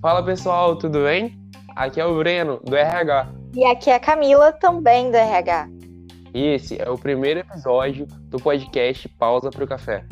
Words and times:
Fala 0.00 0.24
pessoal, 0.24 0.76
tudo 0.76 1.02
bem? 1.02 1.36
Aqui 1.74 2.00
é 2.00 2.04
o 2.06 2.16
Breno, 2.16 2.60
do 2.64 2.76
RH. 2.76 3.32
E 3.54 3.64
aqui 3.64 3.90
é 3.90 3.94
a 3.96 4.00
Camila, 4.00 4.52
também 4.52 5.10
do 5.10 5.16
RH. 5.16 5.68
E 6.32 6.46
esse 6.54 6.80
é 6.80 6.88
o 6.88 6.96
primeiro 6.96 7.40
episódio 7.40 8.06
do 8.06 8.38
podcast 8.38 9.08
Pausa 9.08 9.50
para 9.50 9.64
o 9.64 9.66
Café. 9.66 10.04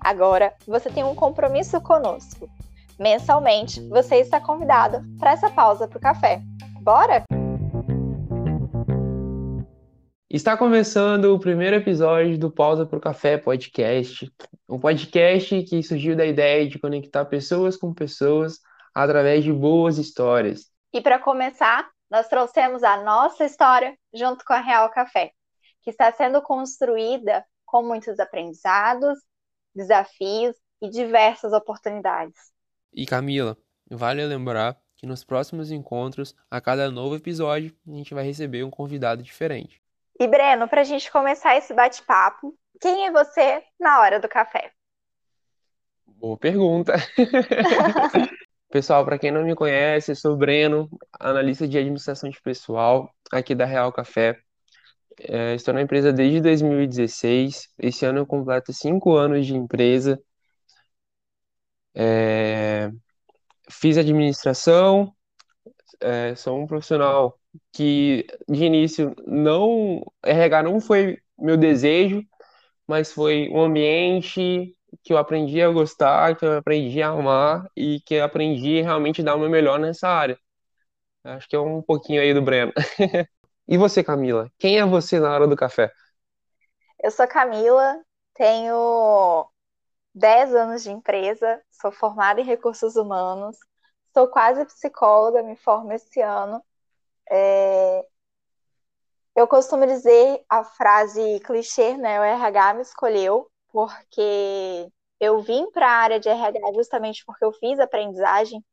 Agora 0.00 0.52
você 0.66 0.90
tem 0.90 1.04
um 1.04 1.14
compromisso 1.14 1.80
conosco. 1.80 2.48
Mensalmente 2.98 3.80
você 3.88 4.16
está 4.16 4.40
convidado 4.40 5.02
para 5.18 5.32
essa 5.32 5.50
pausa 5.50 5.88
para 5.88 5.98
o 5.98 6.00
café. 6.00 6.42
Bora? 6.82 7.24
Está 10.30 10.56
começando 10.56 11.26
o 11.26 11.38
primeiro 11.38 11.76
episódio 11.76 12.36
do 12.36 12.50
Pausa 12.50 12.84
para 12.84 12.98
o 12.98 13.00
Café 13.00 13.38
podcast. 13.38 14.30
Um 14.74 14.80
podcast 14.80 15.62
que 15.62 15.84
surgiu 15.84 16.16
da 16.16 16.26
ideia 16.26 16.68
de 16.68 16.80
conectar 16.80 17.24
pessoas 17.26 17.76
com 17.76 17.94
pessoas 17.94 18.58
através 18.92 19.44
de 19.44 19.52
boas 19.52 19.98
histórias. 19.98 20.68
E 20.92 21.00
para 21.00 21.20
começar, 21.20 21.88
nós 22.10 22.26
trouxemos 22.26 22.82
a 22.82 23.00
nossa 23.04 23.44
história 23.44 23.96
junto 24.12 24.44
com 24.44 24.52
a 24.52 24.58
Real 24.58 24.90
Café, 24.90 25.30
que 25.80 25.90
está 25.90 26.10
sendo 26.10 26.42
construída 26.42 27.46
com 27.64 27.84
muitos 27.84 28.18
aprendizados, 28.18 29.16
desafios 29.72 30.56
e 30.82 30.90
diversas 30.90 31.52
oportunidades. 31.52 32.34
E 32.92 33.06
Camila, 33.06 33.56
vale 33.88 34.26
lembrar 34.26 34.76
que 34.96 35.06
nos 35.06 35.22
próximos 35.22 35.70
encontros, 35.70 36.34
a 36.50 36.60
cada 36.60 36.90
novo 36.90 37.14
episódio, 37.14 37.72
a 37.86 37.92
gente 37.92 38.12
vai 38.12 38.24
receber 38.24 38.64
um 38.64 38.70
convidado 38.70 39.22
diferente. 39.22 39.80
E 40.18 40.26
Breno, 40.26 40.66
para 40.66 40.80
a 40.80 40.84
gente 40.84 41.12
começar 41.12 41.56
esse 41.56 41.72
bate-papo, 41.72 42.58
quem 42.80 43.06
é 43.06 43.10
você 43.10 43.62
na 43.78 44.00
hora 44.00 44.20
do 44.20 44.28
café? 44.28 44.72
Boa 46.06 46.36
pergunta. 46.36 46.94
Pessoal, 48.70 49.04
para 49.04 49.18
quem 49.18 49.30
não 49.30 49.44
me 49.44 49.54
conhece, 49.54 50.16
sou 50.16 50.36
Breno, 50.36 50.88
analista 51.20 51.68
de 51.68 51.78
administração 51.78 52.28
de 52.28 52.40
pessoal 52.40 53.08
aqui 53.30 53.54
da 53.54 53.64
Real 53.64 53.92
Café. 53.92 54.36
É, 55.18 55.54
estou 55.54 55.72
na 55.72 55.82
empresa 55.82 56.12
desde 56.12 56.40
2016. 56.40 57.68
Esse 57.78 58.04
ano 58.04 58.18
eu 58.18 58.26
completo 58.26 58.72
cinco 58.72 59.14
anos 59.14 59.46
de 59.46 59.54
empresa. 59.54 60.20
É, 61.94 62.90
fiz 63.70 63.96
administração, 63.96 65.14
é, 66.00 66.34
sou 66.34 66.60
um 66.60 66.66
profissional 66.66 67.38
que 67.72 68.26
de 68.48 68.64
início 68.64 69.14
não 69.26 70.02
RH 70.22 70.62
não 70.64 70.80
foi 70.80 71.18
meu 71.38 71.56
desejo, 71.56 72.24
mas 72.86 73.12
foi 73.12 73.48
um 73.50 73.62
ambiente 73.62 74.76
que 75.02 75.12
eu 75.12 75.18
aprendi 75.18 75.60
a 75.62 75.70
gostar, 75.70 76.36
que 76.36 76.44
eu 76.44 76.58
aprendi 76.58 77.02
a 77.02 77.08
amar 77.08 77.66
e 77.76 78.00
que 78.00 78.14
eu 78.14 78.24
aprendi 78.24 78.80
realmente 78.82 79.22
dar 79.22 79.34
o 79.36 79.38
meu 79.38 79.50
melhor 79.50 79.78
nessa 79.78 80.08
área. 80.08 80.38
Acho 81.24 81.48
que 81.48 81.56
é 81.56 81.60
um 81.60 81.82
pouquinho 81.82 82.20
aí 82.20 82.34
do 82.34 82.42
Breno. 82.42 82.72
E 83.66 83.78
você, 83.78 84.04
Camila? 84.04 84.50
Quem 84.58 84.78
é 84.78 84.84
você 84.84 85.18
na 85.18 85.32
hora 85.32 85.48
do 85.48 85.56
café? 85.56 85.90
Eu 87.02 87.10
sou 87.10 87.26
Camila, 87.26 87.98
tenho 88.34 89.48
10 90.14 90.54
anos 90.54 90.82
de 90.82 90.90
empresa, 90.90 91.62
sou 91.70 91.92
formada 91.92 92.40
em 92.40 92.44
recursos 92.44 92.96
humanos, 92.96 93.56
sou 94.12 94.28
quase 94.28 94.64
psicóloga, 94.66 95.42
me 95.42 95.56
formo 95.56 95.92
esse 95.92 96.20
ano. 96.20 96.62
É... 97.30 98.06
Eu 99.36 99.48
costumo 99.48 99.86
dizer 99.86 100.44
a 100.48 100.64
frase 100.64 101.40
clichê, 101.40 101.96
né? 101.96 102.20
O 102.20 102.22
RH 102.24 102.74
me 102.74 102.82
escolheu, 102.82 103.50
porque 103.72 104.88
eu 105.20 105.40
vim 105.42 105.70
para 105.70 105.86
a 105.88 105.98
área 106.02 106.20
de 106.20 106.28
RH 106.28 106.72
justamente 106.74 107.24
porque 107.24 107.44
eu 107.44 107.52
fiz 107.52 107.78
aprendizagem 107.80 108.64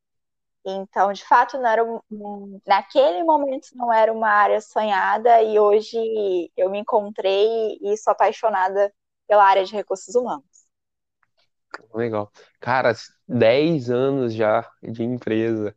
então, 0.66 1.12
de 1.12 1.26
fato, 1.26 1.58
não 1.58 1.68
era 1.68 1.84
um, 1.84 2.59
naquele 2.68 3.24
momento 3.24 3.69
não 3.75 3.91
era 3.91 4.13
uma 4.13 4.30
área 4.30 4.62
sonhada 4.62 5.41
e 5.41 5.59
hoje 5.59 5.97
eu 6.56 6.69
me 6.69 6.80
encontrei 6.80 7.78
e 7.81 7.97
sou 7.97 8.12
apaixonada 8.12 8.94
pela 9.28 9.44
área 9.44 9.64
de 9.66 9.74
recursos 9.74 10.14
humanos. 10.14 10.46
Legal. 11.96 12.31
Cara, 12.59 12.94
10 13.28 13.90
anos 13.90 14.34
já 14.34 14.69
de 14.84 15.03
empresa. 15.03 15.75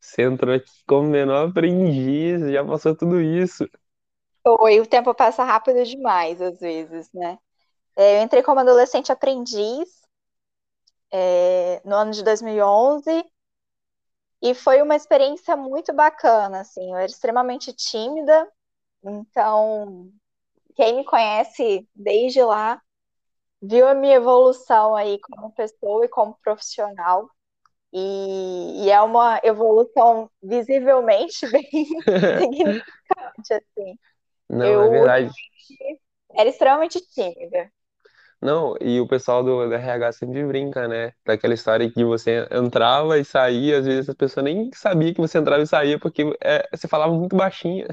Você 0.00 0.22
entrou 0.22 0.54
aqui 0.54 0.70
como 0.86 1.08
menor 1.08 1.48
aprendiz, 1.50 2.40
já 2.52 2.64
passou 2.64 2.96
tudo 2.96 3.20
isso. 3.20 3.68
Foi, 4.44 4.80
o 4.80 4.86
tempo 4.86 5.14
passa 5.14 5.44
rápido 5.44 5.84
demais, 5.84 6.40
às 6.40 6.58
vezes, 6.60 7.08
né? 7.12 7.38
É, 7.96 8.18
eu 8.18 8.22
entrei 8.24 8.42
como 8.42 8.60
adolescente 8.60 9.12
aprendiz 9.12 9.88
é, 11.10 11.80
no 11.84 11.94
ano 11.96 12.12
de 12.12 12.22
2011 12.22 13.24
e 14.42 14.54
foi 14.54 14.82
uma 14.82 14.96
experiência 14.96 15.56
muito 15.56 15.92
bacana, 15.94 16.60
assim, 16.60 16.90
eu 16.90 16.96
era 16.96 17.06
extremamente 17.06 17.72
tímida, 17.72 18.48
então 19.04 20.10
quem 20.76 20.96
me 20.96 21.04
conhece 21.04 21.88
desde 21.94 22.42
lá 22.44 22.80
viu 23.62 23.88
a 23.88 23.94
minha 23.94 24.16
evolução 24.16 24.96
aí 24.96 25.18
como 25.20 25.52
pessoa 25.54 26.04
e 26.06 26.08
como 26.08 26.38
profissional. 26.44 27.28
E, 27.92 28.84
e 28.86 28.90
é 28.90 29.00
uma 29.02 29.40
evolução 29.44 30.30
visivelmente 30.42 31.46
bem 31.52 31.64
significante, 32.38 33.54
assim. 33.54 33.98
Não, 34.52 34.64
é 34.64 34.70
eu, 34.70 34.82
é 34.82 34.88
verdade. 34.90 35.32
Era 36.34 36.48
extremamente 36.48 37.00
tímida. 37.00 37.70
Não, 38.40 38.74
e 38.80 39.00
o 39.00 39.06
pessoal 39.06 39.42
do, 39.44 39.68
do 39.68 39.74
RH 39.74 40.12
sempre 40.12 40.44
brinca, 40.44 40.88
né? 40.88 41.12
Daquela 41.24 41.54
história 41.54 41.90
que 41.90 42.04
você 42.04 42.48
entrava 42.50 43.18
e 43.18 43.24
saía, 43.24 43.78
às 43.78 43.86
vezes 43.86 44.08
a 44.08 44.14
pessoa 44.14 44.42
nem 44.42 44.68
sabia 44.74 45.14
que 45.14 45.20
você 45.20 45.38
entrava 45.38 45.62
e 45.62 45.66
saía, 45.66 45.98
porque 45.98 46.36
é, 46.42 46.68
você 46.72 46.88
falava 46.88 47.12
muito 47.12 47.36
baixinho. 47.36 47.86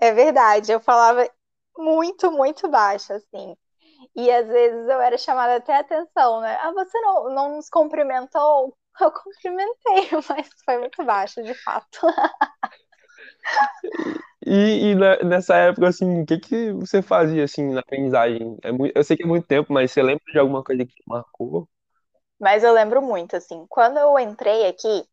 É 0.00 0.12
verdade, 0.12 0.70
eu 0.70 0.80
falava 0.80 1.28
muito, 1.76 2.30
muito 2.30 2.68
baixo, 2.68 3.12
assim. 3.12 3.56
E 4.14 4.30
às 4.30 4.46
vezes 4.46 4.88
eu 4.88 5.00
era 5.00 5.18
chamada 5.18 5.56
até 5.56 5.76
atenção, 5.76 6.40
né? 6.40 6.56
Ah, 6.60 6.72
você 6.72 7.00
não, 7.00 7.34
não 7.34 7.56
nos 7.56 7.68
cumprimentou? 7.68 8.76
Eu 9.00 9.10
cumprimentei, 9.10 10.10
mas 10.28 10.50
foi 10.66 10.78
muito 10.78 11.02
baixo, 11.02 11.42
de 11.42 11.54
fato. 11.54 12.06
E, 14.46 14.90
e 14.92 14.94
na- 14.94 15.16
nessa 15.22 15.56
época, 15.56 15.88
assim, 15.88 16.22
o 16.22 16.26
que 16.26 16.38
que 16.38 16.72
você 16.72 17.02
fazia, 17.02 17.44
assim, 17.44 17.64
na 17.72 17.80
aprendizagem? 17.80 18.56
É 18.62 18.72
muito, 18.72 18.92
eu 18.96 19.04
sei 19.04 19.16
que 19.16 19.22
é 19.24 19.26
muito 19.26 19.46
tempo, 19.46 19.72
mas 19.72 19.90
você 19.92 20.02
lembra 20.02 20.24
de 20.32 20.38
alguma 20.38 20.62
coisa 20.64 20.84
que 20.84 20.94
marcou? 21.06 21.68
Mas 22.38 22.62
eu 22.64 22.72
lembro 22.72 23.00
muito, 23.00 23.36
assim, 23.36 23.66
quando 23.68 23.98
eu 23.98 24.18
entrei 24.18 24.66
aqui, 24.66 25.08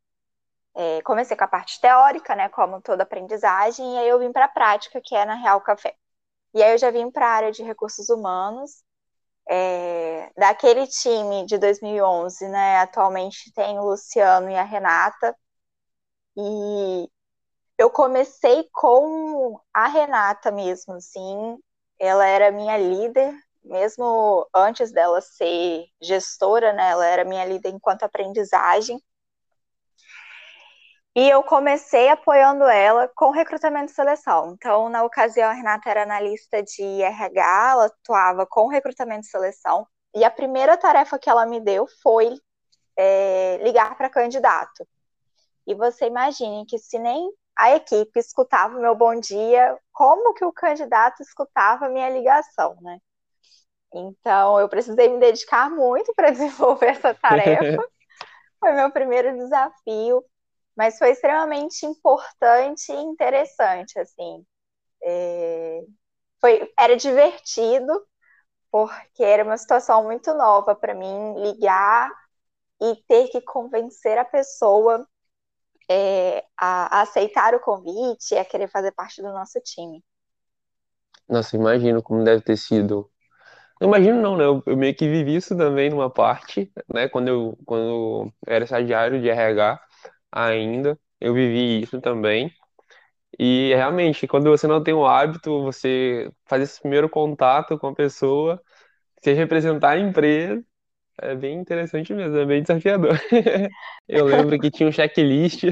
é, 0.75 1.01
comecei 1.03 1.35
com 1.37 1.43
a 1.43 1.47
parte 1.47 1.79
teórica, 1.81 2.35
né, 2.35 2.49
como 2.49 2.81
toda 2.81 3.03
aprendizagem, 3.03 3.95
e 3.95 3.97
aí 3.99 4.07
eu 4.09 4.19
vim 4.19 4.31
para 4.31 4.45
a 4.45 4.49
prática, 4.49 5.01
que 5.03 5.15
é 5.15 5.25
na 5.25 5.35
Real 5.35 5.61
Café. 5.61 5.95
E 6.53 6.63
aí 6.63 6.73
eu 6.73 6.77
já 6.79 6.91
vim 6.91 7.11
para 7.11 7.27
a 7.27 7.31
área 7.31 7.51
de 7.53 7.63
recursos 7.63 8.09
humanos, 8.09 8.83
é, 9.49 10.31
daquele 10.37 10.87
time 10.87 11.45
de 11.45 11.57
2011, 11.57 12.47
né, 12.49 12.79
atualmente 12.79 13.51
tem 13.53 13.79
o 13.79 13.85
Luciano 13.91 14.49
e 14.51 14.55
a 14.57 14.63
Renata, 14.63 15.35
e 16.37 17.09
eu 17.79 17.89
comecei 17.89 18.69
com 18.73 19.57
a 19.73 19.87
Renata 19.87 20.51
mesmo, 20.51 20.95
assim. 20.95 21.57
Ela 21.97 22.27
era 22.27 22.51
minha 22.51 22.77
líder, 22.77 23.33
mesmo 23.63 24.45
antes 24.53 24.91
dela 24.91 25.21
ser 25.21 25.85
gestora, 26.01 26.73
né? 26.73 26.89
Ela 26.89 27.05
era 27.07 27.23
minha 27.23 27.45
líder 27.45 27.69
enquanto 27.69 28.03
aprendizagem. 28.03 29.01
E 31.15 31.29
eu 31.29 31.41
comecei 31.41 32.09
apoiando 32.09 32.65
ela 32.65 33.07
com 33.15 33.31
recrutamento 33.31 33.91
e 33.91 33.95
seleção. 33.95 34.53
Então, 34.53 34.89
na 34.89 35.03
ocasião, 35.03 35.49
a 35.49 35.53
Renata 35.53 35.89
era 35.89 36.03
analista 36.03 36.61
de 36.61 36.83
RH, 37.01 37.71
ela 37.71 37.85
atuava 37.85 38.45
com 38.45 38.67
recrutamento 38.67 39.25
e 39.25 39.29
seleção. 39.29 39.87
E 40.13 40.25
a 40.25 40.31
primeira 40.31 40.77
tarefa 40.77 41.17
que 41.17 41.29
ela 41.29 41.45
me 41.45 41.61
deu 41.61 41.87
foi 42.03 42.37
é, 42.97 43.57
ligar 43.63 43.95
para 43.97 44.09
candidato. 44.09 44.85
E 45.65 45.73
você 45.75 46.07
imagine 46.07 46.65
que 46.65 46.77
se 46.77 46.99
nem 46.99 47.31
a 47.59 47.75
equipe 47.75 48.17
escutava 48.17 48.77
o 48.77 48.81
meu 48.81 48.95
bom 48.95 49.19
dia, 49.19 49.77
como 49.91 50.33
que 50.33 50.45
o 50.45 50.53
candidato 50.53 51.21
escutava 51.21 51.87
a 51.87 51.89
minha 51.89 52.09
ligação, 52.09 52.77
né? 52.81 52.99
Então, 53.93 54.57
eu 54.59 54.69
precisei 54.69 55.09
me 55.09 55.19
dedicar 55.19 55.69
muito 55.69 56.13
para 56.15 56.31
desenvolver 56.31 56.91
essa 56.91 57.13
tarefa. 57.13 57.85
foi 58.61 58.71
meu 58.71 58.89
primeiro 58.91 59.37
desafio, 59.37 60.23
mas 60.73 60.97
foi 60.97 61.11
extremamente 61.11 61.85
importante 61.85 62.93
e 62.93 62.95
interessante, 62.95 63.99
assim. 63.99 64.45
É... 65.03 65.81
Foi, 66.39 66.71
era 66.79 66.95
divertido, 66.95 67.91
porque 68.71 69.21
era 69.21 69.43
uma 69.43 69.57
situação 69.57 70.05
muito 70.05 70.33
nova 70.33 70.73
para 70.75 70.93
mim 70.95 71.33
ligar 71.41 72.09
e 72.81 72.95
ter 73.05 73.27
que 73.27 73.41
convencer 73.41 74.17
a 74.17 74.23
pessoa 74.23 75.05
é, 75.89 76.45
a, 76.57 76.99
a, 76.99 77.01
aceitar 77.01 77.53
o 77.55 77.59
convite 77.61 78.33
e 78.35 78.37
a 78.37 78.45
querer 78.45 78.69
fazer 78.69 78.91
parte 78.93 79.21
do 79.21 79.29
nosso 79.33 79.59
time. 79.61 80.03
Nossa, 81.27 81.55
imagino 81.55 82.01
como 82.01 82.23
deve 82.23 82.41
ter 82.41 82.57
sido 82.57 83.09
Não 83.81 83.89
imagino 83.89 84.21
não, 84.21 84.37
né? 84.37 84.45
Eu, 84.45 84.63
eu 84.67 84.77
meio 84.77 84.95
que 84.95 85.07
vivi 85.09 85.35
isso 85.37 85.57
também 85.57 85.89
numa 85.89 86.09
parte, 86.11 86.71
né? 86.93 87.09
Quando 87.09 87.29
eu, 87.29 87.57
quando 87.65 87.83
eu 87.89 88.33
era 88.47 88.65
estagiário 88.65 89.21
de 89.21 89.29
RH 89.29 89.81
ainda, 90.31 90.99
eu 91.21 91.33
vivi 91.33 91.81
isso 91.81 92.01
também. 92.01 92.53
E 93.39 93.73
realmente, 93.75 94.27
quando 94.27 94.49
você 94.49 94.67
não 94.67 94.83
tem 94.83 94.93
o 94.93 95.05
hábito, 95.07 95.63
você 95.63 96.31
faz 96.47 96.63
esse 96.63 96.81
primeiro 96.81 97.09
contato 97.09 97.77
com 97.79 97.87
a 97.89 97.95
pessoa, 97.95 98.61
você 99.21 99.33
representar 99.33 99.91
a 99.91 99.99
empresa, 99.99 100.63
é 101.21 101.35
bem 101.35 101.59
interessante 101.59 102.13
mesmo, 102.13 102.37
é 102.37 102.45
bem 102.45 102.61
desafiador. 102.61 103.19
Eu 104.07 104.25
lembro 104.25 104.59
que 104.59 104.71
tinha 104.71 104.87
um 104.87 104.91
checklist 104.91 105.63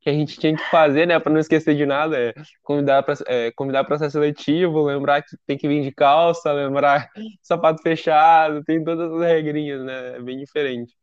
que 0.00 0.10
a 0.10 0.12
gente 0.12 0.38
tinha 0.38 0.56
que 0.56 0.62
fazer, 0.70 1.04
né, 1.04 1.18
para 1.18 1.32
não 1.32 1.40
esquecer 1.40 1.74
de 1.74 1.84
nada, 1.84 2.16
é 2.16 2.32
convidar 2.62 3.02
para 3.02 3.16
é, 3.26 3.50
convidar 3.52 3.82
processo 3.84 4.12
seletivo, 4.12 4.84
lembrar 4.84 5.20
que 5.22 5.36
tem 5.44 5.58
que 5.58 5.66
vir 5.66 5.82
de 5.82 5.90
calça, 5.90 6.52
lembrar 6.52 7.10
sapato 7.42 7.82
fechado, 7.82 8.62
tem 8.62 8.84
todas 8.84 9.12
as 9.12 9.20
regrinhas, 9.20 9.84
né? 9.84 10.16
É 10.16 10.22
bem 10.22 10.38
diferente. 10.38 10.94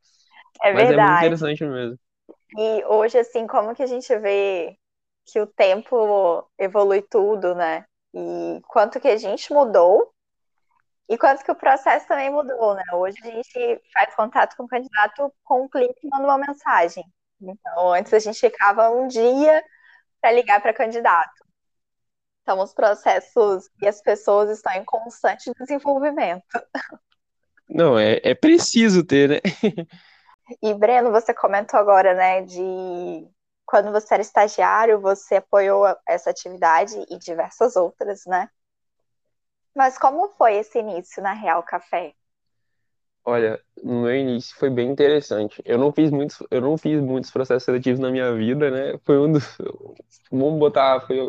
É 0.63 0.71
Mas 0.71 0.83
é 0.83 0.85
muito 0.85 0.97
verdade. 0.97 1.25
interessante 1.25 1.65
mesmo. 1.65 1.99
E 2.57 2.85
hoje, 2.85 3.17
assim, 3.17 3.45
como 3.45 3.75
que 3.75 3.83
a 3.83 3.87
gente 3.87 4.17
vê 4.19 4.77
que 5.25 5.39
o 5.41 5.47
tempo 5.47 6.47
evolui 6.57 7.01
tudo, 7.01 7.55
né? 7.55 7.83
E 8.13 8.61
quanto 8.69 9.01
que 9.01 9.07
a 9.09 9.17
gente 9.17 9.51
mudou 9.51 10.12
e 11.09 11.17
quanto 11.17 11.43
que 11.43 11.51
o 11.51 11.55
processo 11.55 12.07
também 12.07 12.29
mudou, 12.29 12.75
né? 12.75 12.83
Hoje 12.93 13.17
a 13.23 13.27
gente 13.27 13.81
faz 13.93 14.15
contato 14.15 14.55
com 14.55 14.63
o 14.63 14.67
candidato 14.67 15.33
com 15.43 15.63
um 15.63 15.69
clique 15.69 15.99
e 16.03 16.09
manda 16.09 16.25
uma 16.25 16.37
mensagem. 16.37 17.03
Então, 17.41 17.93
antes 17.93 18.13
a 18.13 18.19
gente 18.19 18.39
ficava 18.39 18.89
um 18.89 19.07
dia 19.07 19.63
para 20.21 20.31
ligar 20.31 20.61
para 20.61 20.73
candidato. 20.73 21.43
Então, 22.41 22.59
os 22.59 22.73
processos 22.73 23.69
e 23.81 23.87
as 23.87 24.01
pessoas 24.01 24.49
estão 24.49 24.73
em 24.73 24.83
constante 24.83 25.51
desenvolvimento. 25.59 26.43
Não, 27.69 27.97
é, 27.97 28.19
é 28.23 28.35
preciso 28.35 29.03
ter, 29.03 29.29
né? 29.29 29.39
E, 30.61 30.73
Breno, 30.73 31.09
você 31.09 31.33
comentou 31.33 31.79
agora, 31.79 32.13
né, 32.13 32.41
de 32.41 33.27
quando 33.65 33.91
você 33.91 34.13
era 34.13 34.21
estagiário, 34.21 34.99
você 34.99 35.37
apoiou 35.37 35.85
essa 36.07 36.29
atividade 36.29 36.93
e 37.09 37.17
diversas 37.17 37.75
outras, 37.75 38.25
né? 38.25 38.49
Mas 39.75 39.99
como 39.99 40.29
foi 40.29 40.55
esse 40.55 40.79
início 40.79 41.21
na 41.21 41.33
Real 41.33 41.61
Café? 41.61 42.15
Olha, 43.25 43.59
no 43.81 44.01
meu 44.03 44.15
início 44.15 44.55
foi 44.57 44.69
bem 44.69 44.89
interessante. 44.91 45.61
Eu 45.65 45.77
não 45.77 45.93
fiz 45.93 46.11
muitos, 46.11 46.37
eu 46.51 46.59
não 46.61 46.77
fiz 46.77 46.99
muitos 47.01 47.31
processos 47.31 47.63
seletivos 47.63 47.99
na 47.99 48.11
minha 48.11 48.33
vida, 48.35 48.69
né? 48.69 48.99
Foi 49.05 49.17
um 49.17 49.31
dos, 49.31 49.57
vamos 50.31 50.59
botar, 50.59 50.99
foi 51.07 51.19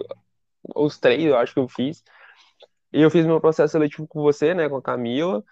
os 0.77 0.99
três, 0.99 1.25
eu 1.25 1.37
acho 1.39 1.55
que 1.55 1.61
eu 1.61 1.69
fiz. 1.69 2.05
E 2.93 3.03
eu 3.03 3.11
fiz 3.11 3.27
meu 3.27 3.41
processo 3.41 3.73
seletivo 3.73 4.07
com 4.09 4.23
você, 4.23 4.55
né, 4.55 4.69
com 4.69 4.77
a 4.77 4.83
Camila, 4.83 5.45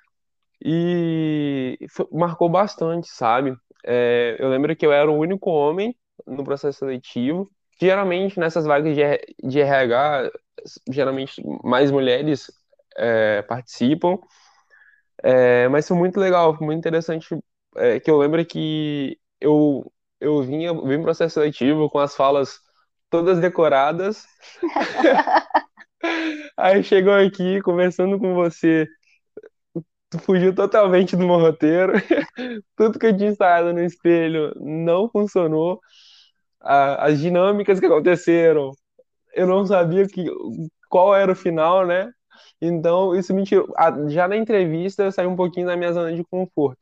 e 0.64 1.78
foi- 1.90 2.08
marcou 2.12 2.48
bastante, 2.50 3.08
sabe? 3.10 3.56
É, 3.84 4.36
eu 4.40 4.48
lembro 4.50 4.74
que 4.76 4.86
eu 4.86 4.92
era 4.92 5.10
o 5.10 5.16
único 5.18 5.50
homem 5.50 5.96
no 6.26 6.44
processo 6.44 6.80
seletivo. 6.80 7.50
Geralmente 7.80 8.38
nessas 8.40 8.64
vagas 8.66 8.94
de, 8.96 9.02
de 9.48 9.60
RH, 9.60 10.30
geralmente 10.90 11.42
mais 11.64 11.90
mulheres 11.90 12.50
é, 12.96 13.42
participam. 13.42 14.18
É, 15.22 15.68
mas 15.68 15.86
foi 15.88 15.96
muito 15.96 16.18
legal, 16.20 16.56
foi 16.56 16.66
muito 16.66 16.78
interessante, 16.78 17.26
é, 17.76 18.00
que 18.00 18.10
eu 18.10 18.18
lembro 18.18 18.44
que 18.44 19.18
eu, 19.40 19.90
eu 20.20 20.42
vinha, 20.42 20.72
vim 20.74 20.96
pro 20.96 21.02
processo 21.04 21.34
seletivo 21.34 21.88
com 21.90 21.98
as 21.98 22.14
falas 22.16 22.58
todas 23.10 23.38
decoradas, 23.40 24.24
aí 26.56 26.82
chegou 26.82 27.14
aqui 27.14 27.60
conversando 27.62 28.18
com 28.18 28.34
você, 28.34 28.86
tu 30.10 30.18
fugiu 30.18 30.54
totalmente 30.54 31.16
do 31.16 31.26
meu 31.26 31.38
roteiro, 31.38 31.92
tudo 32.76 32.98
que 32.98 33.06
eu 33.06 33.16
tinha 33.16 33.30
ensaiado 33.30 33.72
no 33.72 33.80
espelho 33.84 34.52
não 34.60 35.08
funcionou, 35.08 35.80
A- 36.60 37.06
as 37.06 37.20
dinâmicas 37.20 37.80
que 37.80 37.86
aconteceram, 37.86 38.72
eu 39.34 39.46
não 39.46 39.66
sabia 39.66 40.06
que, 40.08 40.24
qual 40.90 41.14
era 41.16 41.32
o 41.32 41.36
final, 41.36 41.86
né? 41.86 42.12
Então, 42.62 43.14
isso 43.16 43.34
me 43.34 43.44
tirou. 43.44 43.68
Já 44.10 44.28
na 44.28 44.36
entrevista, 44.36 45.02
eu 45.04 45.12
saí 45.12 45.26
um 45.26 45.36
pouquinho 45.36 45.66
da 45.66 45.76
minha 45.76 45.92
zona 45.92 46.14
de 46.14 46.24
conforto. 46.24 46.78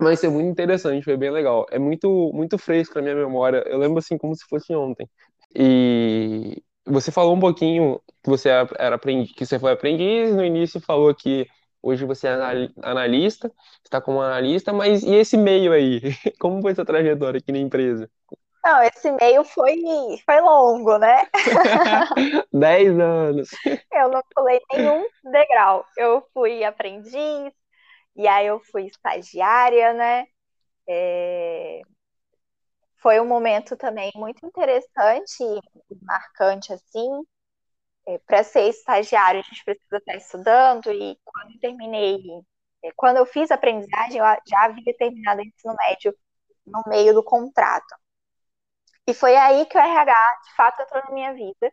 Mas 0.00 0.20
foi 0.20 0.28
muito 0.30 0.48
interessante, 0.50 1.04
foi 1.04 1.16
bem 1.16 1.30
legal. 1.30 1.66
É 1.70 1.78
muito, 1.78 2.32
muito 2.34 2.58
fresco 2.58 2.94
na 2.96 3.02
minha 3.02 3.14
memória. 3.16 3.64
Eu 3.68 3.78
lembro 3.78 3.98
assim 3.98 4.18
como 4.18 4.34
se 4.36 4.44
fosse 4.48 4.74
ontem. 4.74 5.08
E 5.54 6.62
você 6.86 7.12
falou 7.12 7.36
um 7.36 7.40
pouquinho 7.40 8.00
que 8.22 8.30
você 8.30 8.48
era 8.78 8.96
aprendiz, 8.96 9.32
que 9.34 9.46
você 9.46 9.58
foi 9.58 9.72
aprendiz, 9.72 10.34
no 10.34 10.44
início 10.44 10.80
falou 10.80 11.14
que 11.14 11.46
hoje 11.82 12.04
você 12.04 12.28
é 12.28 12.32
anali- 12.34 12.72
analista, 12.82 13.52
está 13.84 14.00
como 14.00 14.20
analista, 14.22 14.72
mas 14.72 15.02
e 15.04 15.14
esse 15.14 15.36
meio 15.36 15.72
aí? 15.72 16.00
Como 16.40 16.62
foi 16.62 16.74
sua 16.74 16.84
trajetória 16.84 17.38
aqui 17.38 17.52
na 17.52 17.58
empresa? 17.58 18.10
Não, 18.64 18.82
esse 18.82 19.10
meio 19.12 19.44
foi, 19.44 19.76
foi 20.24 20.40
longo, 20.40 20.96
né? 20.98 21.26
Dez 22.52 22.98
anos. 22.98 23.50
Eu 23.92 24.08
não 24.10 24.22
pulei 24.34 24.60
nenhum 24.72 25.06
degrau. 25.24 25.86
Eu 25.96 26.22
fui 26.32 26.64
aprendiz, 26.64 27.52
e 28.16 28.28
aí 28.28 28.46
eu 28.46 28.60
fui 28.60 28.86
estagiária, 28.86 29.94
né? 29.94 30.26
É, 30.88 31.82
Foi 33.02 33.20
um 33.20 33.26
momento 33.26 33.76
também 33.76 34.10
muito 34.14 34.46
interessante 34.46 35.42
e 35.42 35.94
marcante, 36.04 36.72
assim. 36.72 37.22
É, 38.06 38.18
Para 38.20 38.44
ser 38.44 38.68
estagiário, 38.68 39.40
a 39.40 39.42
gente 39.44 39.64
precisa 39.64 39.96
estar 39.98 40.16
estudando, 40.16 40.92
e 40.92 41.18
quando 41.24 41.52
eu 41.54 41.60
terminei, 41.60 42.18
é, 42.84 42.90
quando 42.96 43.18
eu 43.18 43.26
fiz 43.26 43.50
a 43.50 43.54
aprendizagem, 43.56 44.18
eu 44.18 44.24
já 44.48 44.64
havia 44.64 44.96
terminado 44.98 45.40
o 45.42 45.44
ensino 45.44 45.74
médio 45.76 46.14
no 46.66 46.82
meio 46.88 47.14
do 47.14 47.24
contrato. 47.24 47.94
E 49.06 49.14
foi 49.14 49.36
aí 49.36 49.66
que 49.66 49.76
o 49.76 49.80
RH, 49.80 50.40
de 50.44 50.54
fato, 50.56 50.82
entrou 50.82 51.02
na 51.04 51.10
minha 51.12 51.34
vida, 51.34 51.72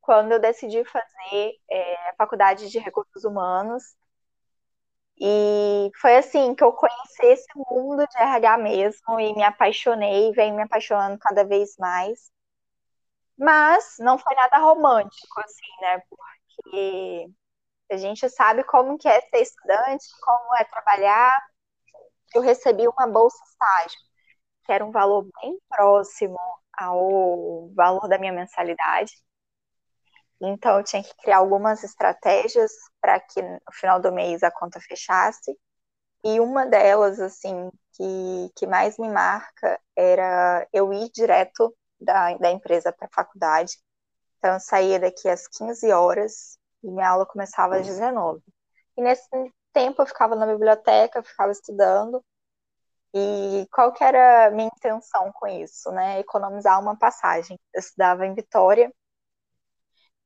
quando 0.00 0.32
eu 0.32 0.40
decidi 0.40 0.84
fazer 0.86 1.52
é, 1.70 2.10
a 2.10 2.14
faculdade 2.16 2.70
de 2.70 2.78
recursos 2.78 3.24
humanos. 3.24 3.84
E 5.20 5.90
foi 6.00 6.16
assim 6.16 6.54
que 6.54 6.64
eu 6.64 6.72
conheci 6.72 7.26
esse 7.26 7.46
mundo 7.54 8.06
de 8.06 8.16
RH 8.18 8.58
mesmo 8.58 9.20
e 9.20 9.34
me 9.34 9.42
apaixonei, 9.42 10.32
venho 10.32 10.54
me 10.56 10.62
apaixonando 10.62 11.18
cada 11.18 11.44
vez 11.44 11.76
mais. 11.78 12.30
Mas 13.38 13.96
não 13.98 14.18
foi 14.18 14.34
nada 14.34 14.58
romântico, 14.58 15.40
assim, 15.40 15.80
né? 15.82 16.00
Porque 16.08 17.26
a 17.92 17.96
gente 17.96 18.28
sabe 18.30 18.64
como 18.64 18.98
que 18.98 19.08
é 19.08 19.20
ser 19.22 19.42
estudante, 19.42 20.06
como 20.22 20.56
é 20.56 20.64
trabalhar. 20.64 21.32
Eu 22.34 22.42
recebi 22.42 22.86
uma 22.88 23.06
bolsa 23.08 23.38
estágio, 23.44 23.98
que 24.66 24.72
era 24.72 24.84
um 24.84 24.90
valor 24.90 25.28
bem 25.40 25.58
próximo 25.68 26.38
ao 26.76 27.70
valor 27.74 28.08
da 28.08 28.18
minha 28.18 28.32
mensalidade. 28.32 29.12
Então, 30.40 30.78
eu 30.78 30.84
tinha 30.84 31.02
que 31.02 31.14
criar 31.16 31.38
algumas 31.38 31.82
estratégias 31.82 32.70
para 33.00 33.18
que 33.20 33.40
no 33.40 33.60
final 33.72 34.00
do 34.00 34.12
mês 34.12 34.42
a 34.42 34.50
conta 34.50 34.80
fechasse. 34.80 35.56
E 36.24 36.40
uma 36.40 36.66
delas, 36.66 37.20
assim, 37.20 37.70
que, 37.92 38.52
que 38.56 38.66
mais 38.66 38.98
me 38.98 39.08
marca 39.08 39.80
era 39.94 40.66
eu 40.72 40.92
ir 40.92 41.10
direto 41.10 41.74
da, 42.00 42.36
da 42.36 42.50
empresa 42.50 42.92
para 42.92 43.06
a 43.06 43.14
faculdade. 43.14 43.72
Então, 44.38 44.54
eu 44.54 44.60
saía 44.60 45.00
daqui 45.00 45.28
às 45.28 45.46
15 45.48 45.90
horas 45.92 46.58
e 46.82 46.90
minha 46.90 47.08
aula 47.08 47.24
começava 47.26 47.76
às 47.76 47.86
19. 47.86 48.42
E 48.96 49.02
nesse 49.02 49.28
tempo 49.72 50.02
eu 50.02 50.06
ficava 50.06 50.34
na 50.34 50.46
biblioteca, 50.46 51.18
eu 51.18 51.24
ficava 51.24 51.52
estudando. 51.52 52.22
E 53.14 53.66
qual 53.72 53.92
que 53.92 54.04
era 54.04 54.46
a 54.46 54.50
minha 54.50 54.68
intenção 54.68 55.32
com 55.32 55.46
isso, 55.46 55.90
né? 55.90 56.20
Economizar 56.20 56.80
uma 56.80 56.96
passagem. 56.96 57.58
Eu 57.74 57.80
estudava 57.80 58.26
em 58.26 58.34
Vitória 58.34 58.92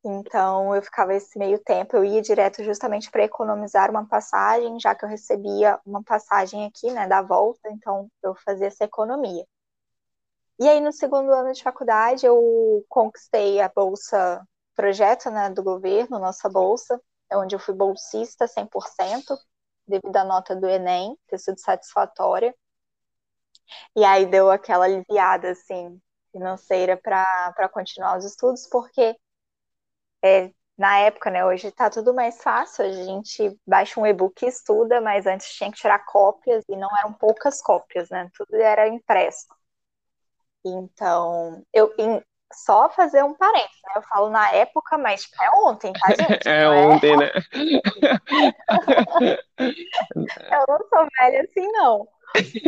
então, 0.04 0.75
eu 0.75 0.82
ficava 0.82 1.14
esse 1.14 1.38
meio 1.38 1.58
tempo, 1.62 1.94
eu 1.96 2.04
ia 2.04 2.22
direto 2.22 2.64
justamente 2.64 3.10
para 3.10 3.25
economizar 3.25 3.90
uma 3.90 4.06
passagem, 4.06 4.80
já 4.80 4.94
que 4.94 5.04
eu 5.04 5.08
recebia 5.08 5.78
uma 5.84 6.02
passagem 6.02 6.64
aqui, 6.66 6.90
né, 6.90 7.06
da 7.06 7.20
volta, 7.20 7.68
então 7.70 8.08
eu 8.22 8.34
fazia 8.34 8.68
essa 8.68 8.84
economia. 8.84 9.44
E 10.58 10.68
aí, 10.68 10.80
no 10.80 10.92
segundo 10.92 11.32
ano 11.32 11.52
de 11.52 11.62
faculdade, 11.62 12.26
eu 12.26 12.84
conquistei 12.88 13.60
a 13.60 13.68
bolsa 13.68 14.46
projeto, 14.75 15.30
né, 15.30 15.50
do 15.50 15.62
governo, 15.62 16.18
nossa 16.18 16.49
bolsa, 16.49 17.00
onde 17.32 17.54
eu 17.54 17.58
fui 17.58 17.75
bolsista 17.75 18.46
100%, 18.46 19.37
devido 19.87 20.16
à 20.16 20.25
nota 20.25 20.54
do 20.56 20.66
Enem 20.66 21.16
ter 21.28 21.38
sido 21.38 21.58
satisfatória. 21.60 22.54
E 23.96 24.04
aí 24.04 24.26
deu 24.26 24.50
aquela 24.50 24.84
aliviada, 24.86 25.50
assim, 25.52 26.00
financeira 26.32 26.96
para 26.96 27.68
continuar 27.70 28.18
os 28.18 28.24
estudos, 28.24 28.66
porque 28.68 29.14
é, 30.24 30.50
na 30.78 30.98
época, 30.98 31.30
né? 31.30 31.44
Hoje 31.44 31.70
tá 31.72 31.90
tudo 31.90 32.14
mais 32.14 32.42
fácil, 32.42 32.84
a 32.84 32.92
gente 32.92 33.58
baixa 33.66 34.00
um 34.00 34.06
e-book 34.06 34.44
e 34.44 34.48
estuda, 34.48 35.00
mas 35.00 35.26
antes 35.26 35.52
tinha 35.54 35.70
que 35.70 35.78
tirar 35.78 36.04
cópias 36.06 36.64
e 36.68 36.76
não 36.76 36.88
eram 37.00 37.12
poucas 37.12 37.60
cópias, 37.62 38.08
né? 38.10 38.28
Tudo 38.36 38.54
era 38.56 38.88
impresso. 38.88 39.46
Então, 40.64 41.62
eu, 41.72 41.92
em- 41.98 42.22
só 42.52 42.90
fazer 42.90 43.22
um 43.24 43.34
parênteses, 43.34 43.80
né? 43.84 43.92
Eu 43.96 44.02
falo 44.02 44.28
na 44.30 44.50
época, 44.52 44.98
mas 44.98 45.22
tipo, 45.22 45.42
é 45.42 45.50
ontem, 45.64 45.92
tá, 45.92 46.14
gente? 46.14 46.46
É 46.50 46.68
ontem, 46.68 47.16
né? 47.16 47.30
Eu 50.52 50.64
não 50.68 50.78
sou 50.88 51.06
velha 51.18 51.42
assim, 51.42 51.66
não. 51.72 52.08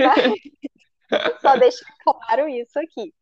Mas... 0.02 0.24
Só 1.40 1.56
deixar 1.56 1.86
claro 2.04 2.48
isso 2.48 2.78
aqui. 2.78 3.14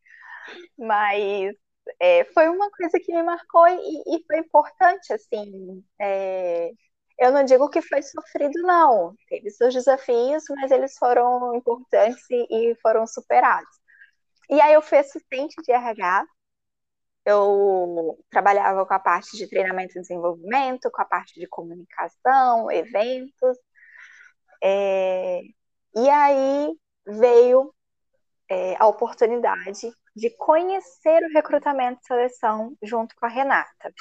Mas 0.77 1.55
é, 1.99 2.25
foi 2.25 2.49
uma 2.49 2.69
coisa 2.71 2.99
que 2.99 3.13
me 3.13 3.23
marcou 3.23 3.67
e, 3.67 4.17
e 4.17 4.25
foi 4.25 4.39
importante, 4.39 5.13
assim. 5.13 5.83
É, 5.99 6.71
eu 7.19 7.31
não 7.31 7.43
digo 7.43 7.69
que 7.69 7.81
foi 7.81 8.01
sofrido, 8.01 8.61
não. 8.63 9.15
Teve 9.29 9.49
seus 9.51 9.73
desafios, 9.73 10.43
mas 10.49 10.71
eles 10.71 10.97
foram 10.97 11.55
importantes 11.55 12.23
e, 12.29 12.71
e 12.71 12.75
foram 12.81 13.05
superados. 13.07 13.69
E 14.49 14.59
aí 14.61 14.73
eu 14.73 14.81
fui 14.81 14.97
assistente 14.97 15.55
de 15.63 15.71
RH. 15.71 16.25
Eu 17.25 18.17
trabalhava 18.31 18.85
com 18.85 18.93
a 18.93 18.99
parte 18.99 19.37
de 19.37 19.47
treinamento 19.47 19.97
e 19.97 20.01
desenvolvimento, 20.01 20.89
com 20.91 21.01
a 21.01 21.05
parte 21.05 21.39
de 21.39 21.47
comunicação, 21.47 22.71
eventos. 22.71 23.57
É, 24.63 25.41
e 25.95 26.09
aí 26.09 26.73
veio 27.05 27.73
é, 28.51 28.75
a 28.77 28.85
oportunidade 28.85 29.89
de 30.13 30.29
conhecer 30.31 31.23
o 31.23 31.31
recrutamento 31.31 32.01
e 32.03 32.05
seleção 32.05 32.75
junto 32.83 33.15
com 33.15 33.25
a 33.25 33.29
Renata, 33.29 33.93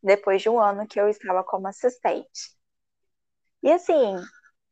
depois 0.00 0.40
de 0.40 0.48
um 0.48 0.60
ano 0.60 0.86
que 0.86 1.00
eu 1.00 1.08
estava 1.08 1.42
como 1.42 1.66
assistente. 1.66 2.56
E 3.60 3.72
assim, 3.72 4.14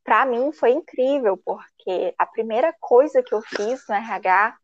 para 0.04 0.24
mim 0.24 0.52
foi 0.52 0.70
incrível, 0.70 1.36
porque 1.38 2.14
a 2.16 2.24
primeira 2.24 2.72
coisa 2.78 3.20
que 3.20 3.34
eu 3.34 3.42
fiz 3.42 3.84
no 3.88 3.96
RH 3.96 4.56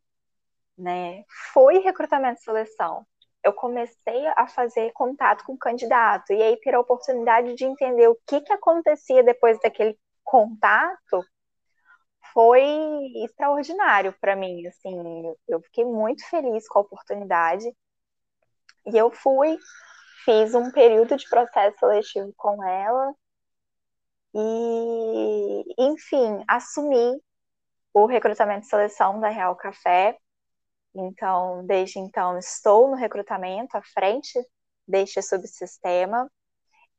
né, 0.76 1.24
foi 1.52 1.78
recrutamento 1.78 2.40
e 2.40 2.44
seleção. 2.44 3.04
Eu 3.42 3.52
comecei 3.52 4.26
a 4.36 4.46
fazer 4.46 4.92
contato 4.92 5.44
com 5.44 5.54
o 5.54 5.58
candidato 5.58 6.32
e 6.32 6.40
aí 6.40 6.56
ter 6.60 6.72
a 6.72 6.80
oportunidade 6.80 7.54
de 7.54 7.64
entender 7.64 8.06
o 8.06 8.18
que, 8.28 8.42
que 8.42 8.52
acontecia 8.52 9.24
depois 9.24 9.58
daquele 9.60 9.98
contato 10.22 11.24
foi 12.32 12.62
extraordinário 13.24 14.14
para 14.20 14.36
mim, 14.36 14.66
assim, 14.66 14.94
eu 15.48 15.60
fiquei 15.62 15.84
muito 15.84 16.28
feliz 16.28 16.66
com 16.68 16.78
a 16.78 16.82
oportunidade. 16.82 17.66
E 18.86 18.96
eu 18.96 19.10
fui, 19.10 19.58
fiz 20.24 20.54
um 20.54 20.70
período 20.70 21.16
de 21.16 21.28
processo 21.28 21.78
seletivo 21.78 22.32
com 22.36 22.62
ela 22.64 23.14
e, 24.34 25.64
enfim, 25.78 26.42
assumi 26.48 27.20
o 27.92 28.06
recrutamento 28.06 28.66
e 28.66 28.68
seleção 28.68 29.20
da 29.20 29.28
Real 29.28 29.56
Café. 29.56 30.16
Então, 30.94 31.64
desde 31.66 31.98
então, 31.98 32.38
estou 32.38 32.88
no 32.88 32.96
recrutamento 32.96 33.76
à 33.76 33.82
frente 33.82 34.38
deste 34.86 35.22
subsistema. 35.22 36.30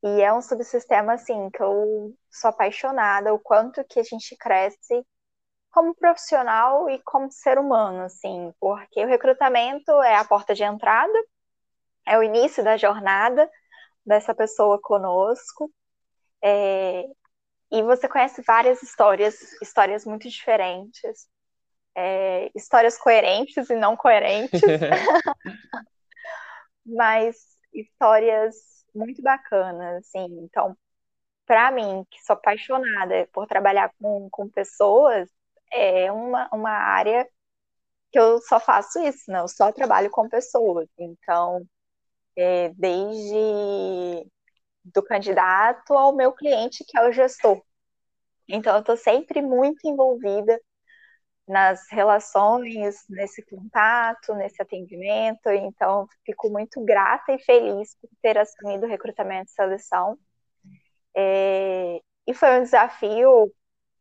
E 0.02 0.22
é 0.22 0.32
um 0.32 0.40
subsistema, 0.40 1.14
assim, 1.14 1.50
que 1.50 1.62
eu 1.62 2.14
sou 2.30 2.50
apaixonada, 2.50 3.34
o 3.34 3.38
quanto 3.38 3.84
que 3.84 4.00
a 4.00 4.02
gente 4.02 4.36
cresce 4.36 5.04
como 5.70 5.94
profissional 5.94 6.90
e 6.90 7.00
como 7.02 7.30
ser 7.30 7.58
humano, 7.58 8.02
assim, 8.02 8.52
porque 8.60 9.04
o 9.04 9.08
recrutamento 9.08 9.90
é 10.02 10.16
a 10.16 10.24
porta 10.24 10.54
de 10.54 10.64
entrada, 10.64 11.12
é 12.06 12.18
o 12.18 12.22
início 12.22 12.62
da 12.64 12.76
jornada 12.76 13.48
dessa 14.04 14.34
pessoa 14.34 14.80
conosco, 14.80 15.72
é, 16.42 17.04
e 17.70 17.82
você 17.82 18.08
conhece 18.08 18.42
várias 18.42 18.82
histórias, 18.82 19.36
histórias 19.62 20.04
muito 20.04 20.28
diferentes, 20.28 21.28
é, 21.94 22.50
histórias 22.54 22.98
coerentes 22.98 23.70
e 23.70 23.74
não 23.76 23.96
coerentes, 23.96 24.60
mas 26.84 27.36
histórias 27.72 28.56
muito 28.92 29.22
bacanas, 29.22 29.98
assim, 29.98 30.26
então, 30.42 30.76
para 31.46 31.70
mim, 31.70 32.04
que 32.10 32.20
sou 32.24 32.34
apaixonada 32.34 33.28
por 33.32 33.46
trabalhar 33.46 33.92
com, 34.00 34.28
com 34.30 34.48
pessoas, 34.48 35.28
é 35.72 36.12
uma, 36.12 36.48
uma 36.52 36.70
área 36.70 37.28
que 38.12 38.18
eu 38.18 38.40
só 38.42 38.60
faço 38.60 39.00
isso, 39.00 39.30
né? 39.30 39.46
Só 39.48 39.72
trabalho 39.72 40.10
com 40.10 40.28
pessoas. 40.28 40.88
Então, 40.98 41.66
é, 42.36 42.70
desde 42.70 44.26
do 44.84 45.02
candidato 45.02 45.94
ao 45.94 46.14
meu 46.14 46.32
cliente, 46.32 46.84
que 46.86 46.98
é 46.98 47.08
o 47.08 47.12
gestor. 47.12 47.62
Então, 48.48 48.74
eu 48.74 48.80
estou 48.80 48.96
sempre 48.96 49.42
muito 49.42 49.86
envolvida 49.86 50.60
nas 51.46 51.80
relações, 51.90 53.04
nesse 53.08 53.44
contato, 53.44 54.34
nesse 54.34 54.62
atendimento. 54.62 55.48
Então, 55.50 56.06
fico 56.24 56.50
muito 56.50 56.84
grata 56.84 57.32
e 57.32 57.38
feliz 57.40 57.96
por 58.00 58.10
ter 58.22 58.38
assumido 58.38 58.86
o 58.86 58.88
recrutamento 58.88 59.50
e 59.50 59.54
seleção. 59.54 60.18
É, 61.16 62.00
e 62.26 62.34
foi 62.34 62.60
um 62.60 62.62
desafio 62.62 63.52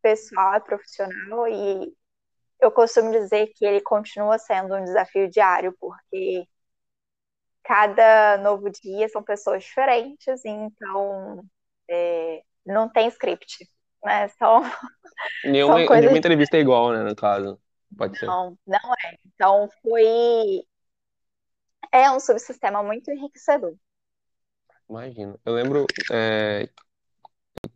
pessoal 0.02 0.56
e 0.56 0.62
profissional 0.62 1.48
e 1.48 1.94
eu 2.60 2.72
costumo 2.72 3.12
dizer 3.12 3.52
que 3.56 3.66
ele 3.66 3.82
continua 3.82 4.38
sendo 4.38 4.76
um 4.76 4.84
desafio 4.84 5.30
diário, 5.30 5.74
porque 5.80 6.46
cada 7.64 8.38
novo 8.38 8.70
dia 8.70 9.08
são 9.08 9.24
pessoas 9.24 9.64
diferentes, 9.64 10.44
então 10.44 11.44
é, 11.90 12.42
não 12.66 12.90
tem 12.90 13.08
script, 13.08 13.68
né? 14.04 14.28
São, 14.38 14.62
nenhuma, 15.44 15.78
são 15.78 15.86
coisas... 15.86 16.02
nenhuma 16.02 16.18
entrevista 16.18 16.58
é 16.58 16.62
igual, 16.62 16.92
né, 16.92 17.04
no 17.04 17.16
caso. 17.16 17.60
Pode 17.98 18.18
ser. 18.18 18.26
Não, 18.26 18.58
não 18.66 18.94
é. 19.06 19.18
Então 19.26 19.70
foi. 19.82 20.64
É 21.92 22.10
um 22.12 22.20
subsistema 22.20 22.84
muito 22.84 23.10
enriquecedor. 23.12 23.76
Imagino. 24.90 25.40
Eu 25.44 25.54
lembro 25.54 25.86
é, 26.12 26.70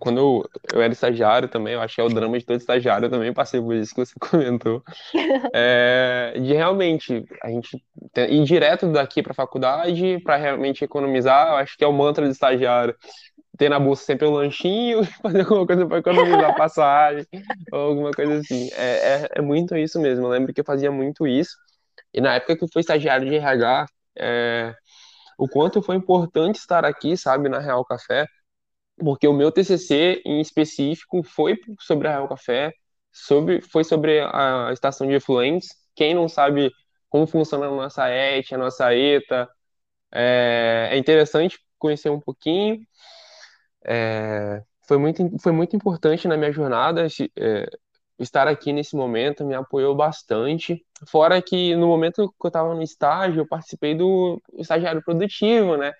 quando 0.03 0.17
eu, 0.17 0.49
eu 0.73 0.81
era 0.81 0.91
estagiário 0.91 1.47
também, 1.47 1.75
eu 1.75 1.81
acho 1.81 1.95
que 1.95 2.01
é 2.01 2.03
o 2.03 2.09
drama 2.09 2.37
de 2.37 2.45
todo 2.45 2.59
estagiário, 2.59 3.05
eu 3.05 3.09
também 3.09 3.33
passei 3.33 3.61
por 3.61 3.73
isso 3.73 3.95
que 3.95 4.05
você 4.05 4.13
comentou. 4.19 4.83
É, 5.55 6.33
de 6.39 6.53
realmente 6.53 7.25
a 7.41 7.49
gente 7.49 7.81
ir 8.15 8.43
direto 8.43 8.91
daqui 8.91 9.21
para 9.21 9.31
a 9.31 9.35
faculdade 9.35 10.19
para 10.23 10.35
realmente 10.35 10.83
economizar, 10.83 11.49
eu 11.49 11.55
acho 11.55 11.77
que 11.77 11.83
é 11.83 11.87
o 11.87 11.93
mantra 11.93 12.25
do 12.25 12.31
estagiário. 12.31 12.95
Ter 13.57 13.69
na 13.69 13.79
bolsa 13.79 14.03
sempre 14.03 14.27
um 14.27 14.31
lanchinho, 14.31 15.03
fazer 15.21 15.41
alguma 15.41 15.65
coisa 15.65 15.85
para 15.85 15.99
economizar 15.99 16.55
passagem, 16.55 17.25
ou 17.71 17.79
alguma 17.79 18.11
coisa 18.11 18.39
assim. 18.39 18.69
É, 18.73 18.83
é, 18.83 19.29
é, 19.35 19.41
muito 19.41 19.77
isso 19.77 19.99
mesmo. 19.99 20.25
Eu 20.25 20.29
lembro 20.29 20.53
que 20.53 20.59
eu 20.61 20.65
fazia 20.65 20.91
muito 20.91 21.27
isso. 21.27 21.55
E 22.13 22.19
na 22.19 22.33
época 22.35 22.57
que 22.57 22.63
eu 22.63 22.69
fui 22.71 22.81
estagiário 22.81 23.29
de 23.29 23.35
RH, 23.35 23.85
é, 24.17 24.73
o 25.37 25.47
quanto 25.47 25.81
foi 25.81 25.95
importante 25.95 26.57
estar 26.57 26.83
aqui, 26.83 27.15
sabe, 27.15 27.47
na 27.47 27.59
Real 27.59 27.85
Café 27.85 28.25
porque 28.97 29.27
o 29.27 29.33
meu 29.33 29.51
TCC 29.51 30.21
em 30.25 30.41
específico 30.41 31.23
foi 31.23 31.57
sobre 31.79 32.07
a 32.07 32.11
Real 32.11 32.27
Café, 32.27 32.73
sobre, 33.11 33.61
foi 33.61 33.83
sobre 33.83 34.19
a 34.21 34.69
estação 34.73 35.07
de 35.07 35.13
efluentes. 35.15 35.69
Quem 35.95 36.13
não 36.13 36.27
sabe 36.27 36.71
como 37.09 37.27
funciona 37.27 37.67
a 37.67 37.71
nossa 37.71 38.07
ET, 38.09 38.53
a 38.53 38.57
nossa 38.57 38.95
ETA, 38.95 39.49
é, 40.11 40.89
é 40.91 40.97
interessante 40.97 41.59
conhecer 41.79 42.09
um 42.09 42.19
pouquinho. 42.19 42.79
É, 43.85 44.63
foi, 44.87 44.97
muito, 44.97 45.23
foi 45.41 45.51
muito 45.51 45.75
importante 45.75 46.27
na 46.27 46.37
minha 46.37 46.51
jornada 46.51 47.07
é, 47.37 47.69
estar 48.19 48.47
aqui 48.47 48.71
nesse 48.73 48.95
momento, 48.95 49.45
me 49.45 49.53
apoiou 49.55 49.95
bastante. 49.95 50.85
Fora 51.07 51.41
que 51.41 51.75
no 51.75 51.87
momento 51.87 52.29
que 52.39 52.45
eu 52.45 52.49
estava 52.49 52.73
no 52.73 52.81
estágio, 52.81 53.41
eu 53.41 53.47
participei 53.47 53.95
do 53.95 54.41
estagiário 54.57 55.03
produtivo, 55.03 55.77
né? 55.77 55.91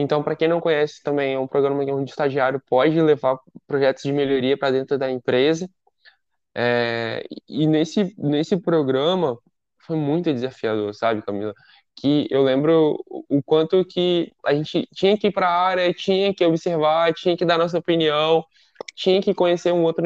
Então, 0.00 0.22
para 0.22 0.36
quem 0.36 0.46
não 0.46 0.60
conhece 0.60 1.02
também, 1.02 1.34
é 1.34 1.38
um 1.38 1.48
programa 1.48 1.82
onde 1.82 1.92
o 1.92 2.04
estagiário 2.04 2.62
pode 2.68 3.00
levar 3.00 3.36
projetos 3.66 4.04
de 4.04 4.12
melhoria 4.12 4.56
para 4.56 4.70
dentro 4.70 4.96
da 4.96 5.10
empresa. 5.10 5.68
É, 6.54 7.24
e 7.48 7.66
nesse, 7.66 8.14
nesse 8.16 8.56
programa 8.56 9.36
foi 9.86 9.96
muito 9.96 10.32
desafiador, 10.32 10.94
sabe, 10.94 11.22
Camila? 11.22 11.52
Que 11.96 12.28
eu 12.30 12.44
lembro 12.44 12.96
o 13.08 13.42
quanto 13.42 13.84
que 13.84 14.32
a 14.46 14.54
gente 14.54 14.88
tinha 14.94 15.18
que 15.18 15.28
ir 15.28 15.32
para 15.32 15.48
a 15.48 15.66
área, 15.66 15.92
tinha 15.92 16.32
que 16.32 16.44
observar, 16.44 17.12
tinha 17.12 17.36
que 17.36 17.44
dar 17.44 17.58
nossa 17.58 17.78
opinião, 17.78 18.44
tinha 18.94 19.20
que 19.20 19.34
conhecer 19.34 19.72
um 19.72 19.82
outro 19.82 20.04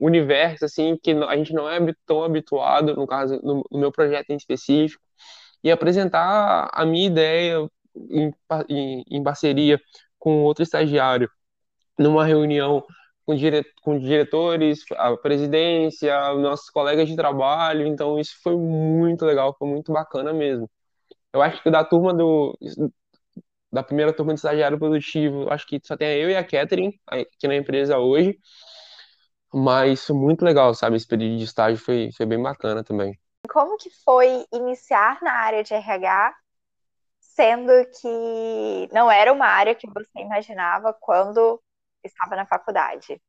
universo, 0.00 0.64
assim, 0.64 0.96
que 1.02 1.10
a 1.10 1.36
gente 1.36 1.52
não 1.52 1.68
é 1.68 1.78
tão 2.06 2.24
habituado, 2.24 2.96
no 2.96 3.06
caso, 3.06 3.38
no, 3.42 3.62
no 3.70 3.78
meu 3.78 3.92
projeto 3.92 4.30
em 4.30 4.36
específico, 4.36 5.02
e 5.62 5.70
apresentar 5.70 6.70
a 6.72 6.86
minha 6.86 7.06
ideia 7.06 7.68
em, 8.10 8.32
em, 8.68 9.04
em 9.10 9.22
parceria 9.22 9.80
com 10.18 10.42
outro 10.44 10.62
estagiário, 10.62 11.30
numa 11.98 12.24
reunião 12.24 12.84
com, 13.26 13.34
dire, 13.34 13.64
com 13.82 13.98
diretores, 13.98 14.80
a 14.96 15.16
presidência, 15.16 16.34
nossos 16.34 16.70
colegas 16.70 17.08
de 17.08 17.16
trabalho, 17.16 17.86
então 17.86 18.18
isso 18.18 18.34
foi 18.42 18.56
muito 18.56 19.24
legal, 19.24 19.54
foi 19.58 19.68
muito 19.68 19.92
bacana 19.92 20.32
mesmo. 20.32 20.70
Eu 21.32 21.42
acho 21.42 21.62
que 21.62 21.70
da 21.70 21.84
turma 21.84 22.14
do 22.14 22.56
da 23.70 23.82
primeira 23.82 24.12
turma 24.12 24.32
de 24.32 24.40
estagiário 24.40 24.78
produtivo, 24.78 25.50
acho 25.52 25.66
que 25.66 25.78
só 25.82 25.96
tem 25.96 26.08
eu 26.18 26.30
e 26.30 26.36
a 26.36 26.44
Catherine 26.44 26.98
aqui 27.06 27.46
na 27.46 27.54
empresa 27.54 27.98
hoje, 27.98 28.38
mas 29.52 30.08
muito 30.08 30.42
legal, 30.42 30.74
sabe? 30.74 30.96
Esse 30.96 31.06
período 31.06 31.38
de 31.38 31.44
estágio 31.44 31.78
foi, 31.78 32.10
foi 32.16 32.26
bem 32.26 32.42
bacana 32.42 32.82
também. 32.82 33.18
Como 33.50 33.76
que 33.76 33.90
foi 34.04 34.44
iniciar 34.52 35.18
na 35.22 35.32
área 35.32 35.62
de 35.62 35.74
RH, 35.74 36.34
sendo 37.38 37.70
que 38.00 38.88
não 38.92 39.08
era 39.08 39.32
uma 39.32 39.46
área 39.46 39.72
que 39.72 39.86
você 39.86 40.18
imaginava 40.18 40.92
quando 40.92 41.62
estava 42.02 42.34
na 42.34 42.44
faculdade? 42.44 43.22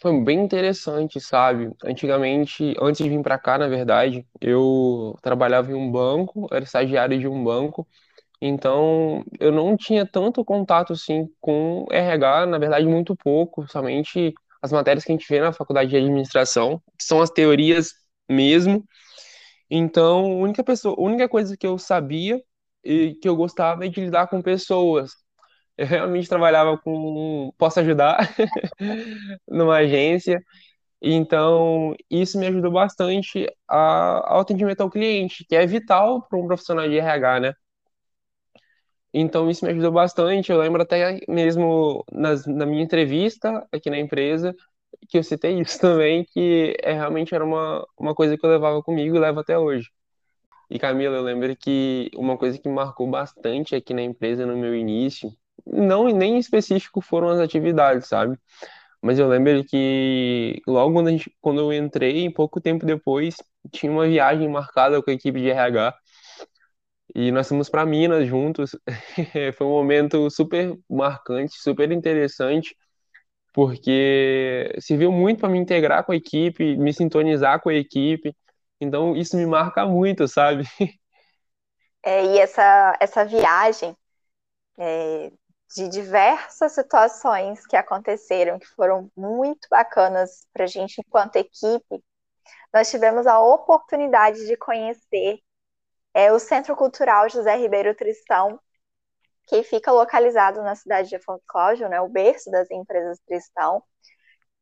Foi 0.00 0.20
bem 0.22 0.44
interessante, 0.44 1.20
sabe? 1.20 1.72
Antigamente, 1.84 2.76
antes 2.80 3.02
de 3.02 3.08
vir 3.08 3.20
para 3.20 3.36
cá, 3.36 3.58
na 3.58 3.66
verdade, 3.66 4.24
eu 4.40 5.16
trabalhava 5.20 5.72
em 5.72 5.74
um 5.74 5.90
banco, 5.90 6.46
era 6.52 6.62
estagiário 6.62 7.18
de 7.18 7.26
um 7.26 7.42
banco, 7.42 7.86
então 8.40 9.24
eu 9.40 9.50
não 9.50 9.76
tinha 9.76 10.06
tanto 10.06 10.44
contato 10.44 10.92
assim 10.92 11.28
com 11.40 11.84
RH, 11.90 12.46
na 12.46 12.58
verdade, 12.58 12.86
muito 12.86 13.16
pouco, 13.16 13.68
somente 13.68 14.32
as 14.60 14.70
matérias 14.70 15.04
que 15.04 15.10
a 15.10 15.16
gente 15.16 15.28
vê 15.28 15.40
na 15.40 15.52
faculdade 15.52 15.90
de 15.90 15.96
administração, 15.96 16.80
que 16.96 17.04
são 17.04 17.20
as 17.20 17.30
teorias 17.30 17.92
mesmo. 18.28 18.84
Então, 19.70 20.26
a 20.26 20.36
única 20.36 20.62
pessoa, 20.62 20.94
a 20.96 21.02
única 21.02 21.28
coisa 21.28 21.56
que 21.56 21.66
eu 21.66 21.78
sabia 21.78 22.40
e 22.84 23.14
que 23.16 23.28
eu 23.28 23.36
gostava 23.36 23.88
de 23.88 24.00
lidar 24.00 24.28
com 24.28 24.42
pessoas. 24.42 25.12
Eu 25.76 25.86
realmente 25.86 26.28
trabalhava 26.28 26.78
com 26.78 27.52
posso 27.58 27.80
ajudar 27.80 28.18
numa 29.48 29.76
agência. 29.78 30.40
Então, 31.02 31.94
isso 32.10 32.38
me 32.38 32.46
ajudou 32.48 32.72
bastante 32.72 33.46
a, 33.68 34.34
ao 34.34 34.40
atendimento 34.40 34.82
ao 34.82 34.90
cliente, 34.90 35.44
que 35.46 35.56
é 35.56 35.66
vital 35.66 36.22
para 36.28 36.38
um 36.38 36.46
profissional 36.46 36.88
de 36.88 36.98
RH, 36.98 37.40
né? 37.40 37.54
Então, 39.14 39.50
isso 39.50 39.64
me 39.64 39.70
ajudou 39.72 39.92
bastante. 39.92 40.50
Eu 40.50 40.58
lembro 40.58 40.82
até 40.82 41.20
mesmo 41.28 42.04
nas, 42.12 42.46
na 42.46 42.64
minha 42.66 42.82
entrevista 42.82 43.66
aqui 43.72 43.90
na 43.90 43.98
empresa, 43.98 44.54
que 45.08 45.18
eu 45.18 45.24
citei 45.24 45.60
isso 45.60 45.78
também, 45.80 46.24
que 46.26 46.76
é, 46.82 46.92
realmente 46.94 47.34
era 47.34 47.44
uma, 47.44 47.86
uma 47.98 48.14
coisa 48.14 48.36
que 48.38 48.44
eu 48.46 48.50
levava 48.50 48.82
comigo 48.82 49.16
e 49.16 49.18
levo 49.20 49.40
até 49.40 49.58
hoje. 49.58 49.88
E 50.72 50.78
Camila, 50.78 51.16
eu 51.18 51.22
lembro 51.22 51.54
que 51.54 52.10
uma 52.16 52.38
coisa 52.38 52.58
que 52.58 52.66
marcou 52.68 53.06
bastante 53.10 53.74
aqui 53.76 53.92
na 53.92 54.00
empresa 54.02 54.46
no 54.46 54.56
meu 54.56 54.74
início, 54.74 55.30
não 55.66 56.06
nem 56.08 56.36
em 56.36 56.38
específico 56.38 57.02
foram 57.02 57.28
as 57.28 57.38
atividades, 57.40 58.08
sabe? 58.08 58.38
Mas 59.02 59.18
eu 59.18 59.28
lembro 59.28 59.64
que 59.64 60.62
logo 60.66 60.94
quando, 60.94 61.10
gente, 61.10 61.34
quando 61.40 61.60
eu 61.60 61.72
entrei, 61.72 62.30
pouco 62.30 62.60
tempo 62.60 62.86
depois, 62.86 63.36
tinha 63.72 63.92
uma 63.92 64.06
viagem 64.08 64.48
marcada 64.48 65.02
com 65.02 65.10
a 65.10 65.14
equipe 65.14 65.40
de 65.40 65.50
RH 65.50 65.94
e 67.14 67.30
nós 67.32 67.48
fomos 67.48 67.68
para 67.68 67.84
Minas 67.86 68.26
juntos. 68.26 68.72
Foi 69.56 69.66
um 69.66 69.70
momento 69.70 70.30
super 70.30 70.74
marcante, 70.88 71.54
super 71.60 71.90
interessante, 71.92 72.76
porque 73.52 74.74
serviu 74.80 75.12
muito 75.12 75.40
para 75.40 75.48
me 75.50 75.58
integrar 75.58 76.04
com 76.04 76.12
a 76.12 76.16
equipe, 76.16 76.76
me 76.78 76.92
sintonizar 76.94 77.60
com 77.62 77.70
a 77.70 77.74
equipe. 77.74 78.34
Então 78.82 79.14
isso 79.16 79.36
me 79.36 79.46
marca 79.46 79.86
muito, 79.86 80.26
sabe? 80.26 80.64
É, 82.04 82.24
e 82.24 82.38
essa, 82.40 82.96
essa 82.98 83.24
viagem 83.24 83.96
é, 84.76 85.30
de 85.76 85.88
diversas 85.88 86.72
situações 86.72 87.64
que 87.64 87.76
aconteceram, 87.76 88.58
que 88.58 88.66
foram 88.66 89.08
muito 89.16 89.68
bacanas 89.70 90.44
para 90.52 90.64
a 90.64 90.66
gente 90.66 91.00
enquanto 91.00 91.36
equipe, 91.36 92.02
nós 92.74 92.90
tivemos 92.90 93.24
a 93.24 93.38
oportunidade 93.38 94.44
de 94.48 94.56
conhecer 94.56 95.38
é, 96.12 96.32
o 96.32 96.40
Centro 96.40 96.74
Cultural 96.74 97.28
José 97.28 97.54
Ribeiro 97.54 97.94
Tristão, 97.94 98.58
que 99.46 99.62
fica 99.62 99.92
localizado 99.92 100.60
na 100.60 100.74
cidade 100.74 101.08
de 101.08 101.14
Afonso 101.14 101.44
Cláudio, 101.46 101.88
né, 101.88 102.00
o 102.00 102.08
berço 102.08 102.50
das 102.50 102.68
empresas 102.68 103.20
Tristão, 103.20 103.80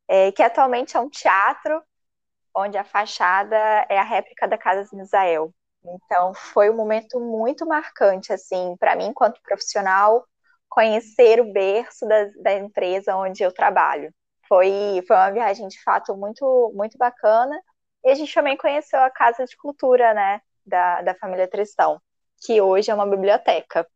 é, 0.07 0.31
que 0.31 0.43
atualmente 0.43 0.95
é 0.95 1.01
um 1.01 1.09
teatro 1.09 1.83
onde 2.55 2.77
a 2.77 2.85
fachada 2.85 3.57
é 3.89 3.99
a 3.99 4.05
réplica 4.05 4.47
da 4.49 4.59
Casa 4.59 4.89
de 4.89 4.97
Misael. 4.97 5.53
Então, 5.85 6.35
foi 6.35 6.69
um 6.71 6.77
momento 6.77 7.19
muito 7.19 7.67
marcante, 7.67 8.33
assim, 8.33 8.77
para 8.79 8.95
mim, 8.97 9.07
enquanto 9.07 9.41
profissional, 9.43 10.25
conhecer 10.69 11.41
o 11.41 11.53
berço 11.53 12.07
da, 12.07 12.25
da, 12.43 12.55
empresa 12.55 13.17
onde 13.17 13.43
eu 13.43 13.53
trabalho. 13.53 14.13
Foi, 14.47 15.03
foi 15.07 15.17
uma 15.17 15.31
viagem, 15.31 15.69
de 15.69 15.83
fato, 15.83 16.15
muito, 16.17 16.73
muito 16.75 16.99
bacana. 16.99 17.59
E 18.05 18.11
a 18.11 18.15
gente 18.15 18.33
também 18.35 18.57
conheceu 18.57 19.01
a 19.01 19.11
Casa 19.11 19.45
de 19.45 19.57
Cultura, 19.57 20.13
né, 20.13 20.41
da, 20.67 21.03
da 21.03 21.15
família 21.15 21.49
Tristão, 21.49 22.01
que 22.45 22.61
hoje 22.61 22.91
é 22.91 22.95
uma 22.95 23.07
biblioteca. 23.07 23.87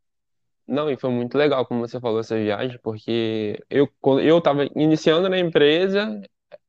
Não, 0.66 0.90
e 0.90 0.96
foi 0.96 1.10
muito 1.10 1.36
legal, 1.36 1.66
como 1.66 1.86
você 1.86 2.00
falou, 2.00 2.20
essa 2.20 2.36
viagem, 2.36 2.78
porque 2.82 3.62
eu, 3.68 3.86
eu 4.22 4.38
estava 4.38 4.64
iniciando 4.74 5.28
na 5.28 5.38
empresa, 5.38 6.22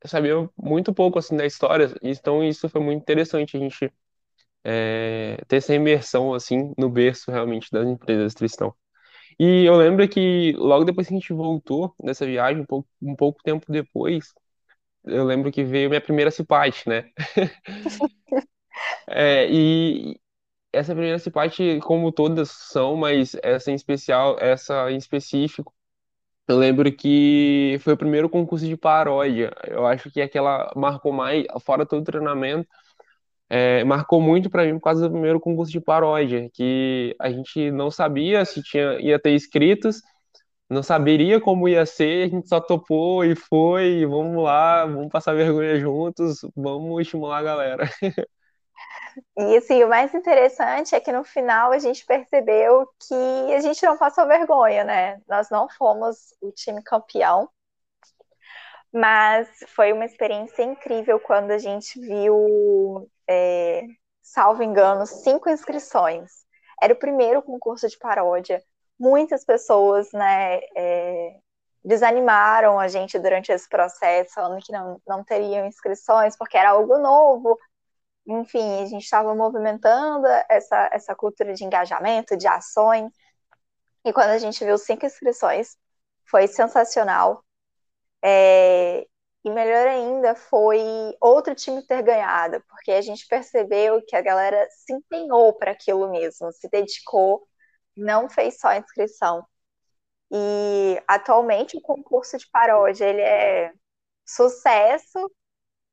sabia 0.07 0.49
muito 0.57 0.93
pouco 0.93 1.19
assim 1.19 1.35
da 1.37 1.45
história, 1.45 1.93
então 2.01 2.43
isso 2.43 2.69
foi 2.69 2.81
muito 2.81 3.01
interessante 3.01 3.57
a 3.57 3.59
gente 3.59 3.91
é, 4.63 5.37
ter 5.47 5.57
essa 5.57 5.73
imersão 5.75 6.33
assim 6.33 6.73
no 6.77 6.89
berço 6.89 7.31
realmente 7.31 7.69
das 7.71 7.87
empresas 7.87 8.33
Tristão. 8.33 8.75
E 9.39 9.65
eu 9.65 9.75
lembro 9.77 10.07
que 10.09 10.53
logo 10.57 10.85
depois 10.85 11.07
que 11.07 11.13
a 11.13 11.17
gente 11.17 11.33
voltou 11.33 11.93
dessa 12.03 12.25
viagem, 12.25 12.61
um 12.63 12.65
pouco, 12.65 12.89
um 13.01 13.15
pouco 13.15 13.43
tempo 13.43 13.71
depois, 13.71 14.33
eu 15.05 15.25
lembro 15.25 15.51
que 15.51 15.63
veio 15.63 15.89
minha 15.89 16.01
primeira 16.01 16.31
cipate, 16.31 16.89
né? 16.89 17.11
é, 19.07 19.47
e 19.51 20.19
essa 20.73 20.93
primeira 20.93 21.19
cipate, 21.19 21.79
como 21.83 22.11
todas 22.11 22.51
são, 22.51 22.95
mas 22.97 23.35
essa 23.43 23.71
em 23.71 23.75
especial, 23.75 24.37
essa 24.39 24.91
em 24.91 24.97
específico, 24.97 25.73
eu 26.47 26.57
lembro 26.57 26.91
que 26.95 27.77
foi 27.81 27.93
o 27.93 27.97
primeiro 27.97 28.29
concurso 28.29 28.65
de 28.65 28.77
paródia. 28.77 29.51
Eu 29.67 29.85
acho 29.85 30.11
que 30.11 30.21
aquela 30.21 30.71
marcou 30.75 31.11
mais, 31.11 31.45
fora 31.65 31.85
todo 31.85 32.01
o 32.01 32.03
treinamento, 32.03 32.67
é, 33.49 33.83
marcou 33.83 34.21
muito 34.21 34.49
para 34.49 34.65
mim 34.65 34.75
por 34.75 34.83
causa 34.85 35.03
do 35.07 35.11
primeiro 35.11 35.39
concurso 35.39 35.71
de 35.71 35.81
paródia, 35.81 36.49
que 36.53 37.15
a 37.19 37.29
gente 37.31 37.71
não 37.71 37.91
sabia 37.91 38.45
se 38.45 38.61
tinha, 38.63 38.99
ia 39.01 39.19
ter 39.19 39.33
inscritos, 39.35 40.01
não 40.69 40.83
saberia 40.83 41.41
como 41.41 41.69
ia 41.69 41.85
ser, 41.85 42.25
a 42.25 42.29
gente 42.29 42.49
só 42.49 42.59
topou 42.61 43.23
e 43.25 43.35
foi, 43.35 44.01
e 44.01 44.05
vamos 44.05 44.43
lá, 44.43 44.85
vamos 44.85 45.09
passar 45.11 45.35
vergonha 45.35 45.79
juntos, 45.79 46.39
vamos 46.55 47.01
estimular 47.01 47.39
a 47.39 47.43
galera. 47.43 47.89
E 49.37 49.57
assim, 49.57 49.83
o 49.83 49.89
mais 49.89 50.13
interessante 50.13 50.95
é 50.95 50.99
que 50.99 51.11
no 51.11 51.23
final 51.23 51.71
a 51.71 51.79
gente 51.79 52.05
percebeu 52.05 52.87
que 53.07 53.53
a 53.53 53.59
gente 53.61 53.83
não 53.85 53.97
passou 53.97 54.27
vergonha, 54.27 54.83
né? 54.83 55.21
Nós 55.27 55.49
não 55.49 55.69
fomos 55.69 56.33
o 56.41 56.51
time 56.51 56.81
campeão, 56.83 57.49
mas 58.91 59.49
foi 59.75 59.91
uma 59.93 60.05
experiência 60.05 60.63
incrível 60.63 61.19
quando 61.19 61.51
a 61.51 61.57
gente 61.57 61.99
viu, 61.99 63.09
é, 63.27 63.83
salvo 64.21 64.63
engano, 64.63 65.05
cinco 65.05 65.49
inscrições. 65.49 66.31
Era 66.81 66.93
o 66.93 66.97
primeiro 66.99 67.41
concurso 67.41 67.87
de 67.87 67.97
paródia. 67.97 68.63
Muitas 68.99 69.43
pessoas, 69.45 70.11
né, 70.13 70.59
é, 70.75 71.35
desanimaram 71.83 72.79
a 72.79 72.87
gente 72.87 73.19
durante 73.19 73.51
esse 73.51 73.67
processo, 73.69 74.33
falando 74.33 74.61
que 74.63 74.71
não, 74.71 75.01
não 75.07 75.23
teriam 75.23 75.67
inscrições, 75.67 76.35
porque 76.37 76.57
era 76.57 76.71
algo 76.71 76.97
novo, 76.97 77.57
enfim, 78.27 78.83
a 78.83 78.85
gente 78.85 79.03
estava 79.03 79.35
movimentando 79.35 80.27
essa, 80.49 80.89
essa 80.91 81.15
cultura 81.15 81.53
de 81.53 81.63
engajamento, 81.63 82.37
de 82.37 82.47
ações. 82.47 83.11
E 84.03 84.13
quando 84.13 84.29
a 84.29 84.37
gente 84.37 84.63
viu 84.63 84.77
cinco 84.77 85.05
inscrições, 85.05 85.77
foi 86.29 86.47
sensacional. 86.47 87.43
É, 88.23 89.05
e 89.43 89.49
melhor 89.51 89.87
ainda 89.87 90.35
foi 90.35 90.81
outro 91.21 91.53
time 91.53 91.85
ter 91.85 92.01
ganhado, 92.01 92.63
porque 92.67 92.91
a 92.91 93.01
gente 93.01 93.27
percebeu 93.27 94.01
que 94.07 94.15
a 94.15 94.21
galera 94.21 94.67
se 94.71 94.93
empenhou 94.93 95.53
para 95.53 95.71
aquilo 95.71 96.09
mesmo, 96.09 96.51
se 96.51 96.67
dedicou, 96.69 97.47
não 97.95 98.27
fez 98.29 98.59
só 98.59 98.73
inscrição. 98.73 99.45
E 100.31 101.01
atualmente 101.07 101.77
o 101.77 101.81
concurso 101.81 102.37
de 102.37 102.49
paródia 102.49 103.05
ele 103.05 103.21
é 103.21 103.71
sucesso 104.25 105.31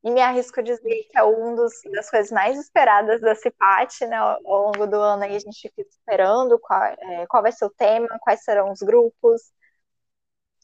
e 0.05 0.11
me 0.11 0.21
arrisco 0.21 0.59
a 0.59 0.63
dizer 0.63 1.05
que 1.11 1.17
é 1.17 1.23
uma 1.23 1.55
das 1.95 2.11
coisas 2.11 2.33
mais 2.33 2.59
esperadas 2.59 3.21
da 3.21 3.35
CIPAT, 3.35 4.07
né? 4.07 4.17
Ao 4.17 4.41
longo 4.43 4.87
do 4.87 4.97
ano 4.97 5.23
aí 5.23 5.37
a 5.37 5.39
gente 5.39 5.69
fica 5.69 5.89
esperando 5.89 6.59
qual, 6.59 6.83
é, 6.83 7.27
qual 7.29 7.43
vai 7.43 7.53
ser 7.53 7.65
o 7.65 7.71
tema, 7.71 8.19
quais 8.21 8.43
serão 8.43 8.73
os 8.73 8.81
grupos. 8.81 9.43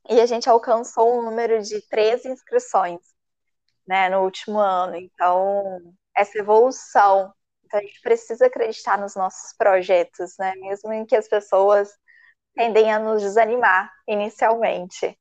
E 0.09 0.21
a 0.21 0.27
gente 0.27 0.49
alcançou 0.49 1.19
um 1.19 1.23
número 1.23 1.63
de 1.63 1.81
13 1.89 2.29
inscrições, 2.31 3.01
né, 3.87 4.09
no 4.09 4.23
último 4.23 4.59
ano. 4.59 4.97
Então, 4.97 5.79
essa 6.17 6.39
evolução. 6.39 7.33
Então, 7.65 7.79
a 7.79 7.83
gente 7.83 8.01
precisa 8.01 8.47
acreditar 8.47 8.99
nos 8.99 9.15
nossos 9.15 9.53
projetos, 9.57 10.35
né? 10.39 10.55
Mesmo 10.57 10.93
em 10.93 11.05
que 11.05 11.15
as 11.15 11.29
pessoas 11.29 11.91
tendem 12.55 12.93
a 12.93 12.99
nos 12.99 13.23
desanimar 13.23 13.93
inicialmente. 14.07 15.17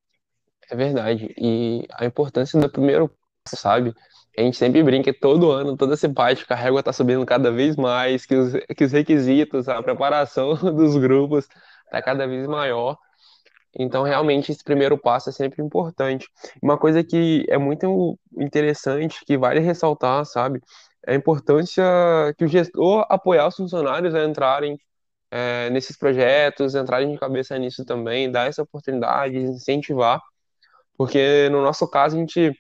É 0.70 0.76
verdade. 0.76 1.36
E 1.38 1.86
a 1.92 2.06
importância 2.06 2.60
do 2.60 2.70
primeiro 2.70 3.14
sabe? 3.56 3.94
A 4.38 4.42
gente 4.42 4.58
sempre 4.58 4.84
brinca 4.84 5.14
todo 5.14 5.52
ano, 5.52 5.76
toda 5.76 5.96
simpática, 5.98 6.54
a 6.54 6.58
régua 6.58 6.84
tá 6.84 6.94
subindo 6.94 7.26
cada 7.26 7.52
vez 7.52 7.76
mais, 7.76 8.26
que 8.26 8.36
os, 8.36 8.54
que 8.76 8.84
os 8.84 8.92
requisitos, 8.92 9.68
a 9.68 9.82
preparação 9.82 10.56
dos 10.74 10.96
grupos 10.98 11.48
tá 11.90 12.02
cada 12.02 12.28
vez 12.28 12.48
maior. 12.48 12.98
Então, 13.80 14.04
realmente, 14.04 14.52
esse 14.52 14.64
primeiro 14.64 14.98
passo 14.98 15.30
é 15.30 15.32
sempre 15.32 15.62
importante. 15.64 16.28
Uma 16.62 16.78
coisa 16.78 17.04
que 17.04 17.46
é 17.50 17.58
muito 17.58 18.18
interessante, 18.38 19.24
que 19.26 19.38
vale 19.38 19.60
ressaltar, 19.60 20.26
sabe? 20.26 20.62
é 21.08 21.14
a 21.14 21.16
importância 21.16 21.84
que 22.38 22.44
o 22.46 22.48
gestor 22.48 23.06
apoiar 23.10 23.48
os 23.48 23.56
funcionários 23.56 24.14
a 24.14 24.26
entrarem 24.26 24.80
é, 25.32 25.70
nesses 25.70 25.98
projetos, 25.98 26.76
entrarem 26.76 27.12
de 27.12 27.18
cabeça 27.20 27.58
nisso 27.58 27.86
também, 27.86 28.32
dar 28.32 28.48
essa 28.48 28.64
oportunidade, 28.64 29.38
incentivar, 29.38 30.22
porque 30.98 31.50
no 31.50 31.62
nosso 31.62 31.90
caso 31.90 32.18
a 32.18 32.20
gente, 32.20 32.52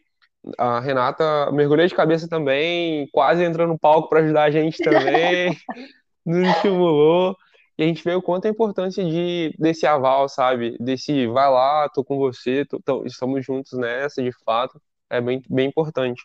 a 0.57 0.79
Renata 0.79 1.51
mergulhou 1.51 1.87
de 1.87 1.95
cabeça 1.95 2.27
também, 2.27 3.07
quase 3.11 3.43
entrou 3.43 3.67
no 3.67 3.77
palco 3.77 4.09
para 4.09 4.19
ajudar 4.19 4.43
a 4.43 4.51
gente 4.51 4.77
também, 4.83 5.57
nos 6.25 6.47
estimulou, 6.49 7.35
e 7.77 7.83
a 7.83 7.87
gente 7.87 8.03
vê 8.03 8.15
o 8.15 8.21
quanto 8.21 8.45
é 8.45 8.49
importante 8.49 9.03
de, 9.03 9.55
desse 9.59 9.85
aval, 9.85 10.27
sabe? 10.27 10.75
Desse 10.79 11.27
vai 11.27 11.49
lá, 11.49 11.87
tô 11.89 12.03
com 12.03 12.17
você, 12.17 12.65
tô, 12.65 12.79
tô, 12.79 13.05
estamos 13.05 13.45
juntos 13.45 13.73
nessa, 13.73 14.23
de 14.23 14.31
fato, 14.43 14.81
é 15.09 15.21
bem, 15.21 15.41
bem 15.49 15.67
importante. 15.67 16.21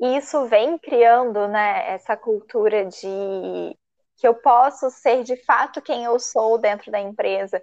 E 0.00 0.16
isso 0.16 0.46
vem 0.46 0.78
criando, 0.78 1.46
né, 1.48 1.92
essa 1.92 2.16
cultura 2.16 2.86
de 2.86 3.76
que 4.16 4.28
eu 4.28 4.34
posso 4.34 4.90
ser 4.90 5.22
de 5.22 5.36
fato 5.44 5.80
quem 5.80 6.04
eu 6.04 6.18
sou 6.18 6.58
dentro 6.58 6.90
da 6.90 7.00
empresa. 7.00 7.62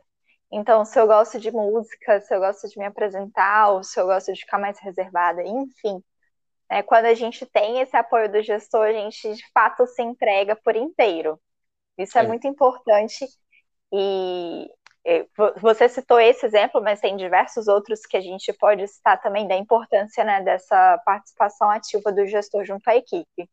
Então, 0.51 0.85
se 0.85 0.99
eu 0.99 1.07
gosto 1.07 1.39
de 1.39 1.51
música, 1.51 2.21
se 2.21 2.33
eu 2.33 2.39
gosto 2.39 2.67
de 2.69 2.79
me 2.79 2.85
apresentar, 2.85 3.69
ou 3.71 3.83
se 3.83 3.99
eu 3.99 4.05
gosto 4.05 4.33
de 4.33 4.39
ficar 4.39 4.57
mais 4.57 4.79
reservada, 4.79 5.43
enfim. 5.43 6.01
Né, 6.69 6.83
quando 6.83 7.05
a 7.05 7.13
gente 7.13 7.45
tem 7.45 7.79
esse 7.81 7.95
apoio 7.95 8.31
do 8.31 8.41
gestor, 8.41 8.87
a 8.87 8.93
gente 8.93 9.33
de 9.33 9.51
fato 9.51 9.85
se 9.87 10.01
entrega 10.01 10.55
por 10.55 10.75
inteiro. 10.75 11.39
Isso 11.97 12.17
é, 12.17 12.23
é 12.23 12.27
muito 12.27 12.47
importante. 12.47 13.27
E 13.91 14.69
você 15.61 15.87
citou 15.87 16.19
esse 16.19 16.45
exemplo, 16.45 16.81
mas 16.81 16.99
tem 16.99 17.15
diversos 17.15 17.67
outros 17.67 18.01
que 18.05 18.17
a 18.17 18.21
gente 18.21 18.51
pode 18.53 18.85
citar 18.87 19.21
também 19.21 19.47
da 19.47 19.55
importância 19.55 20.23
né, 20.23 20.41
dessa 20.43 20.97
participação 21.05 21.69
ativa 21.69 22.11
do 22.11 22.25
gestor 22.27 22.65
junto 22.65 22.87
à 22.89 22.95
equipe. 22.95 23.49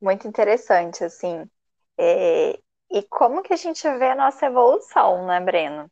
Muito 0.00 0.26
interessante, 0.26 1.04
assim. 1.04 1.48
É, 1.96 2.58
e 2.90 3.02
como 3.02 3.42
que 3.42 3.52
a 3.52 3.56
gente 3.56 3.82
vê 3.98 4.10
a 4.10 4.14
nossa 4.14 4.46
evolução, 4.46 5.26
né, 5.26 5.40
Breno? 5.40 5.90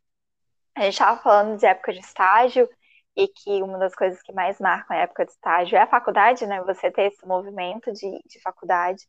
A 0.77 0.83
gente 0.83 0.95
estava 0.95 1.21
falando 1.21 1.59
de 1.59 1.67
época 1.67 1.93
de 1.93 2.01
estágio 2.01 2.69
e 3.17 3.29
que 3.29 3.63
uma 3.63 3.79
das 3.79 3.95
coisas 3.95 4.21
que 4.23 4.33
mais 4.33 4.59
marcam 4.59 4.97
a 4.97 5.01
época 5.01 5.25
de 5.25 5.33
estágio 5.33 5.77
é 5.77 5.83
a 5.83 5.87
faculdade, 5.87 6.47
né? 6.47 6.63
Você 6.63 6.91
ter 6.91 7.13
esse 7.13 7.27
movimento 7.27 7.93
de, 7.93 8.21
de 8.27 8.41
faculdade. 8.43 9.07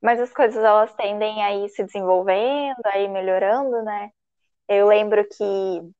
Mas 0.00 0.18
as 0.20 0.32
coisas 0.32 0.62
elas 0.62 0.94
tendem 0.94 1.42
a 1.44 1.54
ir 1.54 1.68
se 1.68 1.84
desenvolvendo, 1.84 2.80
a 2.86 2.98
ir 2.98 3.08
melhorando, 3.08 3.82
né? 3.82 4.10
Eu 4.66 4.88
lembro 4.88 5.22
que 5.26 5.92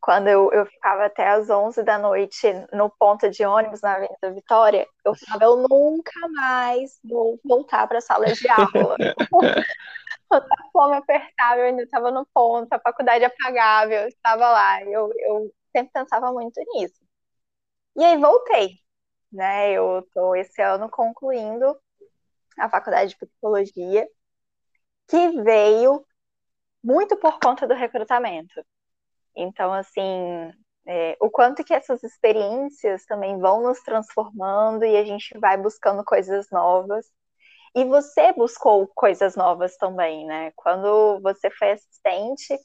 quando 0.00 0.28
eu, 0.28 0.52
eu 0.52 0.66
ficava 0.66 1.06
até 1.06 1.28
às 1.28 1.48
11 1.48 1.82
da 1.82 1.98
noite 1.98 2.46
no 2.72 2.90
ponto 2.90 3.30
de 3.30 3.44
ônibus 3.44 3.80
na 3.80 3.94
Avenida 3.94 4.32
Vitória, 4.32 4.86
eu 5.04 5.14
falava, 5.14 5.44
eu 5.44 5.66
nunca 5.68 6.28
mais 6.34 6.98
vou 7.04 7.38
voltar 7.44 7.86
para 7.86 7.98
a 7.98 8.00
sala 8.00 8.26
de 8.26 8.48
aula. 8.48 8.96
a 10.34 10.70
fome 10.72 10.96
apertava, 10.96 11.60
eu 11.60 11.66
ainda 11.66 11.82
estava 11.82 12.10
no 12.10 12.26
ponto, 12.34 12.72
a 12.72 12.80
faculdade 12.80 13.24
apagava, 13.24 13.92
eu 13.94 14.08
estava 14.08 14.48
lá. 14.50 14.82
Eu, 14.84 15.10
eu 15.18 15.52
sempre 15.72 15.92
pensava 15.92 16.32
muito 16.32 16.60
nisso. 16.74 17.00
E 17.96 18.04
aí 18.04 18.18
voltei, 18.18 18.78
né? 19.32 19.72
Eu 19.72 20.00
estou 20.00 20.36
esse 20.36 20.62
ano 20.62 20.90
concluindo 20.90 21.78
a 22.58 22.68
faculdade 22.70 23.10
de 23.10 23.18
psicologia, 23.18 24.08
que 25.08 25.42
veio 25.42 26.04
muito 26.82 27.16
por 27.18 27.38
conta 27.40 27.66
do 27.66 27.74
recrutamento. 27.74 28.64
Então, 29.36 29.72
assim, 29.72 30.52
é, 30.86 31.16
o 31.20 31.30
quanto 31.30 31.64
que 31.64 31.74
essas 31.74 32.02
experiências 32.04 33.04
também 33.06 33.38
vão 33.38 33.62
nos 33.62 33.80
transformando 33.82 34.84
e 34.84 34.96
a 34.96 35.04
gente 35.04 35.38
vai 35.38 35.56
buscando 35.56 36.04
coisas 36.04 36.48
novas. 36.50 37.06
E 37.76 37.84
você 37.84 38.32
buscou 38.32 38.88
coisas 38.94 39.36
novas 39.36 39.76
também, 39.76 40.26
né? 40.26 40.50
Quando 40.56 41.20
você 41.20 41.50
foi 41.50 41.72
assistente, 41.72 42.58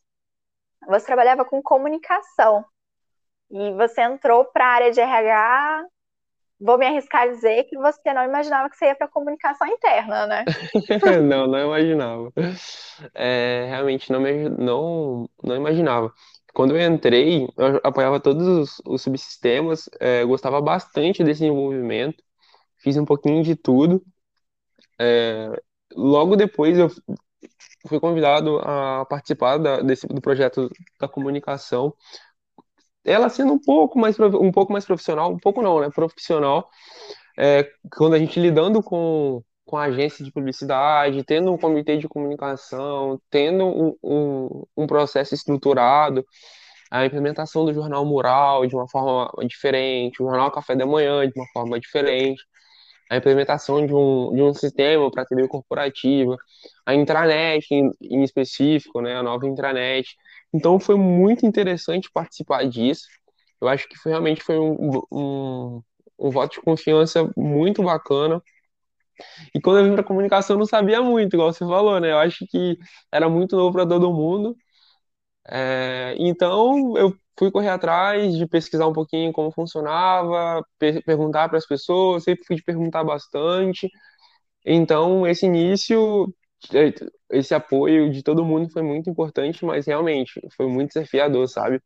você 0.88 1.06
trabalhava 1.06 1.44
com 1.44 1.62
comunicação. 1.62 2.64
E 3.52 3.74
você 3.74 4.02
entrou 4.04 4.46
para 4.46 4.66
a 4.66 4.70
área 4.70 4.92
de 4.92 5.02
RH, 5.02 5.86
vou 6.58 6.78
me 6.78 6.86
arriscar 6.86 7.24
a 7.24 7.28
dizer 7.28 7.66
que 7.66 7.78
você 7.78 8.14
não 8.14 8.24
imaginava 8.24 8.70
que 8.70 8.78
você 8.78 8.86
ia 8.86 8.96
para 8.96 9.10
comunicação 9.10 9.68
interna, 9.68 10.26
né? 10.28 10.46
não, 11.22 11.46
não 11.46 11.60
imaginava. 11.60 12.32
É, 13.14 13.66
realmente 13.68 14.10
não, 14.14 14.22
me, 14.22 14.48
não, 14.48 15.30
não 15.44 15.58
imaginava. 15.58 16.14
Quando 16.54 16.78
eu 16.78 16.90
entrei, 16.90 17.50
eu 17.58 17.82
apoiava 17.84 18.18
todos 18.18 18.48
os, 18.48 18.82
os 18.86 19.02
subsistemas, 19.02 19.90
é, 20.00 20.24
gostava 20.24 20.62
bastante 20.62 21.22
desse 21.22 21.44
envolvimento, 21.44 22.24
fiz 22.78 22.96
um 22.96 23.04
pouquinho 23.04 23.44
de 23.44 23.58
tudo. 23.58 24.02
É, 25.02 25.50
logo 25.96 26.36
depois 26.36 26.78
eu 26.78 26.88
fui 27.88 28.00
convidado 28.00 28.60
a 28.60 29.06
participar 29.06 29.58
da, 29.58 29.82
desse, 29.82 30.06
do 30.08 30.22
projeto 30.22 30.70
da 31.00 31.08
comunicação. 31.08 31.94
Ela 33.04 33.30
sendo 33.30 33.54
um 33.54 33.60
pouco 33.60 33.98
mais 33.98 34.20
um 34.20 34.52
pouco 34.52 34.72
mais 34.72 34.86
profissional, 34.86 35.32
um 35.32 35.40
pouco 35.40 35.62
não, 35.62 35.80
né? 35.82 35.90
Profissional. 35.90 36.70
É, 37.38 37.68
quando 37.96 38.14
a 38.14 38.20
gente 38.20 38.40
lidando 38.40 38.84
com, 38.84 39.42
com 39.66 39.78
a 39.78 39.86
agência 39.86 40.24
de 40.24 40.32
publicidade, 40.32 41.24
tendo 41.24 41.52
um 41.52 41.58
comitê 41.58 41.98
de 41.98 42.08
comunicação, 42.08 43.20
tendo 43.32 43.66
um, 43.66 43.96
um, 44.04 44.64
um 44.78 44.88
processo 44.88 45.34
estruturado, 45.34 46.24
a 46.92 47.06
implementação 47.06 47.66
do 47.66 47.74
jornal 47.74 48.06
mural 48.06 48.68
de 48.68 48.76
uma 48.76 48.88
forma 48.88 49.32
diferente, 49.48 50.22
o 50.22 50.28
jornal 50.28 50.52
café 50.52 50.76
da 50.76 50.86
manhã 50.86 51.28
de 51.28 51.34
uma 51.40 51.48
forma 51.54 51.80
diferente, 51.80 52.44
a 53.12 53.18
implementação 53.18 53.86
de 53.86 53.94
um, 53.94 54.34
de 54.36 54.42
um 54.44 54.54
sistema 54.54 55.12
para 55.12 55.26
TV 55.26 55.48
corporativa, 55.50 56.38
a 56.86 56.96
intranet 56.96 57.68
em, 57.72 57.92
em 58.02 58.24
específico, 58.24 59.02
né, 59.02 59.16
a 59.18 59.24
nova 59.24 59.48
intranet. 59.48 60.16
Então 60.54 60.80
foi 60.80 60.96
muito 60.98 61.46
interessante 61.46 62.10
participar 62.14 62.68
disso. 62.70 63.08
Eu 63.62 63.68
acho 63.70 63.88
que 63.90 63.98
foi, 63.98 64.12
realmente 64.14 64.44
foi 64.44 64.58
um, 64.60 65.02
um, 65.12 65.84
um 66.20 66.30
voto 66.32 66.54
de 66.56 66.62
confiança 66.62 67.30
muito 67.38 67.84
bacana 67.84 68.42
e 69.54 69.60
quando 69.62 69.80
eu 69.80 69.86
vim 69.86 69.94
para 69.94 70.04
comunicação, 70.04 70.56
eu 70.56 70.60
não 70.60 70.66
sabia 70.66 71.02
muito, 71.02 71.34
igual 71.36 71.52
você 71.54 71.60
falou, 71.66 72.00
né? 72.00 72.12
Eu 72.12 72.18
acho 72.20 72.46
que 72.48 72.78
era 73.12 73.30
muito 73.30 73.56
novo 73.56 73.74
para 73.74 73.88
todo 73.88 74.12
mundo. 74.14 74.56
É, 75.50 76.16
então, 76.20 76.98
eu 76.98 77.16
fui 77.38 77.52
correr 77.52 77.70
atrás 77.70 78.36
de 78.38 78.48
pesquisar 78.48 78.88
um 78.88 78.94
pouquinho 78.94 79.32
como 79.34 79.52
funcionava, 79.52 80.64
per 80.80 81.04
perguntar 81.04 81.50
para 81.50 81.58
as 81.58 81.66
pessoas, 81.68 82.24
sempre 82.24 82.46
fui 82.46 82.56
de 82.56 82.64
perguntar 82.64 83.04
bastante. 83.04 83.90
Então, 84.66 85.28
esse 85.28 85.46
início, 85.46 86.28
é, 86.74 86.94
esse 87.38 87.54
apoio 87.54 88.12
de 88.12 88.24
todo 88.24 88.46
mundo 88.46 88.70
foi 88.72 88.82
muito 88.84 89.10
importante, 89.10 89.66
mas 89.66 89.86
realmente 89.88 90.40
foi 90.56 90.68
muito 90.68 90.94
desafiador, 90.94 91.48
sabe? 91.48 91.82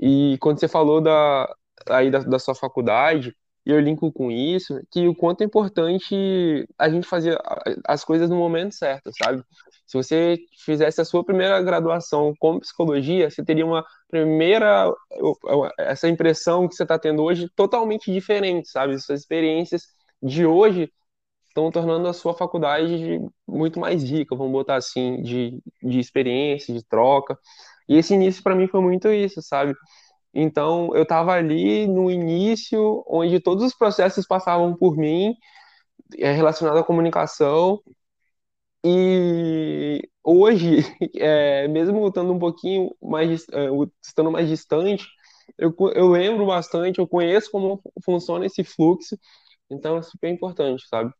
E 0.00 0.38
quando 0.40 0.60
você 0.60 0.68
falou 0.68 1.00
da, 1.00 1.48
aí 1.88 2.10
da, 2.10 2.20
da 2.20 2.38
sua 2.38 2.54
faculdade, 2.54 3.34
e 3.68 3.72
eu 3.72 3.80
linko 3.80 4.10
com 4.10 4.30
isso, 4.30 4.80
que 4.90 5.06
o 5.06 5.14
quanto 5.14 5.42
é 5.42 5.44
importante 5.44 6.66
a 6.78 6.88
gente 6.88 7.06
fazer 7.06 7.38
as 7.86 8.02
coisas 8.02 8.30
no 8.30 8.36
momento 8.36 8.74
certo, 8.74 9.10
sabe? 9.14 9.44
Se 9.86 9.96
você 9.96 10.38
fizesse 10.64 11.02
a 11.02 11.04
sua 11.04 11.22
primeira 11.24 11.60
graduação 11.62 12.34
com 12.38 12.60
psicologia, 12.60 13.30
você 13.30 13.44
teria 13.44 13.66
uma 13.66 13.84
primeira 14.10 14.90
essa 15.78 16.08
impressão 16.08 16.66
que 16.68 16.74
você 16.74 16.82
está 16.84 16.98
tendo 16.98 17.22
hoje 17.22 17.48
totalmente 17.54 18.10
diferente, 18.12 18.68
sabe? 18.70 18.98
Suas 18.98 19.20
experiências 19.20 19.82
de 20.22 20.46
hoje 20.46 20.90
estão 21.48 21.70
tornando 21.70 22.08
a 22.08 22.12
sua 22.12 22.34
faculdade 22.34 23.20
muito 23.46 23.80
mais 23.80 24.02
rica, 24.02 24.36
vamos 24.36 24.52
botar 24.52 24.76
assim, 24.76 25.22
de, 25.22 25.60
de 25.82 25.98
experiência, 25.98 26.72
de 26.74 26.82
troca. 26.84 27.38
E 27.88 27.96
esse 27.96 28.14
início 28.14 28.42
para 28.42 28.54
mim 28.54 28.68
foi 28.68 28.80
muito 28.80 29.08
isso, 29.08 29.42
sabe? 29.42 29.74
Então, 30.40 30.94
eu 30.94 31.02
estava 31.02 31.32
ali 31.32 31.88
no 31.88 32.08
início, 32.08 33.02
onde 33.08 33.40
todos 33.40 33.64
os 33.64 33.74
processos 33.74 34.24
passavam 34.24 34.72
por 34.72 34.96
mim, 34.96 35.34
é, 36.16 36.30
relacionado 36.30 36.78
à 36.78 36.84
comunicação. 36.84 37.82
E 38.84 40.00
hoje, 40.22 40.82
é, 41.16 41.66
mesmo 41.68 42.06
estando 42.06 42.32
um 42.32 42.38
pouquinho 42.38 42.94
mais, 43.02 43.48
é, 43.48 43.66
estando 44.00 44.30
mais 44.30 44.48
distante, 44.48 45.08
eu, 45.58 45.74
eu 45.92 46.06
lembro 46.06 46.46
bastante, 46.46 47.00
eu 47.00 47.08
conheço 47.08 47.50
como 47.50 47.82
funciona 48.04 48.46
esse 48.46 48.62
fluxo, 48.62 49.18
então 49.68 49.96
é 49.96 50.02
super 50.02 50.28
importante, 50.28 50.86
sabe? 50.86 51.12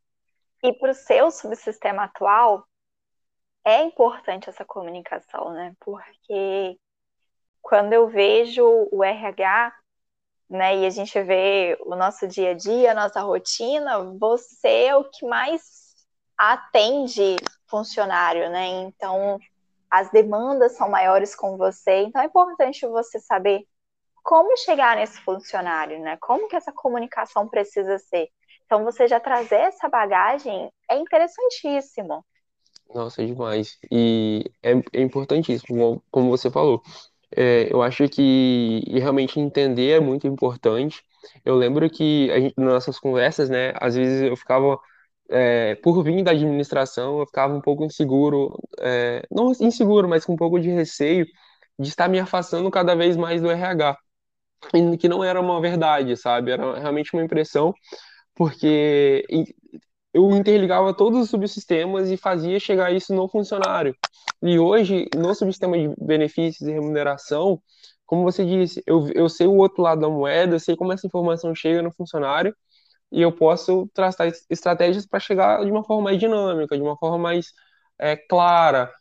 E 0.63 0.73
para 0.75 0.93
o 0.93 0.95
seu 0.95 1.33
subsistema 1.33 2.05
atual, 2.05 2.65
é 3.65 3.83
importante 3.83 4.49
essa 4.49 4.65
comunicação, 4.65 5.53
né? 5.53 5.75
Porque 5.81 6.79
quando 7.63 7.93
eu 7.93 8.09
vejo 8.09 8.89
o 8.91 9.03
RH, 9.05 9.73
né, 10.49 10.79
e 10.79 10.87
a 10.87 10.91
gente 10.91 11.21
vê 11.23 11.77
o 11.85 11.95
nosso 11.95 12.27
dia 12.27 12.53
a 12.53 12.55
dia, 12.55 12.93
a 12.93 12.95
nossa 12.95 13.21
rotina, 13.21 14.03
você 14.19 14.85
é 14.87 14.97
o 14.97 15.05
que 15.05 15.27
mais 15.27 15.63
atende 16.37 17.37
funcionário, 17.67 18.49
né? 18.49 18.67
Então, 18.67 19.39
as 19.91 20.11
demandas 20.11 20.73
são 20.73 20.89
maiores 20.89 21.35
com 21.35 21.57
você, 21.57 22.03
então 22.03 22.23
é 22.23 22.27
importante 22.27 22.87
você 22.87 23.19
saber 23.19 23.67
como 24.23 24.57
chegar 24.57 24.97
nesse 24.97 25.21
funcionário, 25.21 26.01
né? 26.01 26.17
Como 26.21 26.49
que 26.49 26.57
essa 26.57 26.73
comunicação 26.73 27.49
precisa 27.49 27.99
ser? 27.99 28.29
Então, 28.67 28.85
você 28.85 29.09
já 29.09 29.19
trazer 29.19 29.57
essa 29.57 29.89
bagagem 29.89 30.71
é 30.91 30.97
interessantíssimo. 30.97 32.25
Nossa, 32.95 33.25
demais. 33.25 33.79
E 33.91 34.51
é, 34.63 34.73
é 34.93 35.03
importantíssimo, 35.03 36.03
como 36.11 36.31
você 36.31 36.51
falou. 36.51 36.83
É, 37.37 37.73
eu 37.73 37.83
acho 37.83 38.09
que 38.09 38.83
realmente 38.91 39.39
entender 39.41 39.91
é 39.97 40.01
muito 40.01 40.27
importante. 40.27 41.03
Eu 41.45 41.55
lembro 41.57 41.89
que 41.91 42.29
gente, 42.41 42.55
nas 42.57 42.73
nossas 42.75 42.99
conversas, 42.99 43.51
né, 43.51 43.73
às 43.81 43.95
vezes 43.97 44.23
eu 44.23 44.37
ficava, 44.37 44.79
é, 45.31 45.75
por 45.77 46.03
vir 46.03 46.23
da 46.25 46.31
administração, 46.33 47.21
eu 47.21 47.27
ficava 47.27 47.55
um 47.55 47.61
pouco 47.61 47.85
inseguro, 47.85 48.57
é, 48.81 49.23
não 49.31 49.53
inseguro, 49.53 50.09
mas 50.09 50.25
com 50.25 50.33
um 50.35 50.37
pouco 50.37 50.59
de 50.61 50.71
receio 50.71 51.27
de 51.79 51.89
estar 51.89 52.09
me 52.09 52.19
afastando 52.19 52.71
cada 52.71 52.95
vez 52.97 53.17
mais 53.17 53.41
do 53.43 53.51
RH. 53.51 53.97
E 54.75 54.97
que 54.99 55.09
não 55.09 55.25
era 55.25 55.41
uma 55.41 55.61
verdade, 55.61 56.17
sabe? 56.17 56.51
Era 56.53 56.79
realmente 56.81 57.15
uma 57.15 57.23
impressão, 57.25 57.75
porque 58.35 59.25
eu 60.19 60.37
interligava 60.37 60.93
todos 60.95 61.21
os 61.21 61.31
subsistemas 61.31 62.11
e 62.11 62.17
fazia 62.17 62.59
chegar 62.59 62.93
isso 62.93 63.15
no 63.15 63.29
funcionário. 63.29 63.95
E 64.43 64.59
hoje, 64.59 65.07
no 65.17 65.35
subsistema 65.35 65.79
de 65.79 65.95
benefícios 66.01 66.69
e 66.69 66.73
remuneração, 66.73 67.61
como 68.07 68.23
você 68.25 68.45
disse, 68.45 68.83
eu, 68.87 69.09
eu 69.15 69.29
sei 69.29 69.47
o 69.47 69.55
outro 69.57 69.83
lado 69.83 70.01
da 70.01 70.09
moeda, 70.09 70.57
eu 70.57 70.61
sei 70.61 70.77
como 70.77 70.93
essa 70.93 71.07
informação 71.07 71.55
chega 71.55 71.83
no 71.83 71.93
funcionário 71.93 72.55
e 73.13 73.23
eu 73.23 73.33
posso 73.33 73.89
traçar 73.95 74.31
estratégias 74.51 75.07
para 75.07 75.21
chegar 75.21 75.65
de 75.65 75.71
uma 75.71 75.85
forma 75.85 76.05
mais 76.05 76.19
dinâmica, 76.19 76.77
de 76.77 76.83
uma 76.83 76.97
forma 76.97 77.19
mais 77.19 77.53
é, 77.99 78.17
clara. 78.17 78.93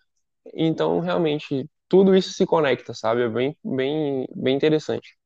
Então, 0.54 1.00
realmente, 1.00 1.70
tudo 1.90 2.16
isso 2.16 2.34
se 2.34 2.46
conecta, 2.46 2.94
sabe? 2.94 3.24
É 3.24 3.30
bem, 3.30 3.58
bem, 3.64 4.28
bem 4.36 4.56
interessante. 4.56 5.17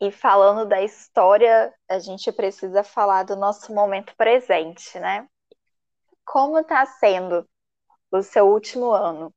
E 0.00 0.12
falando 0.12 0.64
da 0.68 0.80
história, 0.80 1.74
a 1.88 1.98
gente 1.98 2.30
precisa 2.32 2.84
falar 2.84 3.24
do 3.24 3.34
nosso 3.36 3.74
momento 3.74 4.14
presente, 4.16 4.98
né? 5.00 5.28
Como 6.24 6.58
está 6.60 6.86
sendo 6.86 7.48
o 8.10 8.22
seu 8.22 8.46
último 8.48 8.92
ano? 8.92 9.34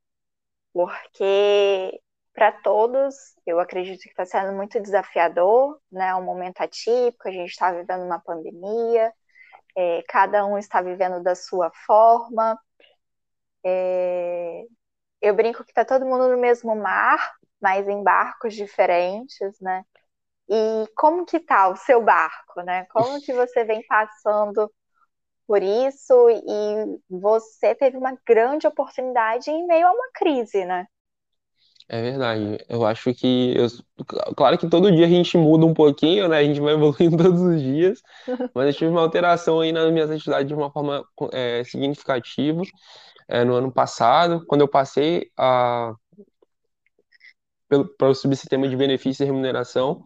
Porque 0.73 2.01
para 2.33 2.51
todos, 2.51 3.15
eu 3.45 3.59
acredito 3.59 4.01
que 4.01 4.09
está 4.09 4.25
sendo 4.25 4.53
muito 4.53 4.79
desafiador, 4.81 5.79
né? 5.91 6.09
É 6.09 6.15
um 6.15 6.23
momento 6.23 6.61
atípico, 6.61 7.27
a 7.27 7.31
gente 7.31 7.49
está 7.51 7.71
vivendo 7.71 8.03
uma 8.05 8.19
pandemia, 8.19 9.13
é, 9.75 10.03
cada 10.09 10.45
um 10.45 10.57
está 10.57 10.81
vivendo 10.81 11.23
da 11.23 11.35
sua 11.35 11.71
forma. 11.85 12.59
É, 13.65 14.63
eu 15.21 15.35
brinco 15.35 15.63
que 15.63 15.71
está 15.71 15.85
todo 15.85 16.05
mundo 16.05 16.29
no 16.29 16.37
mesmo 16.37 16.75
mar, 16.75 17.35
mas 17.61 17.87
em 17.87 18.03
barcos 18.03 18.55
diferentes, 18.55 19.59
né? 19.61 19.83
E 20.53 20.85
como 20.97 21.25
que 21.25 21.39
tá 21.39 21.69
o 21.69 21.77
seu 21.77 22.03
barco, 22.03 22.61
né? 22.61 22.85
Como 22.91 23.21
que 23.21 23.31
você 23.31 23.63
vem 23.63 23.81
passando 23.87 24.69
por 25.47 25.63
isso 25.63 26.29
e 26.29 26.99
você 27.09 27.73
teve 27.73 27.95
uma 27.95 28.17
grande 28.27 28.67
oportunidade 28.67 29.49
em 29.49 29.65
meio 29.65 29.87
a 29.87 29.91
uma 29.91 30.09
crise, 30.13 30.65
né? 30.65 30.85
É 31.87 32.01
verdade. 32.01 32.57
Eu 32.69 32.85
acho 32.85 33.13
que. 33.13 33.53
Eu, 33.57 33.67
claro 34.35 34.57
que 34.57 34.69
todo 34.69 34.91
dia 34.91 35.05
a 35.05 35.09
gente 35.09 35.37
muda 35.37 35.65
um 35.65 35.73
pouquinho, 35.73 36.27
né? 36.27 36.37
A 36.39 36.43
gente 36.43 36.59
vai 36.59 36.73
evoluindo 36.75 37.17
todos 37.17 37.41
os 37.41 37.61
dias. 37.61 38.01
Mas 38.53 38.67
eu 38.67 38.73
tive 38.73 38.91
uma 38.91 39.01
alteração 39.01 39.61
aí 39.61 39.71
nas 39.71 39.91
minhas 39.91 40.11
atividades 40.11 40.47
de 40.47 40.53
uma 40.53 40.71
forma 40.71 41.05
é, 41.31 41.63
significativa. 41.63 42.61
É, 43.27 43.45
no 43.45 43.55
ano 43.55 43.71
passado, 43.71 44.45
quando 44.47 44.61
eu 44.61 44.67
passei 44.67 45.31
a, 45.37 45.93
para 47.97 48.09
o 48.09 48.15
subsistema 48.15 48.67
de 48.67 48.75
benefício 48.75 49.23
e 49.23 49.25
remuneração, 49.25 50.03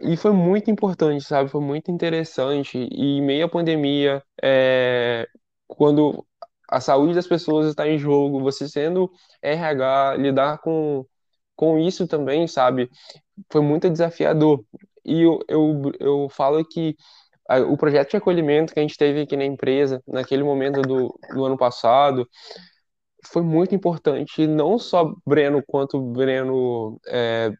e 0.00 0.16
foi 0.16 0.32
muito 0.32 0.70
importante, 0.70 1.24
sabe? 1.24 1.50
Foi 1.50 1.60
muito 1.60 1.90
interessante. 1.90 2.78
E 2.78 3.18
em 3.18 3.22
meio 3.22 3.46
à 3.46 3.48
pandemia, 3.48 4.22
é, 4.42 5.26
quando 5.66 6.26
a 6.68 6.80
saúde 6.80 7.14
das 7.14 7.26
pessoas 7.26 7.68
está 7.68 7.86
em 7.88 7.98
jogo, 7.98 8.40
você 8.40 8.68
sendo 8.68 9.10
RH, 9.42 10.16
lidar 10.16 10.58
com, 10.58 11.04
com 11.56 11.78
isso 11.78 12.06
também, 12.06 12.46
sabe? 12.46 12.90
Foi 13.50 13.60
muito 13.62 13.90
desafiador. 13.90 14.64
E 15.04 15.22
eu, 15.22 15.40
eu, 15.48 15.92
eu 16.00 16.28
falo 16.30 16.64
que 16.64 16.96
o 17.68 17.76
projeto 17.76 18.10
de 18.10 18.16
acolhimento 18.18 18.74
que 18.74 18.78
a 18.80 18.82
gente 18.82 18.96
teve 18.96 19.22
aqui 19.22 19.36
na 19.36 19.44
empresa, 19.44 20.02
naquele 20.06 20.42
momento 20.44 20.82
do, 20.82 21.18
do 21.34 21.44
ano 21.44 21.56
passado, 21.56 22.28
foi 23.32 23.42
muito 23.42 23.74
importante. 23.74 24.46
Não 24.46 24.78
só 24.78 25.12
Breno, 25.26 25.62
quanto 25.66 26.00
Breno 26.00 27.00
é, 27.08 27.50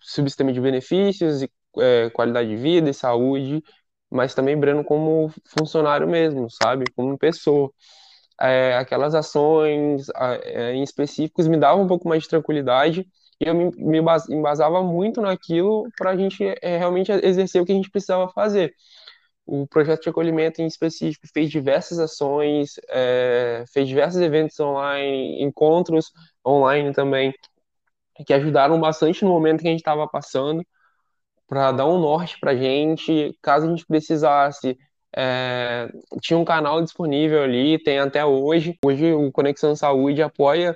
subsistema 0.00 0.52
de 0.52 0.60
benefícios 0.60 1.42
e 1.42 1.50
é, 1.78 2.10
qualidade 2.10 2.48
de 2.48 2.56
vida 2.56 2.90
e 2.90 2.94
saúde, 2.94 3.62
mas 4.10 4.34
também 4.34 4.56
Breno 4.58 4.84
como 4.84 5.32
funcionário 5.58 6.08
mesmo, 6.08 6.50
sabe? 6.50 6.84
Como 6.96 7.18
pessoa. 7.18 7.70
É, 8.40 8.76
aquelas 8.76 9.14
ações 9.14 10.06
é, 10.44 10.72
em 10.74 10.82
específicos 10.82 11.46
me 11.46 11.56
davam 11.56 11.84
um 11.84 11.86
pouco 11.86 12.08
mais 12.08 12.24
de 12.24 12.28
tranquilidade 12.28 13.06
e 13.40 13.48
eu 13.48 13.54
me, 13.54 13.70
me 13.76 13.98
embasava 14.30 14.82
muito 14.82 15.20
naquilo 15.20 15.88
para 15.96 16.10
a 16.10 16.16
gente 16.16 16.42
é, 16.62 16.78
realmente 16.78 17.12
exercer 17.12 17.62
o 17.62 17.66
que 17.66 17.72
a 17.72 17.74
gente 17.74 17.90
precisava 17.90 18.28
fazer. 18.30 18.74
O 19.54 19.66
projeto 19.66 20.04
de 20.04 20.08
acolhimento 20.08 20.62
em 20.62 20.66
específico 20.66 21.28
fez 21.30 21.50
diversas 21.50 21.98
ações, 21.98 22.80
é, 22.88 23.64
fez 23.70 23.86
diversos 23.86 24.18
eventos 24.18 24.58
online, 24.58 25.42
encontros 25.42 26.10
online 26.42 26.90
também, 26.94 27.34
que 28.24 28.32
ajudaram 28.32 28.80
bastante 28.80 29.22
no 29.22 29.30
momento 29.30 29.60
que 29.60 29.68
a 29.68 29.70
gente 29.70 29.80
estava 29.80 30.08
passando, 30.08 30.64
para 31.46 31.70
dar 31.70 31.84
um 31.84 32.00
norte 32.00 32.40
para 32.40 32.52
a 32.52 32.56
gente, 32.56 33.36
caso 33.42 33.66
a 33.66 33.68
gente 33.68 33.84
precisasse. 33.84 34.74
É, 35.14 35.86
tinha 36.22 36.38
um 36.38 36.46
canal 36.46 36.80
disponível 36.80 37.42
ali, 37.42 37.78
tem 37.78 37.98
até 37.98 38.24
hoje. 38.24 38.78
Hoje 38.82 39.12
o 39.12 39.30
Conexão 39.30 39.76
Saúde 39.76 40.22
apoia 40.22 40.74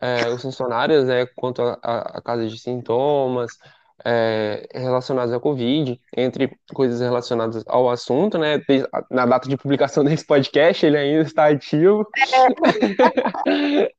é, 0.00 0.28
os 0.28 0.42
funcionários 0.42 1.06
né, 1.06 1.26
quanto 1.34 1.60
a, 1.60 1.76
a, 1.82 2.18
a 2.18 2.22
casos 2.22 2.52
de 2.52 2.60
sintomas 2.60 3.58
é, 4.04 4.68
relacionados 4.74 5.32
à 5.32 5.40
Covid, 5.40 6.00
entre 6.16 6.56
coisas 6.74 7.00
relacionadas 7.00 7.62
ao 7.66 7.90
assunto, 7.90 8.38
né? 8.38 8.60
Na 9.10 9.26
data 9.26 9.48
de 9.48 9.56
publicação 9.56 10.04
desse 10.04 10.26
podcast, 10.26 10.84
ele 10.84 10.96
ainda 10.96 11.22
está 11.22 11.48
ativo. 11.48 12.06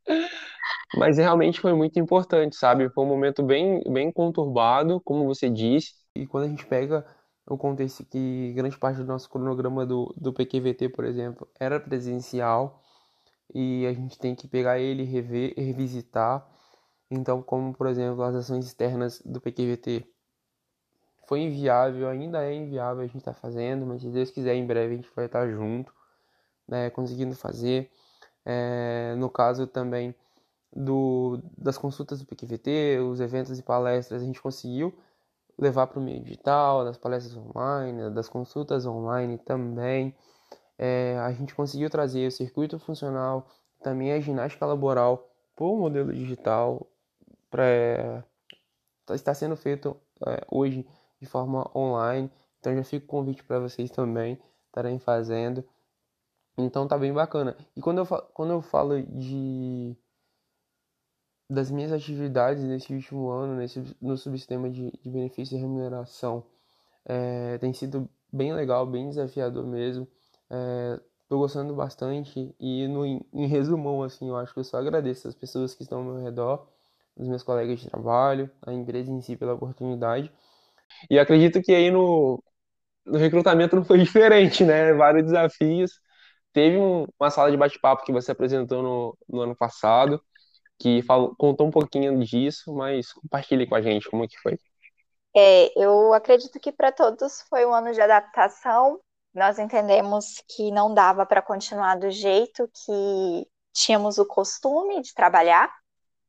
Mas 0.96 1.18
realmente 1.18 1.60
foi 1.60 1.74
muito 1.74 2.00
importante, 2.00 2.56
sabe? 2.56 2.90
Foi 2.90 3.04
um 3.04 3.08
momento 3.08 3.44
bem, 3.44 3.82
bem 3.92 4.12
conturbado, 4.12 5.02
como 5.02 5.26
você 5.26 5.50
disse. 5.50 5.94
E 6.16 6.28
quando 6.28 6.46
a 6.46 6.50
gente 6.50 6.66
pega 6.66 7.06
o 7.48 7.58
contexto 7.58 8.06
que 8.06 8.54
grande 8.54 8.78
parte 8.78 8.98
do 8.98 9.06
nosso 9.06 9.30
cronograma 9.30 9.86
do, 9.86 10.14
do 10.16 10.32
PQVT, 10.32 10.90
por 10.90 11.04
exemplo, 11.04 11.48
era 11.60 11.80
presencial 11.80 12.82
e 13.54 13.86
a 13.86 13.94
gente 13.94 14.18
tem 14.18 14.36
que 14.36 14.48
pegar 14.48 14.80
ele, 14.80 15.04
rever, 15.04 15.54
revisitar. 15.58 16.46
Então, 17.10 17.42
como 17.42 17.74
por 17.74 17.88
exemplo 17.88 18.24
as 18.24 18.36
ações 18.36 18.66
externas 18.66 19.22
do 19.24 19.40
PQVT 19.40 20.08
foi 21.28 21.42
inviável, 21.42 22.10
ainda 22.10 22.44
é 22.44 22.54
inviável 22.54 23.04
a 23.04 23.08
gente 23.08 23.18
estar 23.18 23.34
tá 23.34 23.40
fazendo, 23.40 23.86
mas 23.86 24.02
se 24.02 24.10
Deus 24.10 24.30
quiser, 24.32 24.56
em 24.56 24.66
breve 24.66 24.94
a 24.94 24.96
gente 24.98 25.10
vai 25.16 25.26
estar 25.26 25.42
tá 25.42 25.50
junto, 25.50 25.94
né, 26.68 26.90
conseguindo 26.90 27.36
fazer. 27.36 27.90
É, 28.46 29.16
no 29.18 29.30
caso 29.30 29.66
também 29.66 30.14
do, 30.76 31.40
das 31.58 31.78
consultas 31.78 32.20
do 32.20 32.26
PQVT, 32.26 33.00
os 33.00 33.20
eventos 33.22 33.58
e 33.58 33.64
palestras, 33.64 34.22
a 34.22 34.26
gente 34.26 34.42
conseguiu 34.42 34.94
levar 35.58 35.88
para 35.88 36.00
o 36.00 36.02
meio 36.02 36.22
digital, 36.22 36.84
das 36.84 36.98
palestras 36.98 37.36
online, 37.38 38.10
das 38.10 38.28
consultas 38.28 38.86
online 38.86 39.38
também. 39.38 40.16
É, 40.78 41.18
a 41.20 41.32
gente 41.32 41.54
conseguiu 41.56 41.90
trazer 41.90 42.28
o 42.28 42.32
circuito 42.32 42.80
funcional, 42.80 43.48
também 43.82 44.12
a 44.12 44.20
ginástica 44.20 44.66
laboral 44.66 45.30
o 45.56 45.78
modelo 45.78 46.12
digital, 46.12 46.88
para 47.54 48.26
está 49.12 49.32
sendo 49.32 49.56
feito 49.56 49.96
é, 50.26 50.44
hoje 50.50 50.88
de 51.22 51.28
forma 51.28 51.70
online. 51.78 52.32
Então 52.60 52.76
já 52.76 52.84
fica 52.84 53.06
o 53.06 53.08
convite 53.08 53.44
para 53.44 53.60
vocês 53.60 53.92
também 53.92 54.40
estarem 54.66 54.98
fazendo. 54.98 55.64
Então 56.58 56.88
tá 56.88 56.98
bem 56.98 57.14
bacana. 57.14 57.56
E 57.76 57.82
quando 57.82 58.00
eu, 58.00 58.06
quando 58.34 58.52
eu 58.52 58.62
falo 58.62 59.02
de 59.04 59.96
das 61.48 61.70
minhas 61.70 61.92
atividades 61.92 62.64
nesse 62.64 62.92
último 62.92 63.30
ano, 63.30 63.56
nesse, 63.56 63.84
no 64.02 64.18
subsistema 64.18 64.70
de, 64.70 64.92
de 64.92 65.10
benefício 65.10 65.56
e 65.56 65.62
remuneração, 65.62 66.44
é, 67.06 67.60
tem 67.60 67.72
sido 67.74 68.10
bem 68.32 68.54
legal, 68.54 68.88
bem 68.88 69.10
desafiador 69.10 69.68
mesmo. 69.68 70.08
É, 70.50 71.00
gostando 71.30 71.76
bastante 71.76 72.56
e 72.60 72.88
no, 72.88 73.06
em 73.06 73.48
resumão, 73.48 74.04
assim, 74.04 74.30
eu 74.30 74.38
acho 74.38 74.54
que 74.54 74.60
eu 74.60 74.64
só 74.64 74.78
agradeço 74.78 75.28
as 75.28 75.36
pessoas 75.36 75.74
que 75.74 75.84
estão 75.84 76.00
ao 76.00 76.06
meu 76.06 76.24
redor, 76.24 76.68
os 77.16 77.28
meus 77.28 77.44
colegas 77.44 77.80
de 77.80 77.90
trabalho, 77.90 78.50
a 78.66 78.74
empresa 78.74 79.12
em 79.12 79.22
si 79.22 79.36
pela 79.36 79.54
oportunidade. 79.54 80.32
E 81.10 81.20
acredito 81.20 81.62
que 81.62 81.74
aí 81.74 81.92
no, 81.92 82.44
no 83.06 83.18
recrutamento 83.18 83.76
não 83.76 83.86
foi 83.86 84.00
diferente, 84.04 84.64
né? 84.64 84.94
Vários 84.94 85.26
desafios. 85.26 85.92
Teve 86.54 86.78
um, 86.78 87.06
uma 87.20 87.30
sala 87.32 87.52
de 87.52 87.58
bate-papo 87.58 88.04
que 88.06 88.12
você 88.12 88.32
apresentou 88.32 88.84
no, 88.84 89.18
no 89.28 89.42
ano 89.42 89.56
passado, 89.56 90.22
que 90.80 91.02
falou, 91.04 91.36
contou 91.38 91.68
um 91.68 91.72
pouquinho 91.72 92.18
disso, 92.24 92.74
mas 92.74 93.12
compartilhe 93.14 93.68
com 93.68 93.76
a 93.76 93.82
gente 93.82 94.10
como 94.10 94.28
que 94.28 94.40
foi. 94.40 94.58
É, 95.36 95.72
eu 95.80 96.14
acredito 96.14 96.60
que 96.60 96.72
para 96.72 96.92
todos 96.92 97.42
foi 97.50 97.66
um 97.66 97.74
ano 97.74 97.92
de 97.92 98.02
adaptação, 98.02 99.00
nós 99.34 99.58
entendemos 99.58 100.44
que 100.48 100.72
não 100.72 100.94
dava 100.94 101.26
para 101.26 101.42
continuar 101.42 101.98
do 101.98 102.12
jeito 102.12 102.70
que 102.86 103.48
tínhamos 103.74 104.20
o 104.20 104.26
costume 104.26 105.02
de 105.02 105.12
trabalhar, 105.14 105.74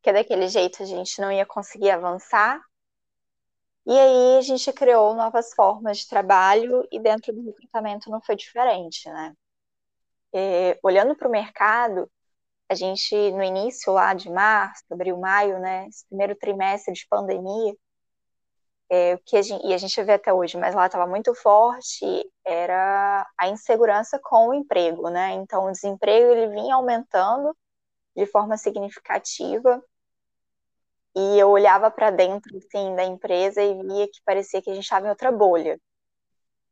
que 0.04 0.12
daquele 0.12 0.48
jeito 0.48 0.82
a 0.82 0.86
gente 0.86 1.18
não 1.18 1.32
ia 1.32 1.46
conseguir 1.46 1.90
avançar. 1.90 2.60
E 3.86 3.98
aí 3.98 4.38
a 4.38 4.42
gente 4.42 4.70
criou 4.72 5.14
novas 5.14 5.54
formas 5.54 5.98
de 5.98 6.08
trabalho 6.08 6.86
e 6.92 7.00
dentro 7.00 7.32
do 7.32 7.42
recrutamento 7.42 8.10
não 8.10 8.20
foi 8.20 8.36
diferente, 8.36 9.08
né? 9.08 9.34
E, 10.34 10.78
olhando 10.82 11.16
para 11.16 11.26
o 11.26 11.30
mercado, 11.30 12.10
a 12.68 12.74
gente 12.74 13.14
no 13.32 13.42
início 13.42 13.92
lá 13.92 14.12
de 14.14 14.30
março, 14.30 14.84
abril, 14.90 15.18
maio, 15.18 15.58
né, 15.58 15.86
esse 15.88 16.06
primeiro 16.08 16.36
trimestre 16.36 16.92
de 16.92 17.06
pandemia, 17.08 17.74
é, 18.90 19.16
que 19.24 19.36
a 19.36 19.42
gente, 19.42 19.66
e 19.66 19.72
a 19.72 19.78
gente 19.78 20.02
vê 20.02 20.12
até 20.14 20.32
hoje, 20.32 20.58
mas 20.58 20.74
lá 20.74 20.86
estava 20.86 21.06
muito 21.06 21.34
forte, 21.34 22.04
era 22.44 23.26
a 23.38 23.48
insegurança 23.48 24.20
com 24.22 24.48
o 24.48 24.54
emprego, 24.54 25.08
né? 25.10 25.32
Então, 25.32 25.66
o 25.66 25.72
desemprego 25.72 26.30
ele 26.32 26.48
vinha 26.48 26.74
aumentando 26.74 27.56
de 28.16 28.26
forma 28.26 28.56
significativa, 28.56 29.82
e 31.16 31.38
eu 31.38 31.48
olhava 31.50 31.90
para 31.90 32.10
dentro, 32.10 32.56
assim, 32.58 32.94
da 32.96 33.04
empresa 33.04 33.62
e 33.62 33.74
via 33.82 34.08
que 34.08 34.20
parecia 34.24 34.60
que 34.62 34.70
a 34.70 34.74
gente 34.74 34.84
estava 34.84 35.06
em 35.06 35.10
outra 35.10 35.30
bolha, 35.30 35.80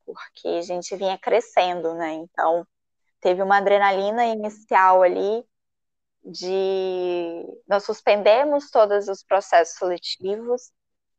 porque 0.05 0.48
a 0.48 0.62
gente 0.62 0.94
vinha 0.96 1.18
crescendo, 1.18 1.94
né? 1.94 2.12
Então, 2.14 2.66
teve 3.20 3.42
uma 3.42 3.59
adrenalina 3.59 4.26
inicial 4.26 5.02
ali 5.02 5.44
de 6.24 7.44
nós 7.68 7.85
suspendemos 7.85 8.70
todos 8.70 9.09
os 9.09 9.22
processos 9.24 9.76
seletivos 9.76 10.70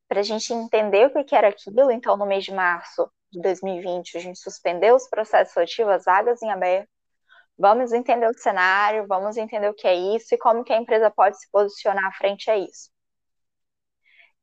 para 0.08 0.20
a 0.22 0.24
gente 0.24 0.54
entender 0.54 1.08
o 1.08 1.26
que 1.26 1.36
era 1.36 1.50
aquilo. 1.50 1.92
Então, 1.92 2.16
no 2.18 2.26
mês 2.26 2.44
de 2.46 2.54
março 2.54 3.10
de 3.32 3.42
2020, 3.42 4.18
a 4.18 4.22
gente 4.22 4.40
suspendeu 4.40 4.96
os 4.96 5.10
processos 5.10 5.54
seletivos, 5.54 5.94
as 5.94 6.06
vagas 6.06 6.42
em 6.42 6.52
aberto. 6.52 6.90
Vamos 7.58 7.94
entender 7.94 8.28
o 8.28 8.38
cenário, 8.38 9.08
vamos 9.08 9.38
entender 9.38 9.70
o 9.70 9.74
que 9.74 9.88
é 9.88 9.96
isso 9.96 10.34
e 10.34 10.38
como 10.38 10.64
que 10.64 10.74
a 10.74 10.78
empresa 10.78 11.12
pode 11.12 11.40
se 11.40 11.50
posicionar 11.52 12.16
frente 12.18 12.50
a 12.50 12.58
isso. 12.58 12.93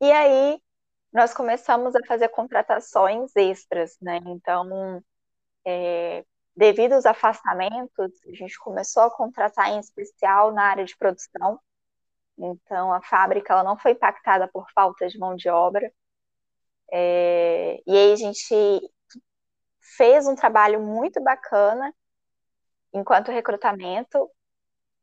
E 0.01 0.11
aí, 0.13 0.61
nós 1.13 1.35
começamos 1.35 1.95
a 1.95 2.01
fazer 2.07 2.29
contratações 2.29 3.35
extras, 3.37 3.97
né? 4.01 4.21
Então, 4.27 5.03
é, 5.65 6.25
devido 6.57 6.95
aos 6.95 7.07
afastamentos, 7.07 8.13
a 8.27 8.33
gente 8.35 8.59
começou 8.59 9.05
a 9.05 9.11
contratar 9.11 9.71
em 9.71 9.81
especial 9.81 10.53
na 10.53 10.65
área 10.65 10.85
de 10.85 10.97
produção, 10.97 11.61
então, 12.41 12.93
a 12.93 13.03
fábrica 13.03 13.53
ela 13.53 13.63
não 13.63 13.77
foi 13.79 13.93
impactada 13.93 14.49
por 14.49 14.67
falta 14.73 15.07
de 15.09 15.19
mão 15.19 15.37
de 15.37 15.49
obra. 15.49 15.93
É, 16.91 17.81
e 17.87 17.97
aí 17.97 18.13
a 18.13 18.17
gente 18.17 18.91
fez 19.97 20.27
um 20.27 20.35
trabalho 20.35 20.81
muito 20.81 21.23
bacana 21.23 21.95
enquanto 22.93 23.31
recrutamento 23.31 24.29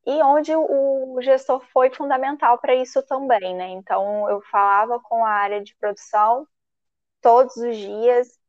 e 0.08 0.24
onde 0.24 0.56
o 0.56 1.20
gestor 1.22 1.62
foi 1.74 1.92
fundamental 1.92 2.58
para 2.58 2.74
isso 2.74 3.04
também, 3.04 3.56
né? 3.56 3.70
Então 3.70 4.30
eu 4.30 4.42
falava 4.50 5.00
com 5.00 5.24
a 5.26 5.30
área 5.30 5.62
de 5.64 5.76
produção 5.76 6.48
todos 7.22 7.56
os 7.58 7.76
dias, 7.78 8.40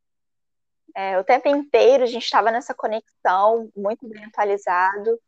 é, 0.95 1.19
o 1.19 1.23
tempo 1.23 1.47
inteiro 1.47 2.03
a 2.03 2.07
gente 2.07 2.23
estava 2.23 2.51
nessa 2.51 2.73
conexão, 2.73 3.69
muito 3.75 4.07
bem 4.07 4.23
atualizado, 4.25 5.19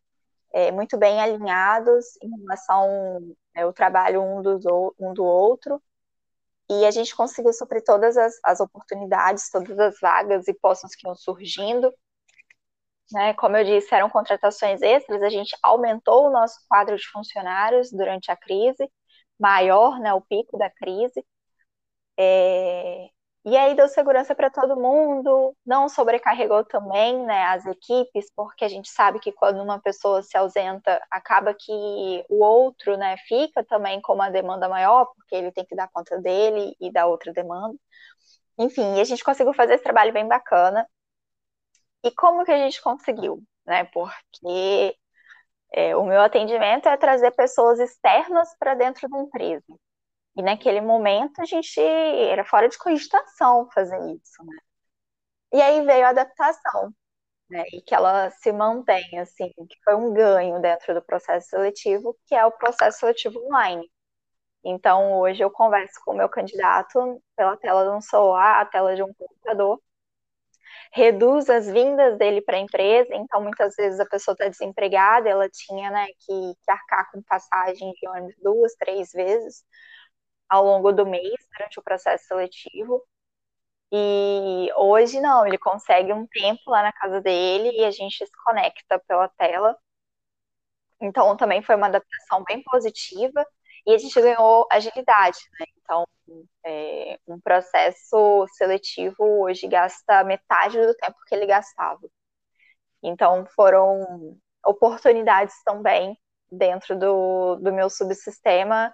é, 0.53 0.71
muito 0.71 0.97
bem 0.97 1.21
alinhados 1.21 2.05
em 2.21 2.29
relação 2.41 3.31
ao 3.55 3.69
é, 3.69 3.73
trabalho 3.73 4.21
um, 4.21 4.41
um 4.99 5.13
do 5.13 5.23
outro. 5.23 5.81
E 6.69 6.85
a 6.85 6.91
gente 6.91 7.15
conseguiu 7.15 7.53
suprir 7.53 7.83
todas 7.83 8.17
as, 8.17 8.39
as 8.43 8.59
oportunidades, 8.59 9.49
todas 9.49 9.77
as 9.77 9.99
vagas 9.99 10.47
e 10.47 10.53
postos 10.53 10.95
que 10.95 11.05
iam 11.07 11.15
surgindo. 11.15 11.93
Né? 13.11 13.33
Como 13.35 13.57
eu 13.57 13.63
disse, 13.65 13.93
eram 13.93 14.09
contratações 14.09 14.81
extras, 14.81 15.21
a 15.21 15.29
gente 15.29 15.55
aumentou 15.63 16.27
o 16.27 16.31
nosso 16.31 16.55
quadro 16.67 16.95
de 16.97 17.07
funcionários 17.09 17.91
durante 17.91 18.31
a 18.31 18.35
crise, 18.37 18.89
maior, 19.39 19.99
né, 19.99 20.13
o 20.13 20.21
pico 20.21 20.57
da 20.57 20.69
crise. 20.69 21.25
É, 22.17 23.09
e 23.43 23.57
aí 23.57 23.75
deu 23.75 23.87
segurança 23.87 24.35
para 24.35 24.49
todo 24.51 24.79
mundo, 24.79 25.55
não 25.65 25.89
sobrecarregou 25.89 26.63
também 26.63 27.25
né, 27.25 27.45
as 27.45 27.65
equipes, 27.65 28.31
porque 28.35 28.63
a 28.63 28.69
gente 28.69 28.89
sabe 28.89 29.19
que 29.19 29.31
quando 29.31 29.61
uma 29.63 29.79
pessoa 29.81 30.21
se 30.21 30.37
ausenta, 30.37 31.01
acaba 31.09 31.53
que 31.53 31.71
o 32.29 32.43
outro 32.43 32.95
né, 32.97 33.17
fica 33.27 33.63
também 33.63 33.99
com 34.01 34.13
uma 34.13 34.29
demanda 34.29 34.69
maior, 34.69 35.05
porque 35.15 35.35
ele 35.35 35.51
tem 35.51 35.65
que 35.65 35.75
dar 35.75 35.89
conta 35.91 36.19
dele 36.21 36.75
e 36.79 36.91
da 36.91 37.07
outra 37.07 37.33
demanda. 37.33 37.75
Enfim, 38.57 38.99
a 38.99 39.03
gente 39.03 39.23
conseguiu 39.23 39.53
fazer 39.53 39.75
esse 39.75 39.83
trabalho 39.83 40.13
bem 40.13 40.27
bacana. 40.27 40.87
E 42.03 42.11
como 42.11 42.45
que 42.45 42.51
a 42.51 42.57
gente 42.57 42.81
conseguiu? 42.81 43.43
Né? 43.65 43.83
Porque 43.85 44.95
é, 45.71 45.95
o 45.95 46.05
meu 46.05 46.21
atendimento 46.21 46.87
é 46.89 46.97
trazer 46.97 47.31
pessoas 47.31 47.79
externas 47.79 48.55
para 48.59 48.75
dentro 48.75 49.07
da 49.09 49.19
empresa. 49.19 49.65
E 50.35 50.41
naquele 50.41 50.81
momento 50.81 51.41
a 51.41 51.45
gente 51.45 51.79
era 51.79 52.45
fora 52.45 52.69
de 52.69 52.77
cogitação 52.77 53.69
fazer 53.73 53.99
isso, 54.15 54.43
né? 54.45 54.57
E 55.53 55.61
aí 55.61 55.85
veio 55.85 56.05
a 56.05 56.09
adaptação, 56.09 56.93
né? 57.49 57.63
E 57.73 57.81
que 57.81 57.95
ela 57.95 58.31
se 58.31 58.51
mantém, 58.53 59.19
assim, 59.19 59.51
que 59.69 59.77
foi 59.83 59.95
um 59.95 60.13
ganho 60.13 60.61
dentro 60.61 60.93
do 60.93 61.01
processo 61.03 61.49
seletivo, 61.49 62.17
que 62.27 62.35
é 62.35 62.45
o 62.45 62.51
processo 62.51 62.99
seletivo 62.99 63.39
online. 63.47 63.89
Então, 64.63 65.19
hoje 65.19 65.43
eu 65.43 65.51
converso 65.51 65.99
com 66.05 66.13
o 66.13 66.17
meu 66.17 66.29
candidato 66.29 67.21
pela 67.35 67.57
tela 67.57 67.83
de 67.85 67.97
um 67.97 68.01
celular, 68.01 68.61
a 68.61 68.65
tela 68.65 68.95
de 68.95 69.03
um 69.03 69.13
computador, 69.13 69.81
reduz 70.93 71.49
as 71.49 71.67
vindas 71.69 72.17
dele 72.17 72.41
para 72.41 72.57
a 72.57 72.59
empresa, 72.59 73.15
então 73.15 73.41
muitas 73.41 73.75
vezes 73.75 73.99
a 73.99 74.05
pessoa 74.05 74.33
está 74.33 74.47
desempregada, 74.47 75.29
ela 75.29 75.49
tinha 75.49 75.89
né, 75.89 76.07
que, 76.19 76.55
que 76.63 76.71
arcar 76.71 77.09
com 77.11 77.21
passagem 77.23 77.91
de 77.93 78.07
ônibus 78.09 78.35
duas, 78.41 78.75
três 78.75 79.11
vezes, 79.11 79.63
ao 80.49 80.65
longo 80.65 80.91
do 80.91 81.05
mês, 81.05 81.35
durante 81.57 81.79
o 81.79 81.83
processo 81.83 82.25
seletivo. 82.27 83.01
E 83.93 84.71
hoje 84.77 85.19
não, 85.21 85.45
ele 85.45 85.57
consegue 85.57 86.13
um 86.13 86.27
tempo 86.27 86.61
lá 86.67 86.83
na 86.83 86.93
casa 86.93 87.21
dele 87.21 87.71
e 87.77 87.85
a 87.85 87.91
gente 87.91 88.25
se 88.25 88.31
conecta 88.45 88.99
pela 89.07 89.27
tela. 89.29 89.77
Então 91.01 91.35
também 91.37 91.61
foi 91.61 91.75
uma 91.75 91.87
adaptação 91.87 92.43
bem 92.43 92.63
positiva 92.63 93.45
e 93.85 93.93
a 93.93 93.97
gente 93.97 94.21
ganhou 94.21 94.67
agilidade, 94.71 95.39
né? 95.59 95.65
Então, 95.91 96.07
é, 96.65 97.19
um 97.27 97.37
processo 97.41 98.45
seletivo 98.55 99.43
hoje 99.43 99.67
gasta 99.67 100.23
metade 100.23 100.79
do 100.79 100.95
tempo 100.95 101.17
que 101.27 101.35
ele 101.35 101.45
gastava. 101.45 101.99
Então, 103.03 103.45
foram 103.53 104.37
oportunidades 104.65 105.53
também 105.65 106.17
dentro 106.49 106.97
do, 106.97 107.57
do 107.57 107.73
meu 107.73 107.89
subsistema 107.89 108.93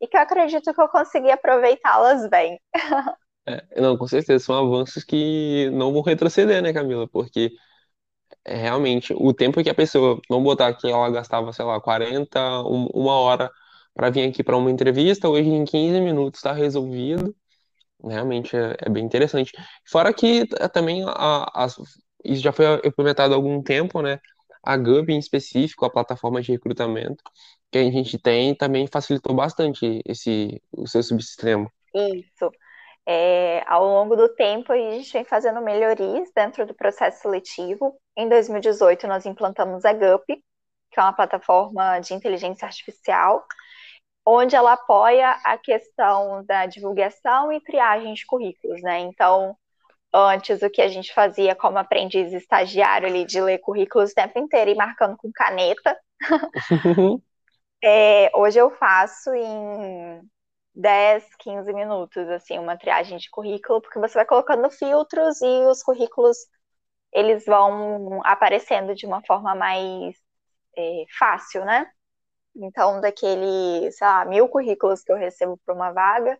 e 0.00 0.06
que 0.06 0.16
eu 0.16 0.22
acredito 0.22 0.72
que 0.72 0.80
eu 0.80 0.88
consegui 0.88 1.30
aproveitá-las 1.30 2.26
bem. 2.30 2.58
É, 3.46 3.80
não, 3.80 3.96
com 3.96 4.06
certeza, 4.06 4.44
são 4.44 4.54
avanços 4.58 5.02
que 5.02 5.70
não 5.70 5.90
vão 5.90 6.02
retroceder, 6.02 6.62
né, 6.62 6.70
Camila? 6.70 7.08
Porque 7.08 7.50
é, 8.44 8.56
realmente 8.56 9.14
o 9.16 9.32
tempo 9.32 9.62
que 9.62 9.70
a 9.70 9.74
pessoa, 9.74 10.20
vamos 10.28 10.44
botar 10.44 10.74
que 10.74 10.86
ela 10.86 11.10
gastava, 11.10 11.52
sei 11.52 11.64
lá, 11.64 11.80
40, 11.80 12.38
um, 12.62 12.86
uma 12.94 13.18
hora 13.18 13.50
para 13.98 14.10
vir 14.10 14.28
aqui 14.28 14.44
para 14.44 14.56
uma 14.56 14.70
entrevista, 14.70 15.28
hoje 15.28 15.48
em 15.48 15.64
15 15.64 16.00
minutos 16.00 16.38
está 16.38 16.52
resolvido. 16.52 17.34
Realmente 18.00 18.56
é, 18.56 18.76
é, 18.78 18.88
bem 18.88 19.04
interessante. 19.04 19.52
Fora 19.84 20.14
que 20.14 20.46
também 20.72 21.02
a, 21.04 21.64
a, 21.64 21.66
isso 22.24 22.40
já 22.40 22.52
foi 22.52 22.64
implementado 22.84 23.34
há 23.34 23.36
algum 23.36 23.60
tempo, 23.60 24.00
né? 24.00 24.20
A 24.62 24.76
GUB 24.76 25.12
em 25.12 25.18
específico, 25.18 25.84
a 25.84 25.90
plataforma 25.90 26.40
de 26.40 26.52
recrutamento, 26.52 27.24
que 27.72 27.78
a 27.78 27.90
gente 27.90 28.16
tem 28.20 28.54
também 28.54 28.86
facilitou 28.86 29.34
bastante 29.34 30.00
esse 30.06 30.62
o 30.70 30.86
seu 30.86 31.02
subsistema. 31.02 31.68
Isso. 31.92 32.52
É, 33.04 33.64
ao 33.66 33.84
longo 33.84 34.14
do 34.14 34.28
tempo, 34.28 34.72
a 34.72 34.76
gente 34.76 35.12
vem 35.12 35.24
fazendo 35.24 35.60
melhorias 35.60 36.30
dentro 36.32 36.64
do 36.64 36.72
processo 36.72 37.22
seletivo. 37.22 37.98
Em 38.16 38.28
2018, 38.28 39.08
nós 39.08 39.26
implantamos 39.26 39.84
a 39.84 39.92
GUP, 39.92 40.36
que 40.92 41.00
é 41.00 41.02
uma 41.02 41.12
plataforma 41.12 41.98
de 41.98 42.14
inteligência 42.14 42.64
artificial, 42.64 43.44
onde 44.26 44.54
ela 44.56 44.74
apoia 44.74 45.32
a 45.44 45.58
questão 45.58 46.44
da 46.44 46.66
divulgação 46.66 47.52
e 47.52 47.60
triagem 47.60 48.14
de 48.14 48.26
currículos, 48.26 48.82
né? 48.82 49.00
Então, 49.00 49.56
antes 50.14 50.62
o 50.62 50.70
que 50.70 50.82
a 50.82 50.88
gente 50.88 51.14
fazia 51.14 51.54
como 51.56 51.78
aprendiz 51.78 52.32
estagiário 52.32 53.08
ali 53.08 53.24
de 53.26 53.40
ler 53.40 53.58
currículos 53.58 54.12
o 54.12 54.14
tempo 54.14 54.38
inteiro 54.38 54.70
e 54.70 54.76
marcando 54.76 55.16
com 55.16 55.30
caneta, 55.32 55.96
É, 57.82 58.30
hoje 58.36 58.58
eu 58.58 58.70
faço 58.70 59.32
em 59.34 60.20
10, 60.74 61.24
15 61.38 61.72
minutos, 61.72 62.28
assim, 62.28 62.58
uma 62.58 62.76
triagem 62.76 63.18
de 63.18 63.30
currículo, 63.30 63.80
porque 63.80 63.98
você 64.00 64.14
vai 64.14 64.26
colocando 64.26 64.68
filtros 64.70 65.40
e 65.42 65.46
os 65.66 65.82
currículos 65.82 66.36
eles 67.12 67.44
vão 67.46 68.20
aparecendo 68.24 68.94
de 68.94 69.06
uma 69.06 69.22
forma 69.26 69.54
mais 69.54 70.16
é, 70.76 71.04
fácil, 71.18 71.64
né? 71.64 71.86
Então, 72.58 73.00
daquele, 73.00 73.90
sei 73.92 74.06
lá, 74.06 74.24
mil 74.24 74.48
currículos 74.48 75.02
que 75.02 75.12
eu 75.12 75.16
recebo 75.16 75.56
para 75.64 75.74
uma 75.74 75.92
vaga, 75.92 76.38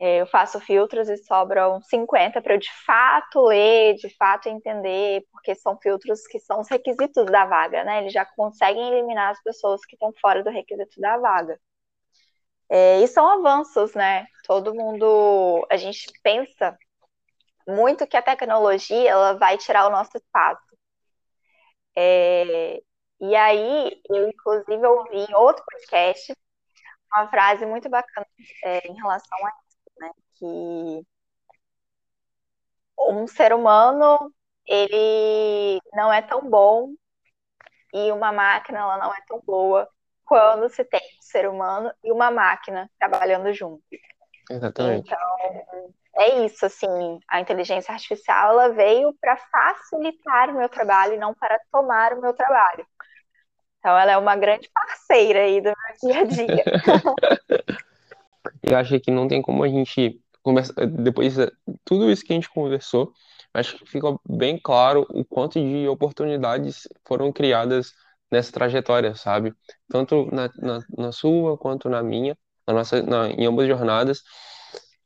É, 0.00 0.20
eu 0.20 0.26
faço 0.26 0.58
filtros 0.60 1.08
e 1.08 1.16
sobram 1.18 1.80
50 1.82 2.42
para 2.42 2.54
eu 2.54 2.58
de 2.58 2.70
fato 2.84 3.40
ler, 3.46 3.94
de 3.94 4.08
fato 4.16 4.48
entender, 4.48 5.22
porque 5.32 5.54
são 5.54 5.78
filtros 5.80 6.26
que 6.26 6.40
são 6.40 6.60
os 6.60 6.68
requisitos 6.68 7.26
da 7.26 7.46
vaga, 7.46 7.84
né? 7.84 8.00
Eles 8.00 8.12
já 8.12 8.24
conseguem 8.26 8.88
eliminar 8.92 9.30
as 9.30 9.42
pessoas 9.42 9.84
que 9.86 9.94
estão 9.94 10.12
fora 10.20 10.42
do 10.42 10.50
requisito 10.50 11.00
da 11.00 11.16
vaga. 11.18 11.58
É, 12.70 13.00
e 13.02 13.08
são 13.08 13.26
avanços, 13.28 13.94
né? 13.94 14.26
Todo 14.46 14.74
mundo, 14.74 15.66
a 15.70 15.76
gente 15.76 16.10
pensa 16.22 16.76
muito 17.68 18.06
que 18.08 18.16
a 18.16 18.22
tecnologia 18.22 19.10
ela 19.10 19.34
vai 19.38 19.58
tirar 19.58 19.86
o 19.88 19.90
nosso 19.90 20.16
espaço. 20.16 20.62
É, 21.96 22.82
e 23.20 23.34
aí, 23.34 24.00
eu 24.10 24.28
inclusive 24.28 24.86
ouvi 24.86 25.18
em 25.18 25.34
outro 25.34 25.64
podcast 25.64 26.34
uma 27.12 27.28
frase 27.28 27.64
muito 27.64 27.88
bacana 27.88 28.26
é, 28.64 28.86
em 28.88 28.94
relação 28.94 29.38
a 29.46 29.50
isso, 29.68 29.90
né? 29.98 30.10
Que 30.34 31.06
um 32.98 33.26
ser 33.26 33.52
humano 33.52 34.32
ele 34.66 35.80
não 35.92 36.12
é 36.12 36.22
tão 36.22 36.48
bom 36.48 36.92
e 37.92 38.10
uma 38.10 38.32
máquina 38.32 38.80
ela 38.80 38.98
não 38.98 39.14
é 39.14 39.18
tão 39.28 39.40
boa 39.40 39.88
quando 40.24 40.68
se 40.68 40.84
tem 40.84 41.00
um 41.00 41.22
ser 41.22 41.48
humano 41.48 41.92
e 42.02 42.10
uma 42.10 42.30
máquina 42.30 42.90
trabalhando 42.98 43.52
junto. 43.52 43.82
Exatamente. 44.50 45.06
Então, 45.06 45.94
é 46.16 46.44
isso, 46.44 46.64
assim, 46.64 47.20
a 47.28 47.40
inteligência 47.40 47.92
artificial 47.92 48.52
ela 48.52 48.68
veio 48.70 49.14
para 49.20 49.36
facilitar 49.36 50.50
o 50.50 50.54
meu 50.54 50.68
trabalho 50.68 51.14
e 51.14 51.18
não 51.18 51.34
para 51.34 51.60
tomar 51.70 52.12
o 52.14 52.20
meu 52.20 52.32
trabalho. 52.32 52.86
Então, 53.84 53.98
ela 53.98 54.12
é 54.12 54.16
uma 54.16 54.34
grande 54.34 54.70
parceira 54.72 55.40
aí 55.40 55.60
do 55.60 55.66
meu 55.66 56.14
dia 56.14 56.20
a 56.20 56.24
dia. 56.24 56.64
Eu 58.62 58.78
acho 58.78 58.98
que 58.98 59.10
não 59.10 59.28
tem 59.28 59.42
como 59.42 59.62
a 59.62 59.68
gente 59.68 60.18
conversar, 60.42 60.86
depois 60.86 61.34
de 61.34 61.52
tudo 61.84 62.10
isso 62.10 62.24
que 62.24 62.32
a 62.32 62.36
gente 62.36 62.48
conversou, 62.48 63.12
acho 63.52 63.76
que 63.76 63.84
fica 63.84 64.16
bem 64.26 64.58
claro 64.58 65.06
o 65.10 65.22
quanto 65.22 65.60
de 65.60 65.86
oportunidades 65.86 66.88
foram 67.06 67.30
criadas 67.30 67.92
nessa 68.30 68.50
trajetória, 68.50 69.14
sabe? 69.14 69.52
Tanto 69.86 70.30
na, 70.32 70.50
na, 70.56 70.80
na 70.96 71.12
sua 71.12 71.58
quanto 71.58 71.90
na 71.90 72.02
minha, 72.02 72.34
na 72.66 72.72
nossa, 72.72 73.02
na, 73.02 73.28
em 73.28 73.44
ambas 73.44 73.68
jornadas, 73.68 74.22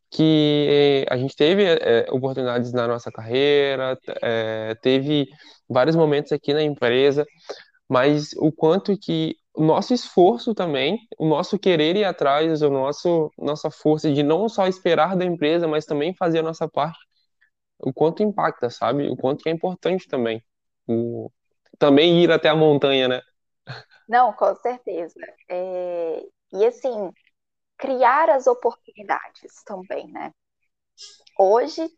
que 0.09 1.05
a 1.11 1.17
gente 1.17 1.35
teve 1.35 1.65
é, 1.65 2.07
oportunidades 2.11 2.73
na 2.73 2.87
nossa 2.87 3.11
carreira, 3.11 3.99
é, 4.23 4.77
teve 4.81 5.27
vários 5.69 5.97
momentos 5.97 6.31
aqui 6.31 6.55
na 6.55 6.63
empresa, 6.63 7.27
mas 7.89 8.33
o 8.37 8.53
quanto 8.53 8.97
que 8.99 9.37
o 9.55 9.65
nosso 9.65 9.95
esforço 9.95 10.55
também, 10.55 10.99
o 11.19 11.27
nosso 11.27 11.59
querer 11.59 11.97
ir 11.97 12.05
atrás, 12.05 12.63
o 12.63 12.71
nosso 12.71 13.31
nossa 13.39 13.71
força 13.71 14.13
de 14.13 14.23
não 14.23 14.49
só 14.49 14.67
esperar 14.67 15.17
da 15.17 15.25
empresa, 15.25 15.67
mas 15.67 15.87
também 15.87 16.15
fazer 16.15 16.41
a 16.41 16.43
nossa 16.43 16.69
parte, 16.69 16.99
o 17.79 17.93
quanto 17.93 18.23
impacta, 18.23 18.71
sabe? 18.71 19.09
O 19.09 19.17
quanto 19.17 19.43
que 19.43 19.49
é 19.49 19.53
importante 19.53 20.09
também. 20.09 20.43
O, 20.87 21.31
também 21.79 22.23
ir 22.23 22.31
até 22.31 22.49
a 22.49 22.57
montanha, 22.57 23.09
né? 23.09 23.23
Não, 24.09 24.33
com 24.33 24.55
certeza. 24.57 25.21
É... 25.49 26.23
E 26.53 26.65
assim, 26.65 27.13
criar 27.79 28.31
as 28.31 28.47
oportunidades 28.47 29.63
também, 29.65 30.09
né? 30.11 30.33
Hoje 31.39 31.89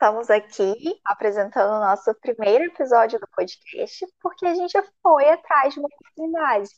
estamos 0.00 0.30
aqui 0.30 0.98
apresentando 1.04 1.74
o 1.74 1.80
nosso 1.80 2.14
primeiro 2.22 2.64
episódio 2.64 3.20
do 3.20 3.28
podcast, 3.28 4.06
porque 4.22 4.46
a 4.46 4.54
gente 4.54 4.72
foi 5.02 5.28
atrás 5.28 5.74
de 5.74 5.78
uma 5.78 5.88
oportunidade. 5.88 6.70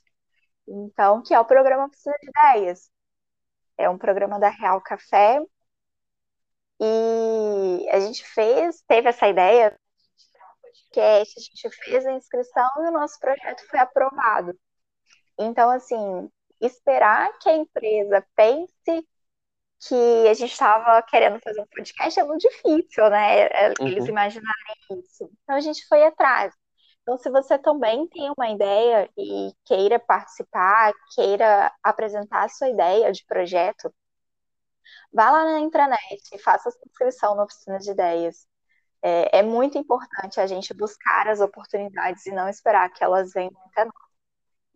Então, 0.66 1.23
que 1.23 1.33
é 1.33 1.39
o 1.39 1.45
programa 1.45 1.89
Precisa 1.89 2.16
de 2.20 2.29
Ideias. 2.29 2.91
É 3.79 3.89
um 3.89 3.97
programa 3.97 4.41
da 4.41 4.49
Real 4.49 4.81
Café. 4.81 5.41
E 6.81 7.89
a 7.93 8.01
gente 8.01 8.27
fez, 8.27 8.83
teve 8.89 9.09
essa 9.09 9.29
ideia 9.29 9.70
de 9.70 10.39
um 10.39 10.61
podcast, 10.61 11.39
a 11.39 11.43
gente 11.43 11.77
fez 11.85 12.05
a 12.05 12.12
inscrição 12.14 12.70
e 12.79 12.89
o 12.89 12.91
nosso 12.91 13.20
projeto 13.20 13.64
foi 13.70 13.79
aprovado. 13.79 14.59
Então, 15.39 15.70
assim, 15.70 16.29
esperar 16.61 17.39
que 17.39 17.49
a 17.49 17.57
empresa 17.57 18.27
pense 18.35 19.09
que 19.89 20.28
a 20.28 20.35
gente 20.35 20.53
estava 20.53 21.03
querendo 21.03 21.41
fazer 21.41 21.61
um 21.61 21.66
podcast 21.66 22.18
é 22.20 22.24
muito 22.24 22.43
difícil, 22.43 23.11
né? 23.11 23.43
É, 23.47 23.74
eles 23.80 24.05
uhum. 24.05 24.11
imaginarem 24.11 24.76
isso. 24.91 25.28
Então 25.43 25.57
a 25.57 25.61
gente 25.61 25.87
foi 25.89 26.05
atrás. 26.05 26.55
Então, 27.03 27.18
se 27.18 27.28
você 27.30 27.59
também 27.59 28.07
tem 28.09 28.33
uma 28.37 28.49
ideia 28.51 29.11
e 29.18 29.53
queira 29.64 29.99
participar, 29.99 30.93
queira 31.14 31.72
apresentar 31.83 32.45
a 32.45 32.49
sua 32.49 32.68
ideia 32.68 33.11
de 33.11 33.24
projeto, 33.26 33.93
vá 35.12 35.30
lá 35.30 35.45
na 35.45 35.61
intranet 35.61 36.22
e 36.33 36.39
faça 36.39 36.68
a 36.68 36.72
inscrição 36.87 37.35
na 37.35 37.45
oficina 37.45 37.78
de 37.78 37.91
ideias. 37.91 38.47
É, 39.03 39.39
é, 39.41 39.43
muito 39.43 39.76
importante 39.78 40.41
a 40.41 40.47
gente 40.47 40.72
buscar 40.74 41.26
as 41.28 41.41
oportunidades 41.41 42.24
e 42.26 42.30
não 42.33 42.49
esperar 42.49 42.89
que 42.93 43.03
elas 43.03 43.33
venham 43.33 43.53
até 43.66 43.85
nós. 43.85 43.95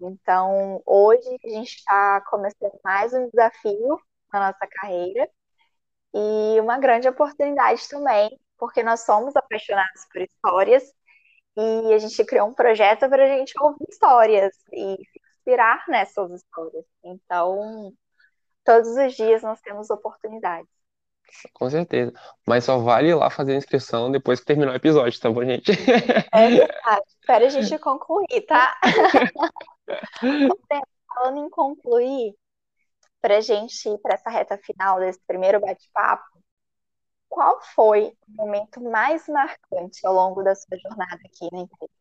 Então, 0.00 0.82
hoje 0.84 1.28
a 1.44 1.48
gente 1.48 1.76
está 1.76 2.20
começando 2.22 2.78
mais 2.84 3.14
um 3.14 3.28
desafio 3.30 4.00
na 4.39 4.49
nossa 4.49 4.66
carreira 4.66 5.28
e 6.14 6.61
uma 6.61 6.78
grande 6.78 7.09
oportunidade 7.09 7.89
também, 7.89 8.30
porque 8.59 8.82
nós 8.82 9.05
somos 9.05 9.37
apaixonados 9.37 10.07
por 10.11 10.22
histórias 10.22 10.84
e 11.57 11.93
a 11.93 11.99
gente 11.99 12.24
criou 12.24 12.49
um 12.49 12.55
projeto 12.55 13.09
para 13.09 13.24
a 13.24 13.28
gente 13.28 13.53
ouvir 13.61 13.87
histórias 13.89 14.55
e 14.72 14.97
se 14.97 15.20
inspirar 15.39 15.84
nessas 15.89 16.30
histórias. 16.32 16.84
Então, 17.05 17.93
todos 18.64 18.89
os 18.89 19.14
dias 19.14 19.43
nós 19.43 19.61
temos 19.61 19.91
oportunidades. 19.91 20.68
Com 21.53 21.68
certeza. 21.68 22.12
Mas 22.47 22.64
só 22.64 22.78
vale 22.78 23.09
ir 23.09 23.14
lá 23.14 23.30
fazer 23.30 23.55
a 23.55 23.57
inscrição 23.57 24.11
depois 24.11 24.41
que 24.41 24.47
terminar 24.47 24.72
o 24.72 24.76
episódio, 24.76 25.20
tá 25.20 25.30
bom, 25.30 25.45
gente? 25.45 25.72
É 26.32 26.49
verdade. 26.49 27.03
Espera 27.20 27.47
a 27.47 27.49
gente 27.49 27.78
concluir, 27.78 28.43
tá? 28.47 28.78
Falando 31.14 31.39
em 31.39 31.51
concluir, 31.51 32.34
para 33.26 33.38
a 33.38 33.40
gente 33.40 33.88
ir 33.88 33.98
para 33.98 34.14
essa 34.14 34.30
reta 34.30 34.56
final 34.56 35.00
desse 35.00 35.18
primeiro 35.26 35.60
bate-papo, 35.60 36.22
qual 37.28 37.60
foi 37.74 38.12
o 38.28 38.32
momento 38.36 38.80
mais 38.80 39.26
marcante 39.26 40.06
ao 40.06 40.14
longo 40.14 40.44
da 40.44 40.54
sua 40.54 40.78
jornada 40.78 41.18
aqui 41.24 41.48
na 41.50 41.62
empresa? 41.62 41.92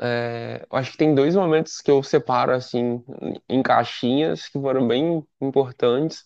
É, 0.00 0.64
acho 0.70 0.92
que 0.92 0.98
tem 0.98 1.16
dois 1.16 1.34
momentos 1.34 1.80
que 1.80 1.90
eu 1.90 2.00
separo 2.00 2.52
assim 2.52 3.02
em 3.48 3.60
caixinhas 3.60 4.46
que 4.46 4.60
foram 4.60 4.86
bem 4.86 5.26
importantes, 5.40 6.22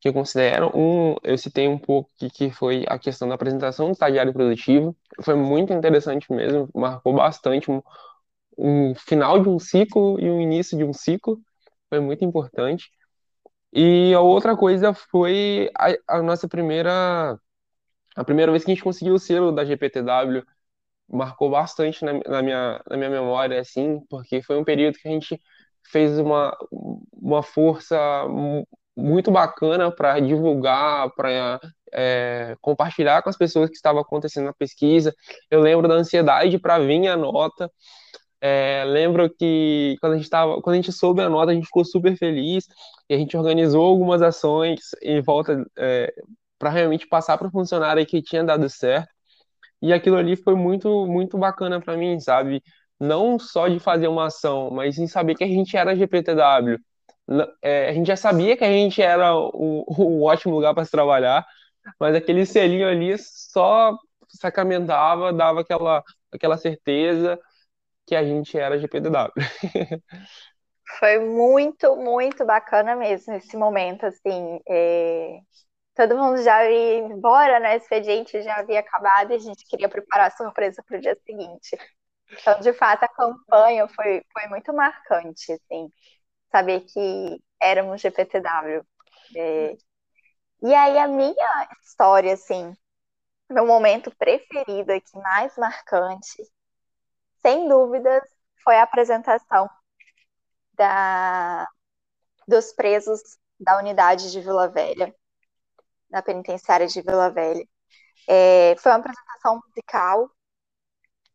que 0.00 0.08
eu 0.08 0.14
considero. 0.14 0.72
Um, 0.74 1.16
eu 1.22 1.36
citei 1.36 1.68
um 1.68 1.78
pouco 1.78 2.10
que, 2.16 2.30
que 2.30 2.50
foi 2.50 2.86
a 2.88 2.98
questão 2.98 3.28
da 3.28 3.34
apresentação 3.34 3.88
do 3.88 3.92
estagiário 3.92 4.32
produtivo. 4.32 4.96
Foi 5.20 5.34
muito 5.34 5.74
interessante 5.74 6.32
mesmo, 6.32 6.70
marcou 6.74 7.12
bastante 7.12 7.70
um, 7.70 7.82
um 8.56 8.94
final 8.94 9.40
de 9.42 9.50
um 9.50 9.58
ciclo 9.58 10.18
e 10.18 10.30
um 10.30 10.40
início 10.40 10.78
de 10.78 10.84
um 10.84 10.94
ciclo. 10.94 11.38
Foi 11.90 12.00
muito 12.00 12.24
importante. 12.24 12.90
E 13.72 14.12
a 14.14 14.20
outra 14.20 14.56
coisa 14.56 14.92
foi 14.94 15.70
a, 15.78 16.18
a 16.18 16.22
nossa 16.22 16.48
primeira 16.48 17.38
a 18.16 18.24
primeira 18.24 18.52
vez 18.52 18.64
que 18.64 18.70
a 18.70 18.74
gente 18.74 18.84
conseguiu 18.84 19.14
o 19.14 19.18
selo 19.18 19.52
da 19.52 19.64
GPTW 19.64 20.44
marcou 21.08 21.50
bastante 21.50 22.04
na, 22.04 22.14
na, 22.26 22.42
minha, 22.42 22.82
na 22.88 22.96
minha 22.96 23.10
memória, 23.10 23.60
assim, 23.60 24.00
porque 24.08 24.42
foi 24.42 24.58
um 24.58 24.64
período 24.64 24.98
que 24.98 25.08
a 25.08 25.10
gente 25.10 25.40
fez 25.90 26.18
uma, 26.18 26.56
uma 27.12 27.42
força 27.42 27.98
muito 28.96 29.30
bacana 29.30 29.90
para 29.90 30.20
divulgar, 30.20 31.10
para 31.14 31.60
é, 31.92 32.56
compartilhar 32.60 33.22
com 33.22 33.28
as 33.30 33.36
pessoas 33.36 33.68
que 33.70 33.76
estava 33.76 34.00
acontecendo 34.00 34.46
na 34.46 34.54
pesquisa. 34.54 35.14
Eu 35.50 35.60
lembro 35.60 35.88
da 35.88 35.94
ansiedade 35.94 36.58
para 36.58 36.78
vir 36.78 37.08
a 37.08 37.16
nota. 37.16 37.70
É, 38.44 38.82
lembro 38.84 39.30
que 39.30 39.96
quando 40.00 40.14
a 40.14 40.16
gente 40.16 40.28
tava, 40.28 40.60
quando 40.60 40.74
a 40.74 40.76
gente 40.76 40.92
soube 40.92 41.22
a 41.22 41.28
nota, 41.28 41.52
a 41.52 41.54
gente 41.54 41.66
ficou 41.66 41.84
super 41.84 42.16
feliz 42.16 42.66
e 43.08 43.14
a 43.14 43.16
gente 43.16 43.36
organizou 43.36 43.84
algumas 43.84 44.20
ações 44.20 44.80
em 45.00 45.22
volta 45.22 45.64
é, 45.78 46.12
para 46.58 46.70
realmente 46.70 47.06
passar 47.06 47.38
para 47.38 47.46
o 47.46 47.50
funcionário 47.52 48.04
que 48.04 48.20
tinha 48.20 48.42
dado 48.42 48.68
certo. 48.68 49.08
E 49.82 49.92
aquilo 49.92 50.16
ali 50.16 50.36
foi 50.36 50.54
muito 50.56 51.06
muito 51.06 51.38
bacana 51.38 51.80
para 51.80 51.96
mim, 51.96 52.18
sabe? 52.20 52.62
Não 53.00 53.38
só 53.38 53.68
de 53.68 53.78
fazer 53.80 54.08
uma 54.08 54.26
ação, 54.26 54.70
mas 54.72 54.98
em 54.98 55.06
saber 55.06 55.36
que 55.36 55.44
a 55.44 55.48
gente 55.48 55.76
era 55.76 55.94
GPTW. 55.96 56.78
É, 57.62 57.90
a 57.90 57.94
gente 57.94 58.06
já 58.08 58.16
sabia 58.16 58.56
que 58.56 58.64
a 58.64 58.68
gente 58.68 59.00
era 59.00 59.36
um, 59.36 59.84
um 59.98 60.22
ótimo 60.24 60.54
lugar 60.54 60.74
para 60.74 60.84
se 60.84 60.90
trabalhar, 60.90 61.46
mas 62.00 62.14
aquele 62.16 62.44
selinho 62.46 62.88
ali 62.88 63.16
só 63.18 63.96
sacramentava, 64.28 65.32
dava 65.32 65.60
aquela, 65.60 66.02
aquela 66.32 66.56
certeza 66.56 67.38
que 68.06 68.14
a 68.14 68.24
gente 68.24 68.56
era 68.58 68.78
GPDW. 68.78 69.32
Foi 70.98 71.18
muito, 71.18 71.96
muito 71.96 72.44
bacana 72.44 72.94
mesmo 72.96 73.34
esse 73.34 73.56
momento, 73.56 74.04
assim. 74.06 74.60
É... 74.68 75.38
Todo 75.94 76.16
mundo 76.16 76.42
já 76.42 76.68
ia 76.70 76.98
embora, 77.00 77.60
né? 77.60 77.74
O 77.74 77.76
expediente 77.78 78.42
já 78.42 78.56
havia 78.56 78.80
acabado 78.80 79.32
e 79.32 79.36
a 79.36 79.38
gente 79.38 79.66
queria 79.68 79.88
preparar 79.88 80.28
a 80.28 80.36
surpresa 80.36 80.82
para 80.86 80.98
o 80.98 81.00
dia 81.00 81.16
seguinte. 81.26 81.76
Então, 82.32 82.60
de 82.60 82.72
fato, 82.72 83.04
a 83.04 83.08
campanha 83.08 83.88
foi, 83.88 84.22
foi 84.32 84.48
muito 84.48 84.72
marcante, 84.74 85.52
assim. 85.52 85.90
Saber 86.52 86.82
que 86.82 87.40
éramos 87.60 88.00
GPTW. 88.02 88.84
É... 89.36 89.76
E 90.62 90.74
aí 90.74 90.98
a 90.98 91.08
minha 91.08 91.68
história, 91.82 92.34
assim, 92.34 92.72
meu 93.50 93.66
momento 93.66 94.10
preferido 94.16 94.92
aqui, 94.92 95.18
mais 95.18 95.56
marcante, 95.56 96.42
sem 97.42 97.68
dúvidas, 97.68 98.22
foi 98.64 98.76
a 98.76 98.82
apresentação 98.84 99.68
da, 100.74 101.66
dos 102.48 102.72
presos 102.72 103.20
da 103.58 103.78
unidade 103.78 104.30
de 104.32 104.40
Vila 104.40 104.68
Velha, 104.68 105.14
da 106.10 106.22
penitenciária 106.22 106.86
de 106.86 107.02
Vila 107.02 107.30
Velha. 107.30 107.66
É, 108.28 108.76
foi 108.78 108.92
uma 108.92 108.98
apresentação 108.98 109.60
musical, 109.66 110.30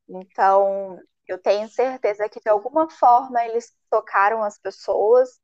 então 0.09 0.99
eu 1.27 1.37
tenho 1.41 1.67
certeza 1.69 2.29
que 2.29 2.39
de 2.39 2.49
alguma 2.49 2.89
forma 2.89 3.43
eles 3.45 3.73
tocaram 3.89 4.43
as 4.43 4.57
pessoas, 4.59 5.39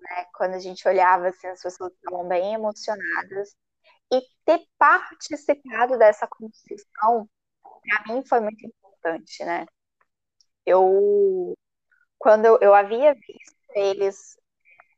né? 0.00 0.26
Quando 0.34 0.54
a 0.54 0.58
gente 0.58 0.86
olhava 0.88 1.28
assim, 1.28 1.48
as 1.48 1.62
pessoas 1.62 1.92
estavam 1.94 2.26
bem 2.28 2.54
emocionadas. 2.54 3.56
E 4.12 4.20
ter 4.44 4.60
participado 4.78 5.98
dessa 5.98 6.26
construção, 6.28 7.28
para 7.62 8.14
mim, 8.14 8.24
foi 8.26 8.40
muito 8.40 8.66
importante, 8.66 9.44
né? 9.44 9.66
Eu, 10.66 11.54
quando 12.18 12.46
eu, 12.46 12.58
eu 12.60 12.74
havia 12.74 13.14
visto 13.14 13.56
eles, 13.74 14.36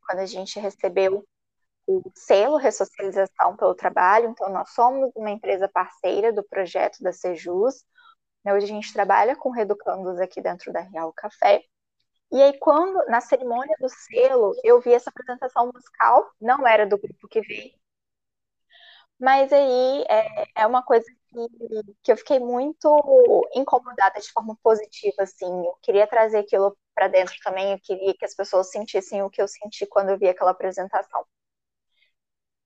quando 0.06 0.20
a 0.20 0.26
gente 0.26 0.58
recebeu 0.60 1.26
o 1.86 2.02
selo 2.14 2.56
Ressocialização 2.56 3.56
pelo 3.56 3.74
Trabalho, 3.74 4.30
então 4.30 4.48
nós 4.50 4.70
somos 4.70 5.10
uma 5.14 5.30
empresa 5.30 5.68
parceira 5.68 6.32
do 6.32 6.42
projeto 6.44 7.02
da 7.02 7.12
Sejus, 7.12 7.84
né, 8.44 8.54
hoje 8.54 8.66
a 8.66 8.68
gente 8.68 8.92
trabalha 8.92 9.36
com 9.36 9.50
reeducandos 9.50 10.20
aqui 10.20 10.40
dentro 10.40 10.72
da 10.72 10.80
Real 10.80 11.12
Café, 11.12 11.62
e 12.32 12.42
aí, 12.42 12.58
quando, 12.58 13.04
na 13.06 13.20
cerimônia 13.20 13.76
do 13.78 13.88
selo, 13.88 14.54
eu 14.64 14.80
vi 14.80 14.92
essa 14.92 15.10
apresentação 15.10 15.70
musical, 15.72 16.32
não 16.40 16.66
era 16.66 16.86
do 16.86 16.98
grupo 16.98 17.28
que 17.28 17.40
veio, 17.40 17.72
mas 19.18 19.52
aí 19.52 20.04
é, 20.08 20.62
é 20.62 20.66
uma 20.66 20.82
coisa 20.82 21.06
que, 21.34 21.94
que 22.02 22.12
eu 22.12 22.16
fiquei 22.16 22.38
muito 22.38 23.48
incomodada 23.54 24.20
de 24.20 24.30
forma 24.32 24.56
positiva, 24.62 25.22
assim. 25.22 25.46
Eu 25.46 25.76
queria 25.82 26.06
trazer 26.06 26.38
aquilo 26.38 26.76
para 26.94 27.08
dentro 27.08 27.34
também, 27.42 27.72
eu 27.72 27.80
queria 27.82 28.14
que 28.14 28.24
as 28.24 28.34
pessoas 28.34 28.70
sentissem 28.70 29.22
o 29.22 29.30
que 29.30 29.42
eu 29.42 29.48
senti 29.48 29.86
quando 29.86 30.10
eu 30.10 30.18
vi 30.18 30.28
aquela 30.28 30.52
apresentação. 30.52 31.26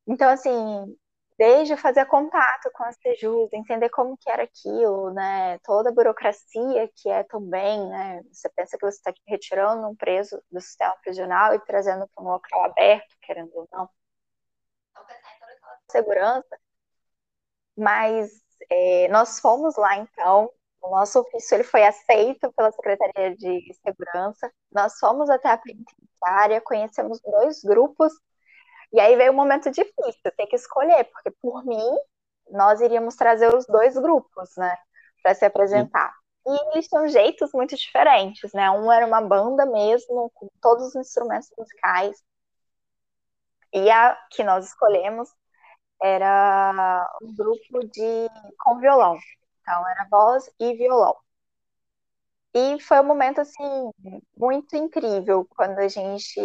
Então, 0.07 0.29
assim, 0.31 0.97
desde 1.39 1.77
fazer 1.77 2.05
contato 2.07 2.71
com 2.73 2.85
as 2.85 2.97
Sejus, 3.01 3.53
entender 3.53 3.89
como 3.91 4.17
que 4.19 4.31
era 4.31 4.43
aquilo, 4.43 5.13
né? 5.13 5.59
Toda 5.61 5.91
a 5.91 5.93
burocracia 5.93 6.91
que 6.97 7.09
é 7.09 7.23
também, 7.25 7.89
né? 7.89 8.23
Você 8.33 8.49
pensa 8.51 8.77
que 8.79 8.85
você 8.85 8.99
está 8.99 9.13
retirando 9.27 9.87
um 9.89 9.95
preso 9.97 10.43
do 10.51 10.61
sistema 10.61 10.97
prisional 11.03 11.55
e 11.55 11.61
trazendo 11.61 12.09
para 12.09 12.25
um 12.25 12.29
local 12.29 12.65
aberto, 12.65 13.17
querendo 13.23 13.51
ou 13.55 13.69
não. 13.73 13.89
Segurança. 15.91 16.59
Mas 17.77 18.31
é, 18.71 19.09
nós 19.09 19.41
fomos 19.41 19.77
lá, 19.77 19.97
então, 19.97 20.51
o 20.81 20.91
nosso 20.91 21.21
ofício 21.21 21.57
ele 21.57 21.65
foi 21.65 21.85
aceito 21.85 22.53
pela 22.53 22.71
Secretaria 22.73 23.37
de 23.37 23.75
Segurança. 23.85 24.51
Nós 24.71 24.99
fomos 24.99 25.29
até 25.31 25.51
a 25.51 25.59
penitenciária, 25.59 26.61
conhecemos 26.61 27.21
dois 27.21 27.63
grupos 27.63 28.13
e 28.93 29.01
aí 29.01 29.17
veio 29.17 29.33
um 29.33 29.37
momento 29.37 29.71
difícil, 29.71 30.33
ter 30.37 30.47
que 30.47 30.57
escolher, 30.57 31.05
porque 31.05 31.31
por 31.43 31.65
mim, 31.65 31.97
nós 32.51 32.81
iríamos 32.81 33.17
trazer 33.17 33.55
os 33.55 33.67
dois 33.67 33.95
grupos, 33.95 34.51
né, 34.57 34.75
para 35.23 35.35
se 35.35 35.45
apresentar. 35.45 36.15
E 36.47 36.73
eles 36.73 36.89
tinham 36.89 37.07
jeitos 37.09 37.51
muito 37.53 37.77
diferentes, 37.77 38.53
né? 38.55 38.71
Um 38.71 38.91
era 38.91 39.07
uma 39.07 39.21
banda 39.21 39.67
mesmo, 39.67 40.31
com 40.35 40.49
todos 40.63 40.89
os 40.89 40.97
instrumentos 40.97 41.51
musicais. 41.59 42.17
E 43.73 43.91
a 43.91 44.17
que 44.31 44.43
nós 44.43 44.67
escolhemos 44.67 45.29
era 46.03 47.07
um 47.23 47.35
grupo 47.35 47.81
de 47.89 48.29
com 48.61 48.79
violão. 48.79 49.19
Então 49.63 49.89
era 49.89 50.07
voz 50.11 50.51
e 50.61 50.75
violão. 50.75 51.17
E 52.55 52.81
foi 52.81 53.01
um 53.01 53.05
momento 53.05 53.41
assim 53.41 53.91
muito 54.37 54.75
incrível 54.77 55.47
quando 55.51 55.79
a 55.79 55.89
gente 55.89 56.41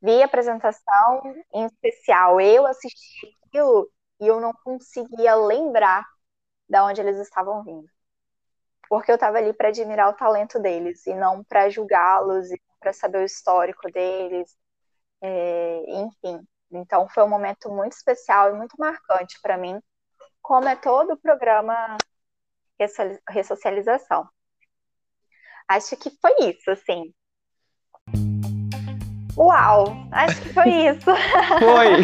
vi 0.00 0.22
a 0.22 0.26
apresentação, 0.26 1.22
em 1.54 1.66
especial 1.66 2.40
eu 2.40 2.66
assisti 2.66 3.36
aquilo 3.46 3.90
e 4.20 4.26
eu 4.26 4.40
não 4.40 4.52
conseguia 4.64 5.34
lembrar 5.36 6.04
de 6.68 6.78
onde 6.80 7.00
eles 7.00 7.18
estavam 7.18 7.64
vindo. 7.64 7.88
Porque 8.88 9.10
eu 9.10 9.16
estava 9.16 9.38
ali 9.38 9.52
para 9.52 9.68
admirar 9.68 10.08
o 10.10 10.14
talento 10.16 10.58
deles 10.60 11.06
e 11.06 11.14
não 11.14 11.42
para 11.44 11.70
julgá-los 11.70 12.50
e 12.50 12.60
para 12.80 12.92
saber 12.92 13.18
o 13.18 13.24
histórico 13.24 13.90
deles, 13.90 14.56
é, 15.22 15.84
enfim. 16.02 16.46
Então 16.72 17.08
foi 17.08 17.22
um 17.24 17.28
momento 17.28 17.70
muito 17.70 17.92
especial 17.92 18.50
e 18.50 18.56
muito 18.56 18.76
marcante 18.78 19.38
para 19.42 19.56
mim, 19.56 19.80
como 20.40 20.68
é 20.68 20.76
todo 20.76 21.12
o 21.12 21.16
programa 21.16 21.96
ressocialização. 23.28 24.28
Acho 25.68 25.96
que 25.96 26.10
foi 26.20 26.50
isso, 26.50 26.70
assim. 26.70 27.14
Uau, 29.36 29.86
acho 30.10 30.42
que 30.42 30.52
foi 30.52 30.68
isso. 30.68 31.10
Foi. 31.58 32.02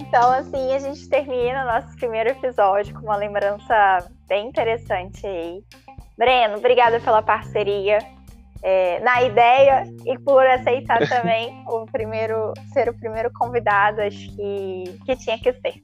então, 0.00 0.32
assim, 0.32 0.74
a 0.74 0.78
gente 0.78 1.06
termina 1.10 1.62
o 1.62 1.66
nosso 1.66 1.94
primeiro 1.96 2.30
episódio 2.30 2.94
com 2.94 3.02
uma 3.02 3.16
lembrança 3.16 4.10
bem 4.26 4.48
interessante 4.48 5.26
aí. 5.26 5.62
Breno, 6.16 6.56
obrigada 6.56 6.98
pela 7.00 7.20
parceria 7.20 7.98
é, 8.62 9.00
na 9.00 9.22
ideia 9.22 9.84
e 10.04 10.18
por 10.18 10.44
aceitar 10.46 11.06
também 11.08 11.64
o 11.68 11.86
primeiro 11.86 12.52
ser 12.72 12.88
o 12.88 12.94
primeiro 12.94 13.30
convidado, 13.32 14.00
acho 14.00 14.28
que, 14.36 14.98
que 15.04 15.16
tinha 15.16 15.38
que 15.38 15.52
ser. 15.52 15.82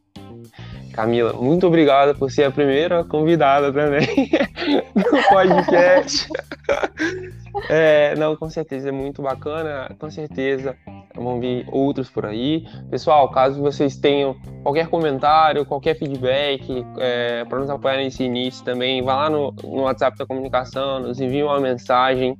Camila, 0.92 1.32
muito 1.32 1.66
obrigada 1.66 2.14
por 2.14 2.30
ser 2.30 2.44
a 2.44 2.50
primeira 2.50 3.02
convidada 3.04 3.72
também 3.72 4.06
do 4.94 5.28
podcast. 5.28 6.28
É, 7.68 8.16
não, 8.16 8.34
com 8.34 8.50
certeza 8.50 8.88
é 8.88 8.92
muito 8.92 9.22
bacana, 9.22 9.88
com 10.00 10.10
certeza 10.10 10.76
vão 11.14 11.40
vir 11.40 11.66
outros 11.70 12.10
por 12.10 12.26
aí. 12.26 12.66
Pessoal, 12.90 13.30
caso 13.30 13.60
vocês 13.60 13.96
tenham 13.96 14.34
qualquer 14.62 14.88
comentário, 14.88 15.64
qualquer 15.64 15.96
feedback 15.96 16.84
é, 16.98 17.44
para 17.44 17.60
nos 17.60 17.70
apoiar 17.70 17.98
nesse 17.98 18.24
início 18.24 18.64
também, 18.64 19.02
vá 19.02 19.16
lá 19.16 19.30
no, 19.30 19.52
no 19.62 19.82
WhatsApp 19.82 20.18
da 20.18 20.26
comunicação, 20.26 21.00
nos 21.00 21.20
envie 21.20 21.42
uma 21.42 21.60
mensagem. 21.60 22.36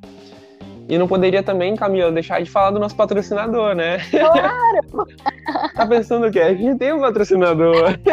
E 0.89 0.99
não 0.99 1.09
poderia 1.09 1.43
também, 1.43 1.75
Camila, 1.75 2.13
deixar 2.13 2.43
de 2.43 2.51
falar 2.51 2.71
do 2.71 2.79
nosso 2.79 2.95
patrocinador, 2.95 3.75
né? 3.75 3.99
Claro! 4.11 5.07
tá 5.75 5.87
pensando 5.87 6.27
o 6.27 6.31
quê? 6.31 6.41
A 6.41 6.55
gente 6.55 6.79
tem 6.79 6.93
um 6.93 7.01
patrocinador. 7.01 7.99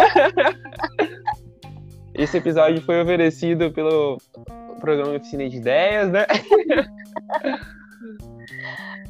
Esse 2.16 2.38
episódio 2.38 2.82
foi 2.82 3.02
oferecido 3.02 3.72
pelo 3.72 4.18
programa 4.80 5.16
Oficina 5.16 5.50
de 5.50 5.58
Ideias, 5.58 6.10
né? 6.12 6.26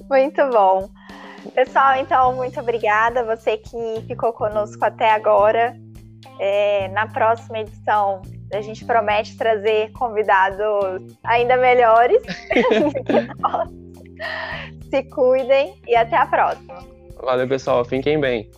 Muito 0.10 0.50
bom. 0.50 0.90
Pessoal, 1.50 1.96
então, 1.98 2.36
muito 2.36 2.60
obrigada. 2.60 3.24
Você 3.24 3.58
que 3.58 4.04
ficou 4.08 4.32
conosco 4.34 4.84
até 4.84 5.12
agora. 5.12 5.76
É, 6.40 6.88
na 6.90 7.08
próxima 7.08 7.60
edição, 7.60 8.22
a 8.54 8.62
gente 8.62 8.86
promete 8.86 9.38
trazer 9.38 9.92
convidados 9.92 11.18
ainda 11.24 11.58
melhores. 11.58 12.22
Se 14.90 15.04
cuidem 15.04 15.76
e 15.88 15.96
até 15.96 16.18
a 16.18 16.26
próxima. 16.26 16.84
Valeu, 17.22 17.48
pessoal. 17.48 17.86
Fiquem 17.86 18.20
bem. 18.20 18.50